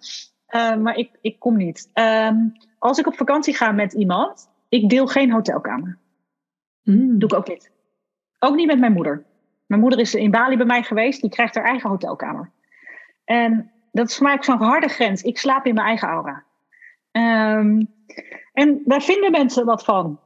Uh, 0.48 0.76
maar 0.76 0.96
ik, 0.96 1.10
ik 1.20 1.38
kom 1.38 1.56
niet. 1.56 1.90
Um, 1.94 2.52
als 2.78 2.98
ik 2.98 3.06
op 3.06 3.16
vakantie 3.16 3.54
ga 3.54 3.72
met 3.72 3.92
iemand, 3.92 4.50
ik 4.68 4.88
deel 4.88 5.06
geen 5.06 5.30
hotelkamer. 5.32 5.98
Mm. 6.82 7.18
Doe 7.18 7.28
ik 7.28 7.34
ook 7.34 7.48
niet. 7.48 7.70
Ook 8.38 8.54
niet 8.54 8.66
met 8.66 8.78
mijn 8.78 8.92
moeder. 8.92 9.24
Mijn 9.66 9.80
moeder 9.80 9.98
is 9.98 10.14
in 10.14 10.30
Bali 10.30 10.56
bij 10.56 10.66
mij 10.66 10.82
geweest, 10.82 11.20
die 11.20 11.30
krijgt 11.30 11.54
haar 11.54 11.64
eigen 11.64 11.90
hotelkamer. 11.90 12.50
En 13.24 13.70
dat 13.92 14.08
is 14.08 14.16
voor 14.16 14.26
mij 14.26 14.34
ook 14.34 14.44
zo'n 14.44 14.62
harde 14.62 14.88
grens. 14.88 15.22
Ik 15.22 15.38
slaap 15.38 15.66
in 15.66 15.74
mijn 15.74 15.86
eigen 15.86 16.08
aura. 16.08 16.44
Um, 17.12 17.88
en 18.52 18.82
daar 18.84 19.02
vinden 19.02 19.30
mensen 19.30 19.64
wat 19.64 19.84
van. 19.84 20.20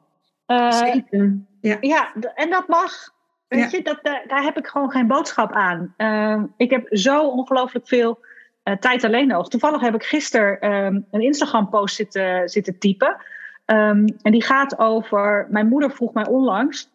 Uh, 0.47 0.73
Zeker. 0.73 1.39
Ja. 1.65 1.77
ja, 1.81 2.13
en 2.35 2.51
dat 2.51 2.69
mag. 2.69 2.93
Weet 3.49 3.71
je, 3.71 3.83
dat, 3.83 3.99
daar, 4.03 4.43
heb 4.43 4.57
ik 4.59 4.67
gewoon 4.67 4.91
geen 4.91 5.07
boodschap 5.07 5.53
aan. 5.53 5.95
Uh, 5.99 6.43
ik 6.57 6.71
heb 6.71 6.87
zo 6.91 7.29
ongelooflijk 7.29 7.89
veel 7.89 8.19
uh, 8.65 8.77
tijd 8.77 9.05
alleen 9.05 9.27
nog. 9.27 9.49
Toevallig 9.49 9.81
heb 9.81 9.95
ik 9.95 10.03
gisteren 10.03 10.73
um, 10.75 11.07
een 11.11 11.21
Instagram-post 11.21 11.95
zitten, 11.95 12.49
zitten 12.49 12.79
typen. 12.79 13.17
Um, 13.67 14.05
en 14.23 14.33
die 14.33 14.43
gaat 14.43 14.79
over. 14.79 15.47
Mijn 15.51 15.69
moeder 15.69 15.91
vroeg 15.91 16.13
mij 16.13 16.27
onlangs. 16.27 16.91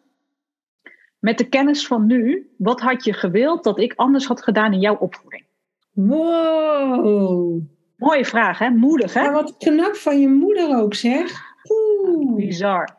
Met 1.18 1.38
de 1.38 1.48
kennis 1.48 1.86
van 1.86 2.06
nu, 2.06 2.50
wat 2.58 2.80
had 2.80 3.04
je 3.04 3.12
gewild 3.12 3.64
dat 3.64 3.78
ik 3.78 3.92
anders 3.96 4.26
had 4.26 4.42
gedaan 4.42 4.72
in 4.72 4.80
jouw 4.80 4.96
opvoeding? 4.96 5.44
Wow. 5.92 7.60
Mooie 7.96 8.24
vraag, 8.24 8.58
hè? 8.58 8.70
Moedig, 8.70 9.14
hè? 9.14 9.22
Ja, 9.22 9.32
wat 9.32 9.56
knap 9.58 9.94
van 9.94 10.20
je 10.20 10.28
moeder 10.28 10.78
ook, 10.78 10.94
zeg. 10.94 11.30
Oeh. 11.68 12.36
Bizar. 12.36 12.98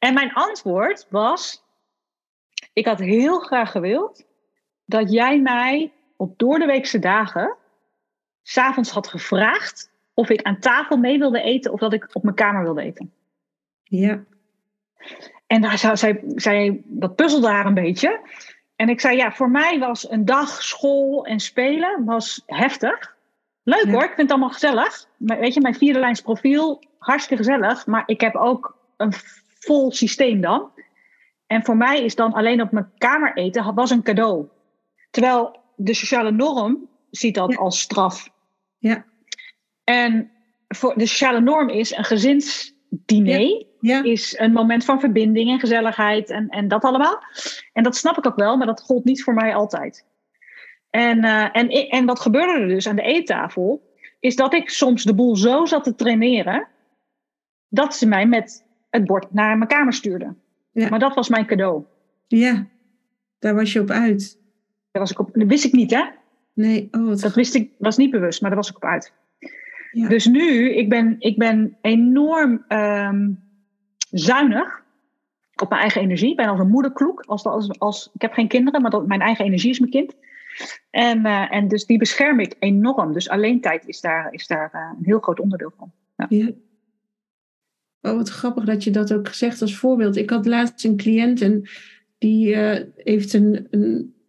En 0.00 0.14
mijn 0.14 0.32
antwoord 0.32 1.06
was: 1.10 1.64
Ik 2.72 2.86
had 2.86 2.98
heel 2.98 3.38
graag 3.38 3.70
gewild 3.70 4.24
dat 4.84 5.12
jij 5.12 5.40
mij 5.40 5.92
op 6.16 6.38
doordeweekse 6.38 6.98
dagen 6.98 7.56
s'avonds 8.42 8.90
had 8.90 9.08
gevraagd 9.08 9.90
of 10.14 10.28
ik 10.28 10.42
aan 10.42 10.58
tafel 10.58 10.96
mee 10.96 11.18
wilde 11.18 11.42
eten 11.42 11.72
of 11.72 11.80
dat 11.80 11.92
ik 11.92 12.08
op 12.12 12.22
mijn 12.22 12.34
kamer 12.34 12.62
wilde 12.62 12.82
eten. 12.82 13.12
Ja. 13.82 14.24
En 15.46 15.60
daar 15.60 15.78
zou 15.78 15.96
zij, 15.96 16.22
zij, 16.34 16.80
dat 16.84 17.16
puzzelde 17.16 17.48
haar 17.48 17.66
een 17.66 17.74
beetje. 17.74 18.20
En 18.76 18.88
ik 18.88 19.00
zei, 19.00 19.16
ja, 19.16 19.32
voor 19.32 19.50
mij 19.50 19.78
was 19.78 20.10
een 20.10 20.24
dag 20.24 20.62
school 20.62 21.24
en 21.26 21.40
spelen 21.40 22.04
was 22.04 22.42
heftig. 22.46 23.16
Leuk 23.62 23.84
hoor, 23.84 24.02
ik 24.02 24.14
vind 24.14 24.20
het 24.20 24.30
allemaal 24.30 24.50
gezellig. 24.50 25.06
Maar 25.16 25.38
weet 25.38 25.54
je, 25.54 25.60
mijn 25.60 25.74
vierde 25.74 25.98
lijns 25.98 26.20
profiel, 26.20 26.82
hartstikke 26.98 27.44
gezellig. 27.44 27.86
Maar 27.86 28.02
ik 28.06 28.20
heb 28.20 28.34
ook 28.36 28.76
een 28.96 29.12
vol 29.60 29.92
systeem 29.92 30.40
dan. 30.40 30.70
En 31.46 31.64
voor 31.64 31.76
mij 31.76 32.04
is 32.04 32.14
dan 32.14 32.32
alleen 32.32 32.62
op 32.62 32.70
mijn 32.70 32.92
kamer 32.98 33.36
eten 33.36 33.74
was 33.74 33.90
een 33.90 34.02
cadeau. 34.02 34.48
Terwijl 35.10 35.60
de 35.76 35.94
sociale 35.94 36.30
norm 36.30 36.88
ziet 37.10 37.34
dat 37.34 37.56
als 37.56 37.80
straf. 37.80 38.30
Ja. 38.78 39.04
En 39.84 40.30
voor 40.68 40.94
de 40.96 41.06
sociale 41.06 41.40
norm 41.40 41.68
is 41.68 41.96
een 41.96 42.04
gezinsdiner. 42.04 43.68
Ja. 43.80 44.02
Is 44.02 44.38
een 44.38 44.52
moment 44.52 44.84
van 44.84 45.00
verbinding 45.00 45.50
en 45.50 45.60
gezelligheid 45.60 46.30
en, 46.30 46.48
en 46.48 46.68
dat 46.68 46.82
allemaal. 46.82 47.22
En 47.72 47.82
dat 47.82 47.96
snap 47.96 48.18
ik 48.18 48.26
ook 48.26 48.36
wel, 48.36 48.56
maar 48.56 48.66
dat 48.66 48.82
gold 48.82 49.04
niet 49.04 49.22
voor 49.22 49.34
mij 49.34 49.54
altijd. 49.54 50.06
En, 50.90 51.24
uh, 51.24 51.56
en, 51.56 51.68
en 51.68 52.06
wat 52.06 52.20
gebeurde 52.20 52.60
er 52.60 52.68
dus 52.68 52.88
aan 52.88 52.96
de 52.96 53.02
eettafel? 53.02 53.94
Is 54.20 54.36
dat 54.36 54.54
ik 54.54 54.70
soms 54.70 55.04
de 55.04 55.14
boel 55.14 55.36
zo 55.36 55.64
zat 55.64 55.84
te 55.84 55.94
traineren. 55.94 56.68
dat 57.68 57.94
ze 57.94 58.06
mij 58.06 58.26
met 58.26 58.64
het 58.90 59.04
bord 59.04 59.32
naar 59.32 59.56
mijn 59.56 59.68
kamer 59.68 59.92
stuurden. 59.92 60.38
Ja. 60.72 60.88
Maar 60.88 60.98
dat 60.98 61.14
was 61.14 61.28
mijn 61.28 61.46
cadeau. 61.46 61.84
Ja, 62.26 62.66
daar 63.38 63.54
was 63.54 63.72
je 63.72 63.80
op 63.80 63.90
uit. 63.90 64.38
Daar 64.90 65.02
was 65.02 65.10
ik 65.10 65.18
op, 65.18 65.30
dat 65.32 65.48
wist 65.48 65.64
ik 65.64 65.72
niet, 65.72 65.90
hè? 65.90 66.04
Nee, 66.52 66.88
oh, 66.90 67.16
dat 67.16 67.34
wist 67.34 67.54
ik, 67.54 67.70
was 67.78 67.96
niet 67.96 68.10
bewust, 68.10 68.40
maar 68.40 68.50
daar 68.50 68.58
was 68.58 68.70
ik 68.70 68.76
op 68.76 68.84
uit. 68.84 69.12
Ja. 69.92 70.08
Dus 70.08 70.26
nu, 70.26 70.74
ik 70.74 70.88
ben, 70.88 71.16
ik 71.18 71.38
ben 71.38 71.76
enorm 71.80 72.64
um, 72.68 73.42
zuinig 74.10 74.82
op 75.56 75.68
mijn 75.68 75.80
eigen 75.80 76.00
energie. 76.00 76.30
Ik 76.30 76.36
ben 76.36 76.48
als 76.48 76.60
een 76.60 76.68
moederkloek. 76.68 77.20
Als, 77.20 77.44
als, 77.44 77.78
als, 77.78 78.10
ik 78.14 78.22
heb 78.22 78.32
geen 78.32 78.48
kinderen, 78.48 78.82
maar 78.82 78.90
dat, 78.90 79.06
mijn 79.06 79.20
eigen 79.20 79.44
energie 79.44 79.70
is 79.70 79.78
mijn 79.78 79.90
kind. 79.90 80.14
En, 80.90 81.26
uh, 81.26 81.54
en 81.54 81.68
dus 81.68 81.86
die 81.86 81.98
bescherm 81.98 82.40
ik 82.40 82.56
enorm. 82.58 83.12
Dus 83.12 83.28
alleen 83.28 83.60
tijd 83.60 83.86
is 83.86 84.00
daar, 84.00 84.32
is 84.32 84.46
daar 84.46 84.70
uh, 84.74 84.80
een 84.98 85.04
heel 85.04 85.20
groot 85.20 85.40
onderdeel 85.40 85.72
van. 85.76 85.92
Ja. 86.16 86.26
ja. 86.28 86.50
Oh, 88.02 88.16
wat 88.16 88.28
grappig 88.28 88.64
dat 88.64 88.84
je 88.84 88.90
dat 88.90 89.12
ook 89.12 89.28
zegt 89.28 89.62
als 89.62 89.76
voorbeeld. 89.76 90.16
Ik 90.16 90.30
had 90.30 90.46
laatst 90.46 90.84
een 90.84 90.96
cliënt 90.96 91.40
en 91.40 91.68
die 92.18 92.48
uh, 92.48 92.78
heeft 92.96 93.32
een, 93.32 93.66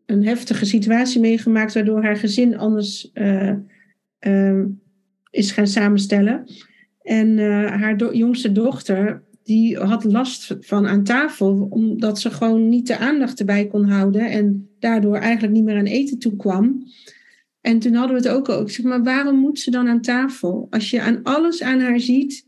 een 0.05 0.25
heftige 0.25 0.65
situatie 0.65 1.21
meegemaakt, 1.21 1.73
waardoor 1.73 2.03
haar 2.03 2.17
gezin 2.17 2.57
anders 2.57 3.11
uh, 3.13 3.53
uh, 4.19 4.63
is 5.29 5.51
gaan 5.51 5.67
samenstellen. 5.67 6.45
En 7.01 7.37
uh, 7.37 7.65
haar 7.65 8.13
jongste 8.13 8.51
dochter, 8.51 9.23
die 9.43 9.77
had 9.77 10.03
last 10.03 10.55
van 10.59 10.87
aan 10.87 11.03
tafel, 11.03 11.67
omdat 11.69 12.19
ze 12.19 12.29
gewoon 12.31 12.69
niet 12.69 12.87
de 12.87 12.97
aandacht 12.97 13.39
erbij 13.39 13.67
kon 13.67 13.85
houden 13.85 14.29
en 14.29 14.69
daardoor 14.79 15.15
eigenlijk 15.15 15.53
niet 15.53 15.63
meer 15.63 15.77
aan 15.77 15.85
eten 15.85 16.19
toe 16.19 16.35
kwam. 16.35 16.83
En 17.61 17.79
toen 17.79 17.93
hadden 17.93 18.21
we 18.21 18.27
het 18.27 18.37
ook 18.37 18.49
al. 18.49 18.61
Ik 18.61 18.69
zeg, 18.69 18.85
maar 18.85 19.03
waarom 19.03 19.35
moet 19.35 19.59
ze 19.59 19.71
dan 19.71 19.87
aan 19.87 20.01
tafel? 20.01 20.67
Als 20.69 20.89
je 20.89 21.01
aan 21.01 21.23
alles 21.23 21.63
aan 21.63 21.79
haar 21.79 21.99
ziet 21.99 22.45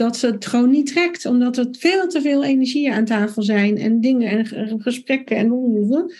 dat 0.00 0.16
ze 0.16 0.26
het 0.26 0.46
gewoon 0.46 0.70
niet 0.70 0.86
trekt, 0.86 1.26
omdat 1.26 1.56
er 1.56 1.66
veel 1.70 2.08
te 2.08 2.20
veel 2.20 2.44
energie 2.44 2.92
aan 2.92 3.04
tafel 3.04 3.42
zijn 3.42 3.78
en 3.78 4.00
dingen 4.00 4.28
en 4.30 4.80
gesprekken 4.80 5.36
en 5.36 6.10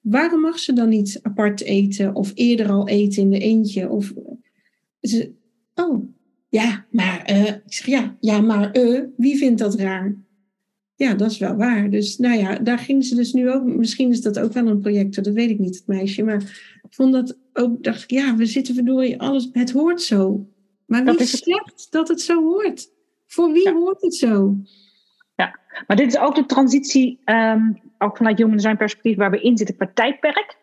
waarom 0.00 0.40
mag 0.40 0.58
ze 0.58 0.72
dan 0.72 0.88
niet 0.88 1.18
apart 1.22 1.60
eten 1.60 2.14
of 2.14 2.32
eerder 2.34 2.68
al 2.68 2.88
eten 2.88 3.22
in 3.22 3.30
de 3.30 3.38
eentje? 3.38 3.88
Of, 3.88 4.12
ze, 5.00 5.32
oh, 5.74 6.04
ja, 6.48 6.86
maar, 6.90 7.30
uh, 7.30 7.46
ik 7.46 7.62
zeg 7.64 7.86
ja, 7.86 8.16
ja, 8.20 8.40
maar 8.40 8.78
uh, 8.78 9.00
wie 9.16 9.36
vindt 9.36 9.58
dat 9.58 9.74
raar? 9.74 10.16
Ja, 10.94 11.14
dat 11.14 11.30
is 11.30 11.38
wel 11.38 11.56
waar. 11.56 11.90
Dus 11.90 12.18
nou 12.18 12.38
ja, 12.38 12.58
daar 12.58 12.78
ging 12.78 13.04
ze 13.04 13.14
dus 13.14 13.32
nu 13.32 13.50
ook. 13.50 13.64
Misschien 13.64 14.10
is 14.10 14.22
dat 14.22 14.38
ook 14.38 14.52
wel 14.52 14.66
een 14.66 14.80
project, 14.80 15.24
dat 15.24 15.34
weet 15.34 15.50
ik 15.50 15.58
niet, 15.58 15.76
het 15.76 15.86
meisje. 15.86 16.22
Maar 16.22 16.42
ik 16.82 16.94
vond 16.94 17.12
dat 17.12 17.38
ook, 17.52 17.82
dacht 17.82 18.02
ik, 18.02 18.10
ja, 18.10 18.36
we 18.36 18.46
zitten 18.46 18.74
verdorie 18.74 19.20
alles. 19.20 19.48
Het 19.52 19.70
hoort 19.70 20.02
zo. 20.02 20.48
Maar 20.86 21.04
wie 21.04 21.26
zegt 21.26 21.86
dat 21.90 22.08
het 22.08 22.20
zo 22.20 22.42
hoort? 22.42 22.98
Voor 23.32 23.52
wie 23.52 23.72
hoort 23.72 24.02
het 24.02 24.14
zo? 24.14 24.56
Ja, 25.34 25.58
maar 25.86 25.96
dit 25.96 26.06
is 26.06 26.18
ook 26.18 26.34
de 26.34 26.46
transitie, 26.46 27.20
um, 27.24 27.80
ook 27.98 28.16
vanuit 28.16 28.38
Human 28.38 28.56
Design 28.56 28.76
perspectief, 28.76 29.16
waar 29.16 29.30
we 29.30 29.40
in 29.40 29.56
zitten 29.56 29.76
qua 29.76 29.90
tijdperk. 29.94 30.56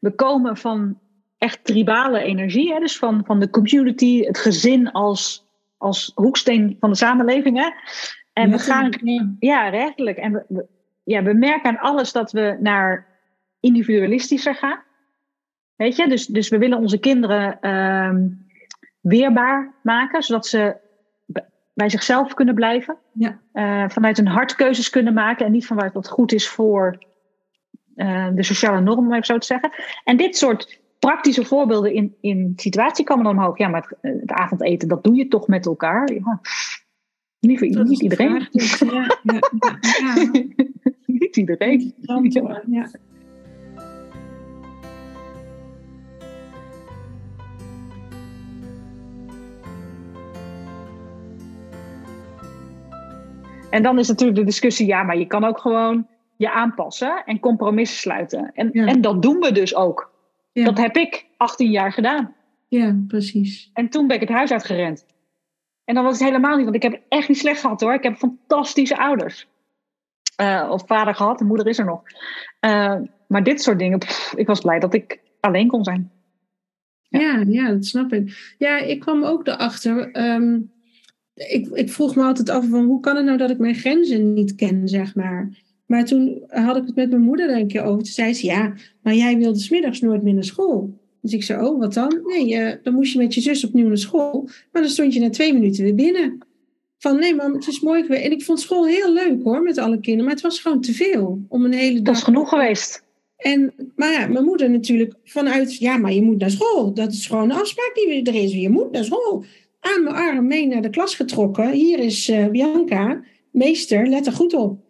We 0.00 0.14
komen 0.14 0.56
van 0.56 0.98
echt 1.38 1.64
tribale 1.64 2.22
energie, 2.22 2.72
hè, 2.72 2.80
dus 2.80 2.98
van, 2.98 3.22
van 3.24 3.40
de 3.40 3.50
community, 3.50 4.24
het 4.24 4.38
gezin 4.38 4.92
als, 4.92 5.46
als 5.76 6.12
hoeksteen 6.14 6.76
van 6.80 6.90
de 6.90 6.96
samenleving. 6.96 7.58
Hè. 7.58 7.70
En 8.32 8.50
we 8.50 8.58
gaan, 8.58 8.90
ja, 9.38 9.68
rechtelijk. 9.68 10.16
En 10.16 10.32
we, 10.48 10.66
ja, 11.04 11.22
we 11.22 11.32
merken 11.32 11.70
aan 11.70 11.90
alles 11.90 12.12
dat 12.12 12.32
we 12.32 12.56
naar 12.60 13.06
individualistischer 13.60 14.54
gaan. 14.54 14.82
Weet 15.76 15.96
je, 15.96 16.08
dus, 16.08 16.26
dus 16.26 16.48
we 16.48 16.58
willen 16.58 16.78
onze 16.78 16.98
kinderen 16.98 17.70
um, 17.70 18.46
weerbaar 19.00 19.74
maken, 19.82 20.22
zodat 20.22 20.46
ze 20.46 20.81
bij 21.74 21.88
zichzelf 21.88 22.34
kunnen 22.34 22.54
blijven. 22.54 22.96
Ja. 23.12 23.40
Uh, 23.52 23.88
vanuit 23.88 24.16
hun 24.16 24.26
hart 24.26 24.54
keuzes 24.54 24.90
kunnen 24.90 25.14
maken 25.14 25.46
en 25.46 25.52
niet 25.52 25.66
vanuit 25.66 25.92
wat 25.92 26.08
goed 26.08 26.32
is 26.32 26.48
voor 26.48 26.98
de 28.34 28.42
sociale 28.42 28.80
normen, 28.80 29.06
om 29.06 29.12
even 29.12 29.24
zo 29.24 29.38
te 29.38 29.46
zeggen. 29.46 29.72
En 30.04 30.16
dit 30.16 30.36
soort 30.36 30.80
praktische 30.98 31.44
voorbeelden 31.44 31.92
in, 31.94 32.14
in 32.20 32.52
situatie 32.56 33.04
komen 33.04 33.24
dan 33.24 33.38
omhoog. 33.38 33.58
Ja, 33.58 33.68
maar 33.68 33.94
het, 34.00 34.20
het, 34.20 34.30
avondeten, 34.30 34.88
dat 34.88 35.04
doe 35.04 35.14
je 35.16 35.28
toch 35.28 35.46
met 35.46 35.66
elkaar? 35.66 36.12
Ja. 36.12 36.40
Niet, 37.40 37.58
voor, 37.58 37.84
niet 37.84 38.02
iedereen. 38.02 38.48
Ja, 38.50 39.06
ja, 39.22 39.40
ja, 40.00 40.24
niet 41.20 41.36
iedereen. 41.36 41.94
Ja. 42.66 42.90
En 53.72 53.82
dan 53.82 53.98
is 53.98 54.08
natuurlijk 54.08 54.38
de 54.38 54.44
discussie, 54.44 54.86
ja, 54.86 55.02
maar 55.02 55.18
je 55.18 55.26
kan 55.26 55.44
ook 55.44 55.58
gewoon 55.58 56.06
je 56.36 56.50
aanpassen 56.50 57.22
en 57.24 57.40
compromissen 57.40 57.98
sluiten. 57.98 58.52
En, 58.54 58.72
en 58.72 59.00
dat 59.00 59.22
doen 59.22 59.38
we 59.38 59.52
dus 59.52 59.74
ook. 59.74 60.10
Dat 60.52 60.78
heb 60.78 60.96
ik 60.96 61.26
18 61.36 61.70
jaar 61.70 61.92
gedaan. 61.92 62.34
Ja, 62.68 62.96
precies. 63.08 63.70
En 63.72 63.88
toen 63.88 64.06
ben 64.06 64.16
ik 64.16 64.28
het 64.28 64.36
huis 64.36 64.50
uitgerend. 64.50 65.06
En 65.84 65.94
dan 65.94 66.04
was 66.04 66.18
het 66.18 66.28
helemaal 66.28 66.54
niet, 66.54 66.64
want 66.64 66.76
ik 66.76 66.82
heb 66.82 66.92
het 66.92 67.02
echt 67.08 67.28
niet 67.28 67.38
slecht 67.38 67.60
gehad 67.60 67.80
hoor. 67.80 67.94
Ik 67.94 68.02
heb 68.02 68.16
fantastische 68.16 68.98
ouders. 68.98 69.48
Uh, 70.40 70.68
of 70.70 70.82
vader 70.86 71.14
gehad, 71.14 71.38
de 71.38 71.44
moeder 71.44 71.66
is 71.66 71.78
er 71.78 71.84
nog. 71.84 72.02
Uh, 72.60 72.96
maar 73.28 73.42
dit 73.42 73.62
soort 73.62 73.78
dingen, 73.78 73.98
pff, 73.98 74.34
ik 74.36 74.46
was 74.46 74.60
blij 74.60 74.78
dat 74.78 74.94
ik 74.94 75.20
alleen 75.40 75.68
kon 75.68 75.84
zijn. 75.84 76.10
Ja, 77.08 77.20
ja, 77.20 77.44
ja 77.48 77.68
dat 77.68 77.84
snap 77.84 78.12
ik. 78.12 78.54
Ja, 78.58 78.78
ik 78.78 79.00
kwam 79.00 79.24
ook 79.24 79.46
erachter. 79.46 80.16
Um, 80.34 80.71
ik, 81.48 81.68
ik 81.72 81.90
vroeg 81.90 82.16
me 82.16 82.22
altijd 82.22 82.50
af 82.50 82.66
van 82.68 82.84
hoe 82.84 83.00
kan 83.00 83.16
het 83.16 83.24
nou 83.24 83.38
dat 83.38 83.50
ik 83.50 83.58
mijn 83.58 83.74
grenzen 83.74 84.32
niet 84.32 84.54
ken, 84.54 84.88
zeg 84.88 85.14
maar. 85.14 85.60
Maar 85.86 86.04
toen 86.04 86.42
had 86.48 86.76
ik 86.76 86.86
het 86.86 86.94
met 86.94 87.10
mijn 87.10 87.22
moeder 87.22 87.50
er 87.50 87.56
een 87.56 87.66
keer 87.66 87.82
over. 87.82 88.02
Toen 88.02 88.12
zei 88.12 88.34
ze, 88.34 88.46
ja, 88.46 88.74
maar 89.02 89.14
jij 89.14 89.38
wilde 89.38 89.58
smiddags 89.58 90.00
nooit 90.00 90.22
meer 90.22 90.34
naar 90.34 90.44
school. 90.44 91.00
Dus 91.20 91.32
ik 91.32 91.42
zei, 91.42 91.66
oh, 91.66 91.78
wat 91.78 91.94
dan? 91.94 92.20
Nee, 92.24 92.54
uh, 92.54 92.72
dan 92.82 92.94
moest 92.94 93.12
je 93.12 93.18
met 93.18 93.34
je 93.34 93.40
zus 93.40 93.64
opnieuw 93.64 93.88
naar 93.88 93.98
school. 93.98 94.48
Maar 94.72 94.82
dan 94.82 94.90
stond 94.90 95.14
je 95.14 95.20
na 95.20 95.30
twee 95.30 95.52
minuten 95.52 95.84
weer 95.84 95.94
binnen. 95.94 96.38
Van, 96.98 97.18
nee 97.18 97.34
mam, 97.34 97.52
het 97.52 97.66
is 97.66 97.80
mooi 97.80 98.02
geweest. 98.02 98.24
En 98.24 98.32
ik 98.32 98.42
vond 98.42 98.60
school 98.60 98.86
heel 98.86 99.12
leuk 99.12 99.42
hoor, 99.42 99.62
met 99.62 99.78
alle 99.78 100.00
kinderen. 100.00 100.24
Maar 100.24 100.34
het 100.34 100.42
was 100.42 100.60
gewoon 100.60 100.80
te 100.80 100.92
veel 100.92 101.40
om 101.48 101.64
een 101.64 101.72
hele 101.72 101.94
dag... 101.94 102.04
Dat 102.04 102.16
is 102.16 102.22
genoeg 102.22 102.48
geweest. 102.48 103.04
En, 103.36 103.72
maar 103.96 104.12
ja, 104.12 104.26
mijn 104.26 104.44
moeder 104.44 104.70
natuurlijk 104.70 105.14
vanuit, 105.24 105.76
ja, 105.76 105.96
maar 105.96 106.12
je 106.12 106.22
moet 106.22 106.38
naar 106.38 106.50
school. 106.50 106.94
Dat 106.94 107.12
is 107.12 107.26
gewoon 107.26 107.50
een 107.50 107.56
afspraak 107.56 107.92
die 107.94 108.22
er 108.22 108.34
is. 108.34 108.52
Je 108.52 108.70
moet 108.70 108.90
naar 108.90 109.04
school. 109.04 109.44
Aan 109.82 110.02
mijn 110.02 110.16
arm 110.16 110.46
mee 110.46 110.66
naar 110.66 110.82
de 110.82 110.90
klas 110.90 111.14
getrokken. 111.14 111.70
Hier 111.72 111.98
is 111.98 112.28
uh, 112.28 112.46
Bianca, 112.46 113.24
meester, 113.50 114.06
let 114.06 114.26
er 114.26 114.32
goed 114.32 114.54
op. 114.54 114.80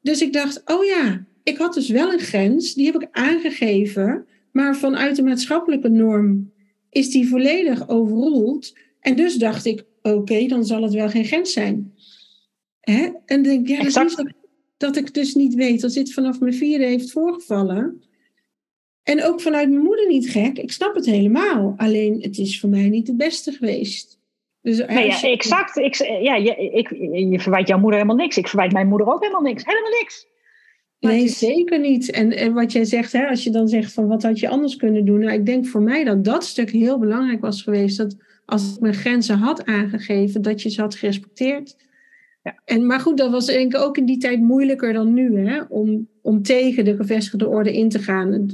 Dus 0.00 0.22
ik 0.22 0.32
dacht, 0.32 0.62
oh 0.64 0.84
ja, 0.84 1.24
ik 1.42 1.56
had 1.56 1.74
dus 1.74 1.88
wel 1.88 2.12
een 2.12 2.18
grens, 2.18 2.74
die 2.74 2.86
heb 2.86 3.02
ik 3.02 3.08
aangegeven, 3.10 4.26
maar 4.52 4.76
vanuit 4.76 5.16
de 5.16 5.22
maatschappelijke 5.22 5.88
norm 5.88 6.52
is 6.90 7.10
die 7.10 7.28
volledig 7.28 7.88
overroeld. 7.88 8.78
En 9.00 9.16
dus 9.16 9.34
dacht 9.34 9.64
ik, 9.64 9.84
oké, 10.02 10.46
dan 10.46 10.64
zal 10.64 10.82
het 10.82 10.92
wel 10.92 11.08
geen 11.08 11.24
grens 11.24 11.52
zijn. 11.52 11.94
Hè? 12.80 13.10
En 13.26 13.42
denk 13.42 13.68
ja, 13.68 13.82
dat, 13.82 13.92
dat, 13.92 14.32
dat 14.76 14.96
ik 14.96 15.14
dus 15.14 15.34
niet 15.34 15.54
weet 15.54 15.80
dat 15.80 15.92
dit 15.92 16.12
vanaf 16.12 16.40
mijn 16.40 16.54
vierde 16.54 16.84
heeft 16.84 17.10
voorgevallen. 17.10 18.02
En 19.02 19.24
ook 19.24 19.40
vanuit 19.40 19.70
mijn 19.70 19.82
moeder 19.82 20.08
niet 20.08 20.30
gek. 20.30 20.58
Ik 20.58 20.72
snap 20.72 20.94
het 20.94 21.06
helemaal. 21.06 21.74
Alleen 21.76 22.20
het 22.20 22.38
is 22.38 22.60
voor 22.60 22.68
mij 22.68 22.88
niet 22.88 23.06
het 23.06 23.16
beste 23.16 23.52
geweest. 23.52 24.20
Dus 24.62 24.78
nee, 24.86 25.06
ja, 25.06 25.22
exact. 25.22 25.76
Ik, 25.76 25.94
ja, 26.22 26.34
je, 26.36 26.56
ik, 26.56 26.90
je 27.30 27.40
verwijt 27.40 27.68
jouw 27.68 27.78
moeder 27.78 28.00
helemaal 28.00 28.22
niks. 28.24 28.36
Ik 28.36 28.48
verwijt 28.48 28.72
mijn 28.72 28.88
moeder 28.88 29.06
ook 29.06 29.20
helemaal 29.20 29.42
niks. 29.42 29.64
Helemaal 29.64 29.90
niks. 29.90 30.26
nee, 31.00 31.28
zeker 31.28 31.80
niet. 31.80 32.10
En, 32.10 32.36
en 32.36 32.52
wat 32.52 32.72
jij 32.72 32.84
zegt, 32.84 33.12
hè, 33.12 33.28
als 33.28 33.44
je 33.44 33.50
dan 33.50 33.68
zegt 33.68 33.92
van 33.92 34.06
wat 34.06 34.22
had 34.22 34.38
je 34.38 34.48
anders 34.48 34.76
kunnen 34.76 35.04
doen. 35.04 35.18
Nou, 35.18 35.32
ik 35.32 35.46
denk 35.46 35.66
voor 35.66 35.82
mij 35.82 36.04
dat 36.04 36.24
dat 36.24 36.44
stuk 36.44 36.70
heel 36.70 36.98
belangrijk 36.98 37.40
was 37.40 37.62
geweest. 37.62 37.96
Dat 37.96 38.16
als 38.46 38.74
ik 38.74 38.80
mijn 38.80 38.94
grenzen 38.94 39.38
had 39.38 39.64
aangegeven, 39.64 40.42
dat 40.42 40.62
je 40.62 40.70
ze 40.70 40.80
had 40.80 40.94
gerespecteerd. 40.94 41.76
Ja. 42.42 42.60
En, 42.64 42.86
maar 42.86 43.00
goed, 43.00 43.16
dat 43.16 43.30
was 43.30 43.46
denk 43.46 43.74
ik 43.74 43.80
ook 43.80 43.96
in 43.96 44.06
die 44.06 44.18
tijd 44.18 44.40
moeilijker 44.40 44.92
dan 44.92 45.14
nu. 45.14 45.46
Hè, 45.46 45.62
om, 45.68 46.08
om 46.22 46.42
tegen 46.42 46.84
de 46.84 46.96
gevestigde 46.96 47.48
orde 47.48 47.72
in 47.72 47.88
te 47.88 47.98
gaan. 47.98 48.48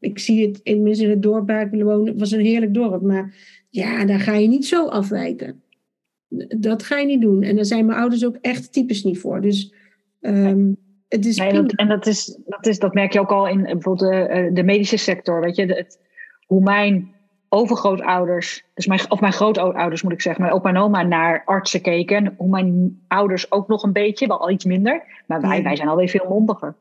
Ik 0.00 0.18
zie 0.18 0.46
het 0.46 0.60
in, 0.62 0.86
in 0.86 1.10
het 1.10 1.22
dorp 1.22 1.46
waar 1.46 1.74
ik 1.74 1.82
woon. 1.82 2.06
Het 2.06 2.18
was 2.18 2.30
een 2.30 2.40
heerlijk 2.40 2.74
dorp. 2.74 3.02
Maar 3.02 3.34
ja, 3.70 4.04
daar 4.04 4.20
ga 4.20 4.34
je 4.34 4.48
niet 4.48 4.66
zo 4.66 4.86
afwijken. 4.86 5.62
Dat 6.58 6.82
ga 6.82 6.98
je 6.98 7.06
niet 7.06 7.20
doen. 7.20 7.42
En 7.42 7.56
daar 7.56 7.64
zijn 7.64 7.86
mijn 7.86 7.98
ouders 7.98 8.26
ook 8.26 8.36
echt 8.40 8.72
types 8.72 9.04
niet 9.04 9.18
voor. 9.18 9.40
Dus 9.40 9.74
um, 10.20 10.76
het 11.08 11.26
is. 11.26 11.36
Nee, 11.36 11.52
dat, 11.52 11.72
en 11.72 11.88
dat, 11.88 12.06
is, 12.06 12.38
dat, 12.46 12.66
is, 12.66 12.78
dat 12.78 12.94
merk 12.94 13.12
je 13.12 13.20
ook 13.20 13.30
al 13.30 13.48
in 13.48 13.62
bijvoorbeeld 13.62 14.10
de, 14.10 14.16
eh, 14.16 14.54
de 14.54 14.62
medische 14.62 14.96
sector. 14.96 15.40
Weet 15.40 15.56
je, 15.56 15.66
het, 15.66 15.98
hoe 16.46 16.62
mijn 16.62 17.14
overgrootouders, 17.48 18.64
dus 18.74 18.86
mijn, 18.86 19.00
of 19.10 19.20
mijn 19.20 19.32
grootouders 19.32 20.02
moet 20.02 20.12
ik 20.12 20.20
zeggen, 20.20 20.42
mijn 20.42 20.54
opa 20.54 20.68
en 20.68 20.76
oma 20.76 21.02
naar 21.02 21.42
artsen 21.44 21.80
keken. 21.80 22.34
Hoe 22.36 22.48
mijn 22.48 23.00
ouders 23.08 23.52
ook 23.52 23.68
nog 23.68 23.82
een 23.82 23.92
beetje, 23.92 24.26
wel 24.26 24.40
al 24.40 24.50
iets 24.50 24.64
minder. 24.64 25.02
Maar 25.26 25.40
wij, 25.40 25.62
wij 25.62 25.76
zijn 25.76 25.88
alweer 25.88 26.08
veel 26.08 26.26
mondiger. 26.28 26.74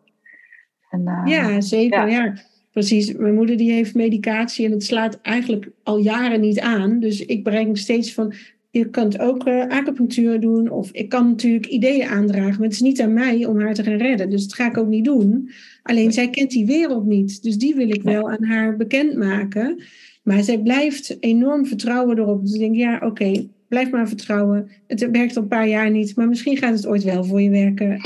En, 0.89 1.01
uh, 1.01 1.21
ja, 1.25 1.61
zeker. 1.61 2.09
ja. 2.09 2.23
ja. 2.23 2.33
Precies, 2.75 3.13
mijn 3.13 3.33
moeder 3.33 3.57
die 3.57 3.71
heeft 3.71 3.95
medicatie 3.95 4.65
en 4.65 4.71
het 4.71 4.83
slaat 4.83 5.19
eigenlijk 5.21 5.69
al 5.83 5.97
jaren 5.97 6.41
niet 6.41 6.59
aan. 6.59 6.99
Dus 6.99 7.25
ik 7.25 7.43
breng 7.43 7.77
steeds 7.77 8.13
van, 8.13 8.33
je 8.69 8.89
kunt 8.89 9.19
ook 9.19 9.47
uh, 9.47 9.67
acupunctuur 9.67 10.39
doen 10.39 10.69
of 10.69 10.91
ik 10.91 11.09
kan 11.09 11.27
natuurlijk 11.27 11.65
ideeën 11.65 12.07
aandragen. 12.07 12.53
Maar 12.53 12.63
het 12.63 12.73
is 12.73 12.81
niet 12.81 13.01
aan 13.01 13.13
mij 13.13 13.45
om 13.45 13.59
haar 13.59 13.73
te 13.73 13.83
gaan 13.83 13.97
redden, 13.97 14.29
dus 14.29 14.41
dat 14.41 14.53
ga 14.53 14.67
ik 14.67 14.77
ook 14.77 14.87
niet 14.87 15.05
doen. 15.05 15.49
Alleen 15.83 16.11
zij 16.11 16.29
kent 16.29 16.51
die 16.51 16.65
wereld 16.65 17.05
niet, 17.05 17.43
dus 17.43 17.57
die 17.57 17.75
wil 17.75 17.89
ik 17.89 18.01
wel 18.01 18.29
aan 18.29 18.43
haar 18.43 18.77
bekendmaken. 18.77 19.81
Maar 20.23 20.43
zij 20.43 20.59
blijft 20.59 21.17
enorm 21.19 21.65
vertrouwen 21.65 22.17
erop. 22.17 22.41
Dus 22.41 22.53
ik 22.53 22.59
denk, 22.59 22.75
ja 22.75 22.99
oké, 23.03 23.47
blijf 23.67 23.91
maar 23.91 24.07
vertrouwen. 24.07 24.69
Het 24.87 25.09
werkt 25.11 25.37
al 25.37 25.41
een 25.41 25.47
paar 25.47 25.67
jaar 25.67 25.91
niet, 25.91 26.15
maar 26.15 26.27
misschien 26.27 26.57
gaat 26.57 26.73
het 26.73 26.87
ooit 26.87 27.03
wel 27.03 27.23
voor 27.23 27.41
je 27.41 27.49
werken. 27.49 27.99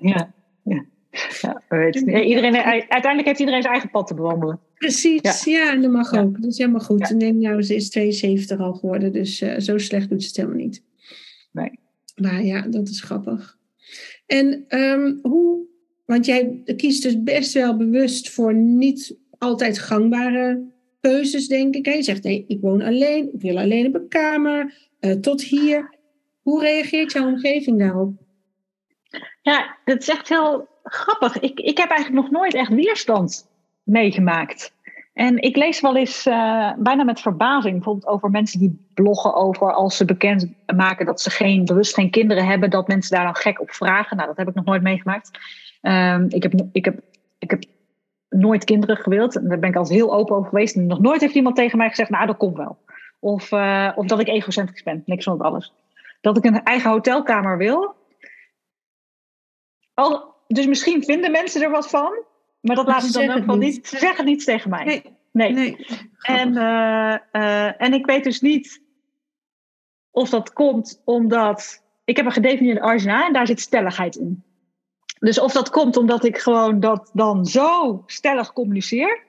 Ja, 0.00 0.34
ja. 0.64 0.84
Ja, 1.40 1.62
weet 1.68 1.96
Iedereen, 1.96 2.56
uiteindelijk 2.56 3.26
heeft 3.26 3.38
iedereen 3.38 3.62
zijn 3.62 3.72
eigen 3.72 3.90
pad 3.90 4.06
te 4.06 4.14
bewandelen. 4.14 4.60
Precies, 4.74 5.44
ja, 5.44 5.72
en 5.72 5.82
dat 5.82 5.90
mag 5.90 6.12
ook. 6.14 6.42
Dat 6.42 6.50
is 6.50 6.58
helemaal 6.58 6.80
goed. 6.80 7.10
En 7.10 7.38
nou, 7.38 7.62
ze 7.62 7.74
is 7.74 7.90
72 7.90 8.58
al 8.58 8.72
geworden, 8.72 9.12
dus 9.12 9.40
uh, 9.40 9.58
zo 9.58 9.78
slecht 9.78 10.08
doet 10.08 10.22
ze 10.22 10.26
het 10.26 10.36
helemaal 10.36 10.56
niet. 10.56 10.82
Nee. 11.52 11.78
Maar 12.14 12.44
ja, 12.44 12.60
dat 12.60 12.88
is 12.88 13.00
grappig. 13.00 13.58
En 14.26 14.64
um, 14.68 15.18
hoe, 15.22 15.66
want 16.06 16.26
jij 16.26 16.62
kiest 16.76 17.02
dus 17.02 17.22
best 17.22 17.52
wel 17.52 17.76
bewust 17.76 18.30
voor 18.30 18.54
niet 18.54 19.16
altijd 19.38 19.78
gangbare 19.78 20.64
keuzes, 21.00 21.48
denk 21.48 21.74
ik. 21.74 21.86
Je 21.86 22.02
zegt, 22.02 22.22
nee, 22.22 22.44
ik 22.48 22.60
woon 22.60 22.82
alleen, 22.82 23.30
ik 23.32 23.40
wil 23.40 23.58
alleen 23.58 23.86
op 23.86 23.94
een 23.94 24.08
kamer, 24.08 24.74
uh, 25.00 25.12
tot 25.12 25.42
hier. 25.42 25.94
Hoe 26.42 26.60
reageert 26.60 27.12
jouw 27.12 27.26
omgeving 27.26 27.78
daarop? 27.78 28.12
Ja, 29.42 29.78
dat 29.84 30.00
is 30.00 30.08
echt 30.08 30.28
heel 30.28 30.68
grappig. 30.82 31.38
Ik, 31.38 31.60
ik 31.60 31.78
heb 31.78 31.90
eigenlijk 31.90 32.22
nog 32.22 32.30
nooit 32.30 32.54
echt 32.54 32.74
weerstand 32.74 33.48
meegemaakt. 33.82 34.72
En 35.12 35.42
ik 35.42 35.56
lees 35.56 35.80
wel 35.80 35.96
eens 35.96 36.26
uh, 36.26 36.72
bijna 36.76 37.04
met 37.04 37.20
verbazing 37.20 37.74
bijvoorbeeld 37.74 38.06
over 38.06 38.30
mensen 38.30 38.58
die 38.58 38.86
bloggen 38.94 39.34
over 39.34 39.72
als 39.72 39.96
ze 39.96 40.04
bekend 40.04 40.52
maken 40.76 41.06
dat 41.06 41.20
ze 41.20 41.30
geen, 41.30 41.64
bewust 41.64 41.94
geen 41.94 42.10
kinderen 42.10 42.46
hebben, 42.46 42.70
dat 42.70 42.88
mensen 42.88 43.16
daar 43.16 43.24
dan 43.24 43.36
gek 43.36 43.60
op 43.60 43.70
vragen. 43.70 44.16
Nou, 44.16 44.28
dat 44.28 44.36
heb 44.36 44.48
ik 44.48 44.54
nog 44.54 44.64
nooit 44.64 44.82
meegemaakt. 44.82 45.30
Um, 45.82 46.26
ik, 46.28 46.42
heb, 46.42 46.52
ik, 46.72 46.84
heb, 46.84 47.00
ik 47.38 47.50
heb 47.50 47.64
nooit 48.28 48.64
kinderen 48.64 48.96
gewild. 48.96 49.32
Daar 49.32 49.58
ben 49.58 49.68
ik 49.68 49.76
altijd 49.76 49.98
heel 49.98 50.14
open 50.14 50.36
over 50.36 50.48
geweest. 50.48 50.76
En 50.76 50.86
nog 50.86 51.00
nooit 51.00 51.20
heeft 51.20 51.34
iemand 51.34 51.56
tegen 51.56 51.78
mij 51.78 51.88
gezegd, 51.88 52.10
nou 52.10 52.26
dat 52.26 52.36
komt 52.36 52.56
wel. 52.56 52.78
Of, 53.18 53.50
uh, 53.50 53.92
of 53.94 54.06
dat 54.06 54.20
ik 54.20 54.28
egocentrisch 54.28 54.82
ben. 54.82 55.02
Niks 55.06 55.24
van 55.24 55.40
alles. 55.40 55.72
Dat 56.20 56.36
ik 56.36 56.44
een 56.44 56.62
eigen 56.62 56.90
hotelkamer 56.90 57.58
wil. 57.58 57.94
Al, 59.94 60.31
dus 60.52 60.66
misschien 60.66 61.04
vinden 61.04 61.30
mensen 61.30 61.62
er 61.62 61.70
wat 61.70 61.90
van, 61.90 62.24
maar 62.60 62.76
dat 62.76 62.86
laten 62.86 63.10
ze 63.10 63.26
dan 63.26 63.36
ook 63.36 63.46
wel 63.46 63.56
niet. 63.56 63.88
Ze 63.88 63.98
zeggen 63.98 64.24
niets 64.24 64.44
tegen 64.44 64.70
mij. 64.70 64.84
Nee. 64.84 65.02
nee. 65.32 65.52
nee. 65.52 65.86
En, 66.20 66.48
uh, 66.48 67.16
uh, 67.32 67.82
en 67.82 67.92
ik 67.92 68.06
weet 68.06 68.24
dus 68.24 68.40
niet 68.40 68.82
of 70.10 70.30
dat 70.30 70.52
komt 70.52 71.02
omdat. 71.04 71.80
Ik 72.04 72.16
heb 72.16 72.26
een 72.26 72.32
gedefinieerde 72.32 72.80
arsenaal 72.80 73.26
en 73.26 73.32
daar 73.32 73.46
zit 73.46 73.60
stelligheid 73.60 74.16
in. 74.16 74.44
Dus 75.18 75.40
of 75.40 75.52
dat 75.52 75.70
komt 75.70 75.96
omdat 75.96 76.24
ik 76.24 76.38
gewoon 76.38 76.80
dat 76.80 77.10
dan 77.12 77.46
zo 77.46 78.02
stellig 78.06 78.52
communiceer. 78.52 79.22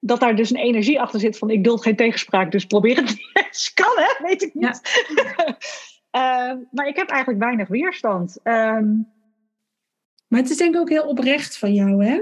Dat 0.00 0.20
daar 0.20 0.36
dus 0.36 0.50
een 0.50 0.56
energie 0.56 1.00
achter 1.00 1.20
zit 1.20 1.38
van 1.38 1.50
ik 1.50 1.64
duld 1.64 1.82
geen 1.82 1.96
tegenspraak, 1.96 2.52
dus 2.52 2.64
probeer 2.64 2.96
het 2.96 3.06
niet. 3.06 3.72
kan 3.74 3.92
hè, 3.96 4.26
weet 4.26 4.42
ik 4.42 4.54
niet. 4.54 4.80
Ja. 5.14 5.46
uh, 6.52 6.60
maar 6.70 6.86
ik 6.86 6.96
heb 6.96 7.08
eigenlijk 7.08 7.42
weinig 7.42 7.68
weerstand. 7.68 8.40
Um, 8.44 9.12
maar 10.28 10.40
het 10.40 10.50
is 10.50 10.56
denk 10.56 10.74
ik 10.74 10.80
ook 10.80 10.88
heel 10.88 11.08
oprecht 11.08 11.58
van 11.58 11.74
jou, 11.74 12.04
hè? 12.04 12.20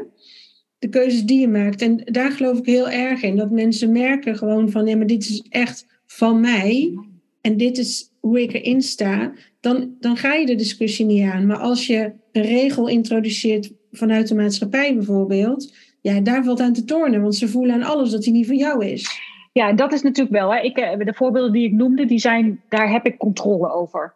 De 0.79 0.89
keuzes 0.89 1.25
die 1.25 1.41
je 1.41 1.49
maakt. 1.49 1.83
En 1.83 1.97
daar 2.05 2.33
geloof 2.33 2.59
ik 2.59 2.67
heel 2.67 2.91
erg 2.91 3.23
in. 3.23 3.37
Dat 3.37 3.51
mensen 3.51 3.93
merken 3.93 4.37
gewoon 4.37 4.71
van, 4.71 4.85
nee, 4.85 4.97
maar 4.97 5.07
dit 5.07 5.23
is 5.23 5.47
echt 5.49 5.87
van 6.07 6.41
mij. 6.41 6.99
En 7.41 7.57
dit 7.57 7.79
is 7.79 8.11
hoe 8.21 8.43
ik 8.43 8.53
erin 8.53 8.83
sta. 8.83 9.33
Dan, 9.61 9.97
dan 10.01 10.17
ga 10.17 10.35
je 10.35 10.47
de 10.47 10.55
discussie 10.55 11.07
niet 11.07 11.31
aan. 11.31 11.47
Maar 11.47 11.59
als 11.59 11.87
je 11.87 12.13
een 12.33 12.43
regel 12.43 12.89
introduceert 12.89 13.73
vanuit 13.91 14.29
de 14.29 14.35
maatschappij 14.35 14.95
bijvoorbeeld. 14.95 15.75
ja, 16.01 16.21
daar 16.21 16.45
valt 16.45 16.61
aan 16.61 16.73
te 16.73 16.85
tornen, 16.85 17.23
want 17.23 17.35
ze 17.35 17.49
voelen 17.49 17.75
aan 17.75 17.91
alles 17.91 18.11
dat 18.11 18.25
hij 18.25 18.33
niet 18.33 18.47
van 18.47 18.57
jou 18.57 18.87
is. 18.87 19.21
Ja, 19.53 19.73
dat 19.73 19.93
is 19.93 20.03
natuurlijk 20.03 20.37
wel. 20.37 20.55
Hè. 20.55 20.61
Ik, 20.61 20.77
eh, 20.77 20.99
de 20.99 21.15
voorbeelden 21.15 21.53
die 21.53 21.67
ik 21.67 21.73
noemde, 21.73 22.05
die 22.05 22.19
zijn, 22.19 22.61
daar 22.69 22.91
heb 22.91 23.07
ik 23.07 23.19
controle 23.19 23.73
over. 23.73 24.15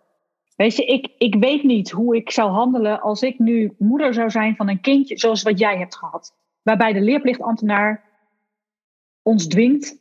Weet 0.60 0.76
je, 0.76 0.84
ik, 0.84 1.08
ik 1.18 1.34
weet 1.34 1.62
niet 1.62 1.90
hoe 1.90 2.16
ik 2.16 2.30
zou 2.30 2.50
handelen 2.50 3.00
als 3.00 3.22
ik 3.22 3.38
nu 3.38 3.74
moeder 3.78 4.14
zou 4.14 4.30
zijn 4.30 4.56
van 4.56 4.68
een 4.68 4.80
kindje 4.80 5.18
zoals 5.18 5.42
wat 5.42 5.58
jij 5.58 5.78
hebt 5.78 5.96
gehad. 5.96 6.34
Waarbij 6.62 6.92
de 6.92 7.00
leerplichtambtenaar 7.00 8.04
ons 9.22 9.46
dwingt 9.46 9.96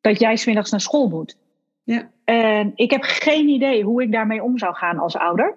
dat 0.00 0.20
jij 0.20 0.36
smiddags 0.36 0.70
naar 0.70 0.80
school 0.80 1.08
moet. 1.08 1.38
Ja. 1.82 2.10
En 2.24 2.72
ik 2.74 2.90
heb 2.90 3.02
geen 3.02 3.48
idee 3.48 3.82
hoe 3.82 4.02
ik 4.02 4.12
daarmee 4.12 4.42
om 4.42 4.58
zou 4.58 4.74
gaan 4.74 4.98
als 4.98 5.16
ouder. 5.16 5.56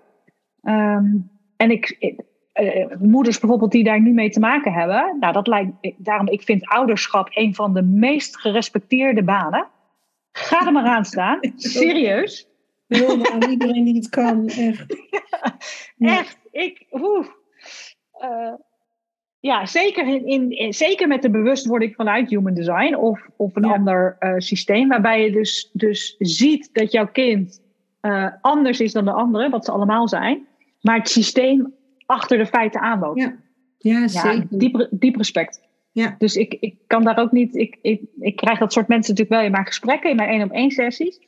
Ehm, 0.62 1.16
en 1.58 1.72
ik, 1.72 2.16
uh, 2.54 2.86
moeders 3.00 3.40
bijvoorbeeld 3.40 3.72
die 3.72 3.84
daar 3.84 4.02
nu 4.02 4.12
mee 4.14 4.30
te 4.30 4.40
maken 4.40 4.74
hebben. 4.74 5.18
Nou, 5.20 5.34
dat 5.34 5.48
lijkt, 5.48 5.72
daarom, 5.98 6.28
ik 6.28 6.42
vind 6.42 6.68
ouderschap 6.68 7.30
een 7.32 7.56
van 7.56 7.74
de 7.74 7.84
meest 7.84 8.40
gerespecteerde 8.40 9.24
banen. 9.24 9.68
Ga 10.32 10.66
er 10.66 10.72
maar 10.72 10.88
aan 10.88 11.06
staan. 11.06 11.40
Serieus. 11.56 12.48
Aan 12.88 13.50
iedereen 13.50 13.84
die 13.84 13.96
het 13.96 14.10
kan. 14.10 14.48
Echt. 14.48 14.96
Ja, 15.96 16.18
echt. 16.20 16.38
Ik, 16.52 16.86
oef. 16.92 17.36
Uh, 18.22 18.54
ja, 19.40 19.66
zeker, 19.66 20.08
in, 20.26 20.52
in, 20.52 20.74
zeker 20.74 21.08
met 21.08 21.22
de 21.22 21.30
bewustwording 21.30 21.96
vanuit 21.96 22.30
human 22.30 22.54
design 22.54 22.96
of, 22.96 23.30
of 23.38 23.56
een 23.56 23.66
ander 23.66 24.16
uh, 24.20 24.34
systeem, 24.38 24.88
waarbij 24.88 25.24
je 25.24 25.32
dus, 25.32 25.70
dus 25.74 26.16
ziet 26.18 26.70
dat 26.74 26.92
jouw 26.92 27.08
kind 27.08 27.62
uh, 28.02 28.28
anders 28.42 28.80
is 28.80 28.92
dan 28.92 29.06
de 29.06 29.12
andere, 29.12 29.50
wat 29.50 29.66
ze 29.66 29.72
allemaal 29.72 30.08
zijn, 30.08 30.48
maar 30.82 30.98
het 30.98 31.10
systeem 31.10 31.74
achter 32.06 32.38
de 32.38 32.46
feiten 32.46 32.82
aanloopt. 32.82 33.20
Ja, 33.20 33.36
ja 33.78 34.08
zeker. 34.08 34.46
Diep, 34.50 34.88
diep 34.92 35.16
respect. 35.16 35.62
Ja. 35.92 36.16
Dus 36.18 36.36
ik, 36.36 36.54
ik 36.54 36.76
kan 36.88 37.04
daar 37.04 37.18
ook 37.18 37.32
niet, 37.32 37.56
ik, 37.56 37.78
ik, 37.82 38.02
ik 38.20 38.36
krijg 38.36 38.60
dat 38.60 38.74
soort 38.74 38.88
mensen 38.88 39.14
natuurlijk 39.14 39.40
wel 39.40 39.46
in 39.46 39.52
mijn 39.52 39.66
gesprekken, 39.66 40.10
in 40.10 40.16
mijn 40.16 40.30
één 40.30 40.44
op 40.44 40.52
één 40.52 40.72
sessies. 40.72 41.20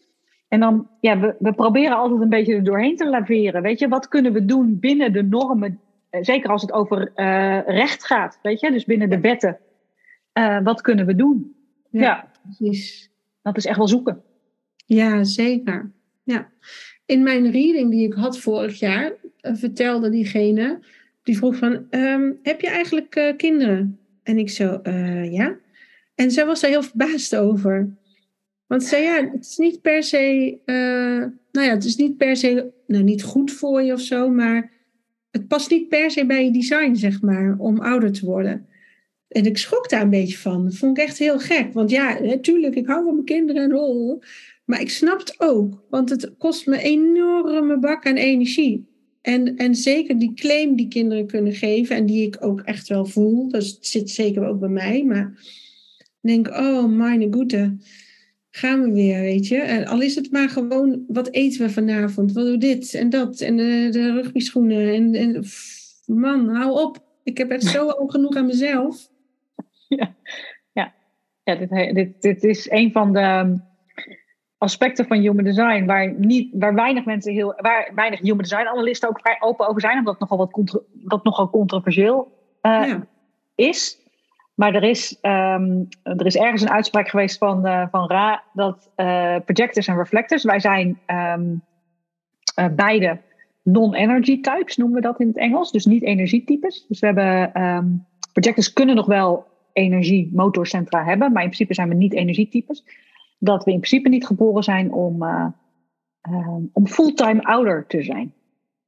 En 0.50 0.60
dan, 0.60 0.90
ja, 1.00 1.20
we, 1.20 1.36
we 1.40 1.54
proberen 1.54 1.98
altijd 1.98 2.22
een 2.22 2.30
beetje 2.30 2.56
er 2.56 2.64
doorheen 2.64 2.96
te 2.96 3.10
laveren. 3.10 3.62
Weet 3.62 3.80
je, 3.80 3.88
wat 3.88 4.08
kunnen 4.08 4.34
we 4.34 4.46
doen 4.46 4.80
binnen 4.80 5.14
de 5.14 5.24
normen 5.24 5.80
eh, 6.10 6.24
zeker 6.24 6.50
als 6.50 6.62
het 6.62 6.72
over 6.72 7.12
uh, 7.16 7.60
recht 7.66 8.06
gaat, 8.06 8.40
weet 8.42 8.60
je, 8.60 8.72
dus 8.72 8.86
binnen 8.86 9.10
de 9.10 9.20
wetten. 9.20 9.58
Uh, 10.34 10.62
wat 10.64 10.82
kunnen 10.82 11.06
we 11.06 11.16
doen? 11.16 11.56
Ja, 11.92 12.02
ja, 12.02 12.32
precies. 12.44 13.12
Dat 13.42 13.58
is 13.58 13.66
echt 13.66 13.78
wel 13.78 13.88
zoeken. 13.88 14.22
Ja, 14.86 15.24
zeker. 15.24 15.92
Ja. 16.24 16.50
In 17.06 17.24
mijn 17.24 17.52
reading 17.52 17.92
die 17.92 18.06
ik 18.06 18.14
had 18.14 18.40
vorig 18.40 18.80
jaar, 18.80 19.14
vertelde 19.42 20.10
diegene, 20.10 20.80
die 21.24 21.38
vroeg 21.38 21.56
van, 21.56 21.86
um, 21.90 22.40
heb 22.44 22.62
je 22.62 22.70
eigenlijk 22.70 23.34
kinderen? 23.38 24.00
En 24.24 24.38
ik 24.38 24.50
zo, 24.50 24.80
ja. 25.24 25.58
En 26.16 26.32
zij 26.32 26.46
was 26.46 26.62
daar 26.62 26.70
heel 26.70 26.84
verbaasd 26.84 27.36
over. 27.36 27.98
Want 28.70 28.84
ze 28.84 28.90
zei, 28.90 29.04
ja, 29.04 29.30
het 29.32 29.46
is 29.46 29.58
niet 29.58 29.82
per 29.82 30.04
se, 30.04 30.58
nou 31.52 31.68
ja, 31.68 31.74
het 31.74 31.86
is 31.86 31.96
niet 31.96 32.18
per 32.18 32.36
se, 32.36 32.72
nou 32.88 33.04
niet 33.04 33.24
goed 33.24 33.52
voor 33.52 33.82
je 33.82 33.94
of 33.94 34.02
zo, 34.02 34.30
maar 34.30 34.72
het 35.32 35.48
past 35.48 35.70
niet 35.70 35.88
per 35.88 36.12
se 36.12 36.26
bij 36.26 36.46
je 36.46 36.52
design, 36.52 36.96
zeg 36.96 37.22
maar, 37.22 37.56
om 37.58 37.80
ouder 37.80 38.12
te 38.12 38.26
worden. 38.26 38.68
En 39.28 39.46
ik 39.46 39.58
schrok 39.58 39.90
daar 39.90 40.02
een 40.02 40.10
beetje 40.10 40.38
van. 40.38 40.64
Dat 40.64 40.76
vond 40.76 40.98
ik 40.98 41.04
echt 41.04 41.18
heel 41.18 41.40
gek. 41.40 41.74
Want 41.74 41.90
ja, 41.90 42.20
natuurlijk, 42.20 42.76
ik 42.76 42.88
hou 42.88 43.04
van 43.04 43.14
mijn 43.14 43.26
kinderen 43.26 43.64
en 43.64 43.72
rol. 43.72 44.22
Maar 44.66 44.82
ik 44.82 44.90
snap 44.90 45.20
het 45.20 45.36
ook. 45.38 45.84
Want 45.90 46.10
het 46.10 46.34
kost 46.38 46.68
me 46.68 46.82
enorme 46.82 47.80
bak 47.80 48.06
aan 48.06 48.16
energie. 48.16 48.88
En, 49.22 49.56
en 49.56 49.76
zeker 49.76 50.20
die 50.20 50.34
claim 50.34 50.76
die 50.76 50.88
kinderen 50.88 51.28
kunnen 51.28 51.54
geven. 51.54 51.96
En 51.96 52.06
die 52.06 52.28
ik 52.28 52.38
ook 52.40 52.62
echt 52.62 52.88
wel 52.88 53.06
voel. 53.06 53.50
Dat 53.50 53.78
zit 53.82 54.10
zeker 54.10 54.46
ook 54.46 54.60
bij 54.60 54.70
mij. 54.70 55.04
Maar 55.04 55.34
ik 55.98 56.30
denk, 56.30 56.48
oh, 56.48 56.86
mijn 56.86 57.34
goede 57.34 57.78
gaan 58.52 58.82
we 58.82 58.92
weer, 58.92 59.22
weet 59.22 59.48
je. 59.48 59.58
En 59.58 59.88
al 59.88 60.02
is 60.02 60.16
het 60.16 60.32
maar 60.32 60.50
gewoon, 60.50 61.04
wat 61.08 61.32
eten 61.32 61.62
we 61.62 61.70
vanavond? 61.70 62.34
Wat 62.34 62.46
doen 62.46 62.60
dit 62.60 62.94
en 62.94 63.10
dat? 63.10 63.40
En 63.40 63.58
de, 63.58 63.88
de 63.92 64.12
rugbyschoenen. 64.12 64.94
En, 64.94 65.16
en 65.16 65.44
man, 66.06 66.56
hou 66.56 66.82
op. 66.82 66.98
Ik 67.24 67.38
heb 67.38 67.50
echt 67.50 67.64
zo 67.64 67.90
al 67.90 68.08
genoeg 68.08 68.36
aan 68.36 68.46
mezelf. 68.46 69.08
Ja, 69.90 70.16
ja. 70.72 70.94
ja 71.44 71.56
dit, 71.56 71.96
dit, 71.96 72.22
dit 72.22 72.44
is 72.44 72.70
een 72.72 72.92
van 72.92 73.14
de 73.14 73.20
ehm, 73.20 73.56
aspecten 74.58 75.06
van 75.06 75.18
human 75.18 75.44
design 75.44 75.86
waar, 75.86 76.14
niet, 76.18 76.50
waar 76.54 76.74
weinig 76.74 77.06
mensen 77.06 77.34
heel, 77.34 77.54
waar 77.58 77.92
weinig 77.96 78.20
human 78.20 78.38
design 78.38 78.68
analisten 78.68 79.10
ook 79.10 79.20
vrij 79.20 79.38
open 79.40 79.68
over 79.68 79.82
zijn, 79.82 79.98
omdat 79.98 80.14
het 80.14 80.22
nogal 80.22 80.38
wat 80.38 80.52
contra, 80.52 80.80
dat 80.94 81.24
nogal 81.24 81.50
controversieel 81.50 82.32
uh, 82.62 82.88
ja. 82.88 83.08
is. 83.56 83.99
Maar 84.60 84.76
er 84.76 84.84
is, 84.84 85.18
um, 85.22 85.88
er 86.04 86.26
is 86.26 86.36
ergens 86.36 86.62
een 86.62 86.70
uitspraak 86.70 87.10
geweest 87.10 87.38
van, 87.38 87.68
uh, 87.68 87.88
van 87.92 88.08
Ra 88.08 88.44
dat 88.54 88.92
uh, 88.98 89.36
projectors 89.46 89.88
en 89.88 89.96
reflectors, 89.96 90.44
wij 90.44 90.60
zijn 90.60 91.00
um, 91.08 91.62
uh, 92.60 92.66
beide 92.76 93.22
non-energy 93.64 94.42
types, 94.42 94.78
noemen 94.78 94.96
we 94.96 95.02
dat 95.02 95.20
in 95.20 95.28
het 95.28 95.38
Engels. 95.38 95.72
Dus 95.72 95.86
niet 95.86 96.04
energietypes. 96.04 96.86
Dus 96.88 97.00
we 97.00 97.06
hebben, 97.06 97.62
um, 97.64 98.06
projectors 98.34 98.74
kunnen 98.74 98.96
nog 98.96 99.06
wel 99.06 99.46
energiemotorcentra 99.74 101.04
hebben, 101.04 101.32
maar 101.32 101.44
in 101.44 101.50
principe 101.50 101.74
zijn 101.74 101.90
we 101.90 101.96
niet 101.96 102.14
energietypes. 102.14 102.86
Dat 103.38 103.64
we 103.64 103.72
in 103.72 103.80
principe 103.80 104.10
niet 104.10 104.26
geboren 104.26 104.64
zijn 104.64 104.92
om, 104.92 105.24
om 106.74 106.88
fulltime 106.88 107.44
ouder 107.44 107.86
te 107.88 108.04
zijn. 108.04 108.34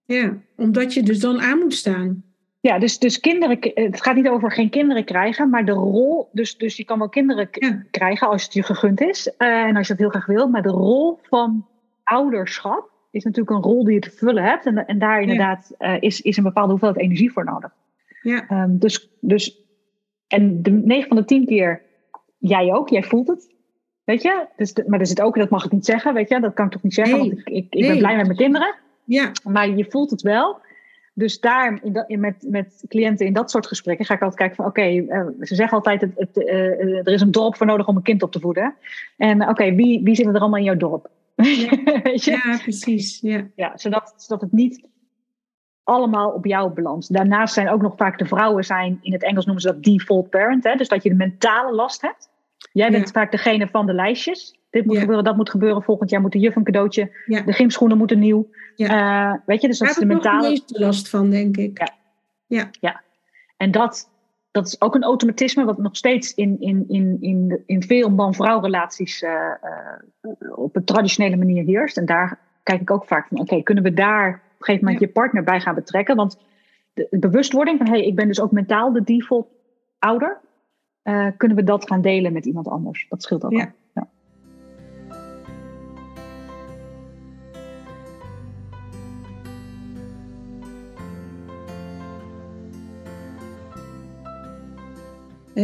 Ja, 0.05 0.37
omdat 0.57 0.93
je 0.93 1.03
dus 1.03 1.19
dan 1.19 1.41
aan 1.41 1.59
moet 1.59 1.73
staan. 1.73 2.23
Ja, 2.61 2.79
dus, 2.79 2.99
dus 2.99 3.19
kinderen, 3.19 3.57
het 3.73 4.01
gaat 4.01 4.15
niet 4.15 4.27
over 4.27 4.51
geen 4.51 4.69
kinderen 4.69 5.03
krijgen, 5.03 5.49
maar 5.49 5.65
de 5.65 5.71
rol, 5.71 6.29
dus, 6.31 6.57
dus 6.57 6.77
je 6.77 6.83
kan 6.83 6.99
wel 6.99 7.09
kinderen 7.09 7.47
ja. 7.51 7.83
krijgen 7.91 8.27
als 8.27 8.43
het 8.43 8.53
je 8.53 8.63
gegund 8.63 9.01
is 9.01 9.27
uh, 9.37 9.47
en 9.47 9.75
als 9.75 9.87
je 9.87 9.93
dat 9.93 10.01
heel 10.01 10.09
graag 10.09 10.25
wil, 10.25 10.47
maar 10.47 10.61
de 10.61 10.69
rol 10.69 11.19
van 11.21 11.65
ouderschap 12.03 12.89
is 13.11 13.23
natuurlijk 13.23 13.55
een 13.55 13.71
rol 13.71 13.83
die 13.83 13.93
je 13.93 13.99
te 13.99 14.11
vullen 14.11 14.43
hebt 14.43 14.65
en, 14.65 14.85
en 14.85 14.99
daar 14.99 15.21
inderdaad 15.21 15.71
uh, 15.79 16.01
is, 16.01 16.21
is 16.21 16.37
een 16.37 16.43
bepaalde 16.43 16.69
hoeveelheid 16.69 17.01
energie 17.01 17.31
voor 17.31 17.45
nodig. 17.45 17.73
Ja. 18.21 18.63
Um, 18.63 18.79
dus, 18.79 19.09
dus, 19.19 19.61
en 20.27 20.61
de 20.61 20.71
9 20.71 21.07
van 21.07 21.17
de 21.17 21.25
10 21.25 21.45
keer, 21.45 21.81
jij 22.37 22.73
ook, 22.73 22.89
jij 22.89 23.03
voelt 23.03 23.27
het. 23.27 23.55
Weet 24.03 24.21
je? 24.21 24.45
Dus 24.55 24.73
de, 24.73 24.83
maar 24.87 24.99
er 24.99 25.07
zit 25.07 25.21
ook, 25.21 25.35
dat 25.35 25.49
mag 25.49 25.65
ik 25.65 25.71
niet 25.71 25.85
zeggen, 25.85 26.13
weet 26.13 26.29
je, 26.29 26.39
dat 26.39 26.53
kan 26.53 26.65
ik 26.65 26.71
toch 26.71 26.83
niet 26.83 26.93
zeggen, 26.93 27.19
nee. 27.19 27.27
want 27.27 27.39
ik, 27.39 27.49
ik, 27.49 27.65
ik 27.69 27.79
nee. 27.79 27.89
ben 27.89 27.97
blij 27.97 28.15
met 28.15 28.25
mijn 28.25 28.37
kinderen. 28.37 28.75
Ja. 29.03 29.31
Maar 29.43 29.69
je 29.69 29.85
voelt 29.89 30.11
het 30.11 30.21
wel. 30.21 30.59
Dus 31.13 31.39
daar, 31.39 31.79
in 31.83 31.93
dat, 31.93 32.09
in 32.09 32.19
met, 32.19 32.45
met 32.49 32.83
cliënten 32.87 33.25
in 33.25 33.33
dat 33.33 33.51
soort 33.51 33.67
gesprekken, 33.67 34.05
ga 34.05 34.13
ik 34.13 34.21
altijd 34.21 34.39
kijken 34.39 34.55
van 34.55 34.65
oké, 34.65 34.79
okay, 34.79 34.97
uh, 34.97 35.27
ze 35.39 35.55
zeggen 35.55 35.77
altijd, 35.77 36.01
het, 36.01 36.11
het, 36.15 36.37
uh, 36.37 36.97
er 36.97 37.13
is 37.13 37.21
een 37.21 37.31
dorp 37.31 37.55
voor 37.55 37.65
nodig 37.65 37.87
om 37.87 37.95
een 37.95 38.01
kind 38.01 38.23
op 38.23 38.31
te 38.31 38.39
voeden. 38.39 38.75
En 39.17 39.41
oké, 39.41 39.49
okay, 39.49 39.75
wie, 39.75 40.03
wie 40.03 40.15
zitten 40.15 40.35
er 40.35 40.41
allemaal 40.41 40.59
in 40.59 40.65
jouw 40.65 40.77
dorp? 40.77 41.09
Ja, 42.13 42.41
ja 42.43 42.57
precies. 42.63 43.19
Ja. 43.21 43.47
Ja, 43.55 43.77
zodat, 43.77 44.13
zodat 44.17 44.41
het 44.41 44.51
niet 44.51 44.89
allemaal 45.83 46.31
op 46.31 46.45
jou 46.45 46.73
belandt. 46.73 47.13
Daarnaast 47.13 47.53
zijn 47.53 47.69
ook 47.69 47.81
nog 47.81 47.95
vaak 47.95 48.17
de 48.17 48.25
vrouwen 48.25 48.63
zijn, 48.63 48.99
in 49.01 49.13
het 49.13 49.23
Engels 49.23 49.45
noemen 49.45 49.63
ze 49.63 49.71
dat 49.71 49.83
default 49.83 50.29
parent, 50.29 50.63
hè, 50.63 50.75
dus 50.75 50.87
dat 50.87 51.03
je 51.03 51.09
de 51.09 51.15
mentale 51.15 51.75
last 51.75 52.01
hebt. 52.01 52.29
Jij 52.71 52.91
bent 52.91 53.05
ja. 53.05 53.11
vaak 53.11 53.31
degene 53.31 53.67
van 53.67 53.85
de 53.85 53.93
lijstjes. 53.93 54.59
Dit 54.71 54.85
moet 54.85 54.93
Ja. 54.95 54.99
gebeuren, 54.99 55.23
dat 55.25 55.35
moet 55.35 55.49
gebeuren. 55.49 55.83
Volgend 55.83 56.09
jaar 56.09 56.21
moet 56.21 56.31
de 56.31 56.39
juf 56.39 56.55
een 56.55 56.63
cadeautje. 56.63 57.11
Ja. 57.25 57.41
De 57.41 57.53
gymschoenen 57.53 57.97
moeten 57.97 58.19
nieuw. 58.19 58.49
Eh, 58.75 59.33
weet 59.45 59.61
je, 59.61 59.67
dus 59.67 59.79
dat 59.79 59.89
is 59.89 59.95
Daar 59.95 60.07
de 60.07 60.13
heb 60.13 60.23
mentale. 60.23 60.41
de 60.43 60.49
meeste 60.49 60.79
last 60.79 61.09
van, 61.09 61.29
denk 61.29 61.57
ik. 61.57 61.91
Ja. 62.47 63.01
En 63.57 63.71
dat, 63.71 64.09
dat 64.51 64.67
is 64.67 64.81
ook 64.81 64.95
een 64.95 65.03
automatisme 65.03 65.65
wat 65.65 65.77
nog 65.77 65.95
steeds 65.95 66.33
in, 66.33 66.59
in, 66.59 66.85
in, 66.87 67.17
in, 67.19 67.63
in 67.65 67.83
veel 67.83 68.09
man-vrouw 68.09 68.59
relaties 68.61 69.21
eh, 69.21 69.31
eh, 69.61 70.57
op 70.57 70.75
een 70.75 70.83
traditionele 70.83 71.35
manier 71.35 71.63
heerst. 71.63 71.97
En 71.97 72.05
daar 72.05 72.39
kijk 72.63 72.81
ik 72.81 72.91
ook 72.91 73.05
vaak 73.05 73.27
van, 73.27 73.39
oké, 73.39 73.61
kunnen 73.63 73.83
we 73.83 73.93
daar 73.93 74.27
op 74.29 74.33
een 74.33 74.65
gegeven 74.65 74.83
moment 74.85 74.99
Ja. 75.01 75.07
je 75.07 75.13
partner 75.13 75.43
bij 75.43 75.59
gaan 75.59 75.75
betrekken? 75.75 76.15
Want 76.15 76.37
de, 76.93 77.07
de 77.09 77.19
bewustwording 77.19 77.77
van, 77.77 77.87
hé, 77.87 77.93
hey, 77.97 78.05
ik 78.07 78.15
ben 78.15 78.27
dus 78.27 78.41
ook 78.41 78.51
mentaal 78.51 78.91
de 78.93 79.03
default 79.03 79.47
ouder. 79.99 80.37
kunnen 81.37 81.57
we 81.57 81.63
dat 81.63 81.87
gaan 81.87 82.01
delen 82.01 82.33
met 82.33 82.45
iemand 82.45 82.67
anders? 82.67 83.05
Dat 83.09 83.23
scheelt 83.23 83.43
ook 83.43 83.51
Ja. 83.51 83.63
al. 83.63 83.71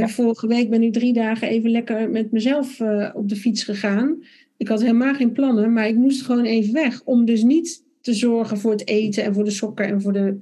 Vorige 0.06 0.48
week 0.48 0.70
ben 0.70 0.84
ik 0.84 0.94
drie 0.94 1.14
dagen 1.14 1.48
even 1.48 1.70
lekker 1.70 2.10
met 2.10 2.32
mezelf 2.32 2.80
eh, 2.80 3.10
op 3.14 3.30
de 3.30 3.36
fiets 3.36 3.64
gegaan. 3.64 4.24
Ik 4.58 4.68
had 4.68 4.82
helemaal 4.82 5.14
geen 5.14 5.32
plannen, 5.32 5.74
maar 5.74 5.88
ik 5.88 5.96
moest 5.96 6.22
gewoon 6.22 6.46
even 6.46 6.74
weg. 6.74 7.02
Om 7.04 7.26
dus 7.26 7.44
niet 7.44 7.84
te 8.02 8.14
zorgen 8.14 8.58
voor 8.58 8.72
het 8.72 8.88
eten 8.88 9.24
en 9.24 9.34
voor 9.34 9.44
de 9.44 9.52
sokken 9.52 9.86
en 9.86 10.02
voor 10.02 10.14
de, 10.14 10.40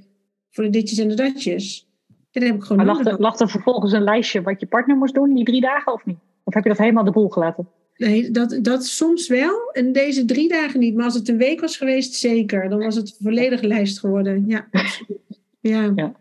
voor 0.50 0.64
de 0.64 0.70
ditjes 0.70 1.00
en 1.00 1.08
de 1.08 1.16
datjes. 1.16 1.88
En 2.08 2.42
dat 2.42 2.44
heb 2.44 2.56
ik 2.56 2.62
gewoon 2.62 2.86
Maar 2.86 2.96
lag 2.96 3.06
er, 3.06 3.20
lag 3.20 3.40
er 3.40 3.50
vervolgens 3.50 3.92
een 3.92 4.04
lijstje 4.04 4.42
wat 4.42 4.60
je 4.60 4.66
partner 4.66 4.98
moest 4.98 5.14
doen, 5.14 5.34
die 5.34 5.46
drie 5.46 5.62
dagen 5.62 5.94
of 5.94 6.06
niet? 6.06 6.18
Of 6.44 6.54
heb 6.54 6.64
je 6.64 6.70
dat 6.70 6.78
helemaal 6.78 7.04
de 7.04 7.12
boel 7.12 7.30
gelaten? 7.30 7.68
Nee, 7.98 8.32
dat, 8.32 8.60
dat 8.62 8.86
soms 8.86 9.28
wel. 9.28 9.72
En 9.72 9.92
deze 9.92 10.26
drie 10.26 10.50
dagen 10.50 10.80
niet. 10.80 10.96
Maar 10.96 11.06
als 11.06 11.14
het 11.14 11.30
een 11.30 11.38
week 11.38 11.60
was 11.60 11.78
geweest, 11.78 12.14
zeker. 12.14 12.70
Dan 12.70 12.80
was 12.80 12.96
het 12.96 13.08
een 13.08 13.26
volledige 13.26 13.68
lijst 13.68 14.00
geworden. 14.00 14.44
Ja, 14.48 14.68
absoluut. 14.72 15.20
Ja. 15.60 15.92
Ja. 15.96 16.16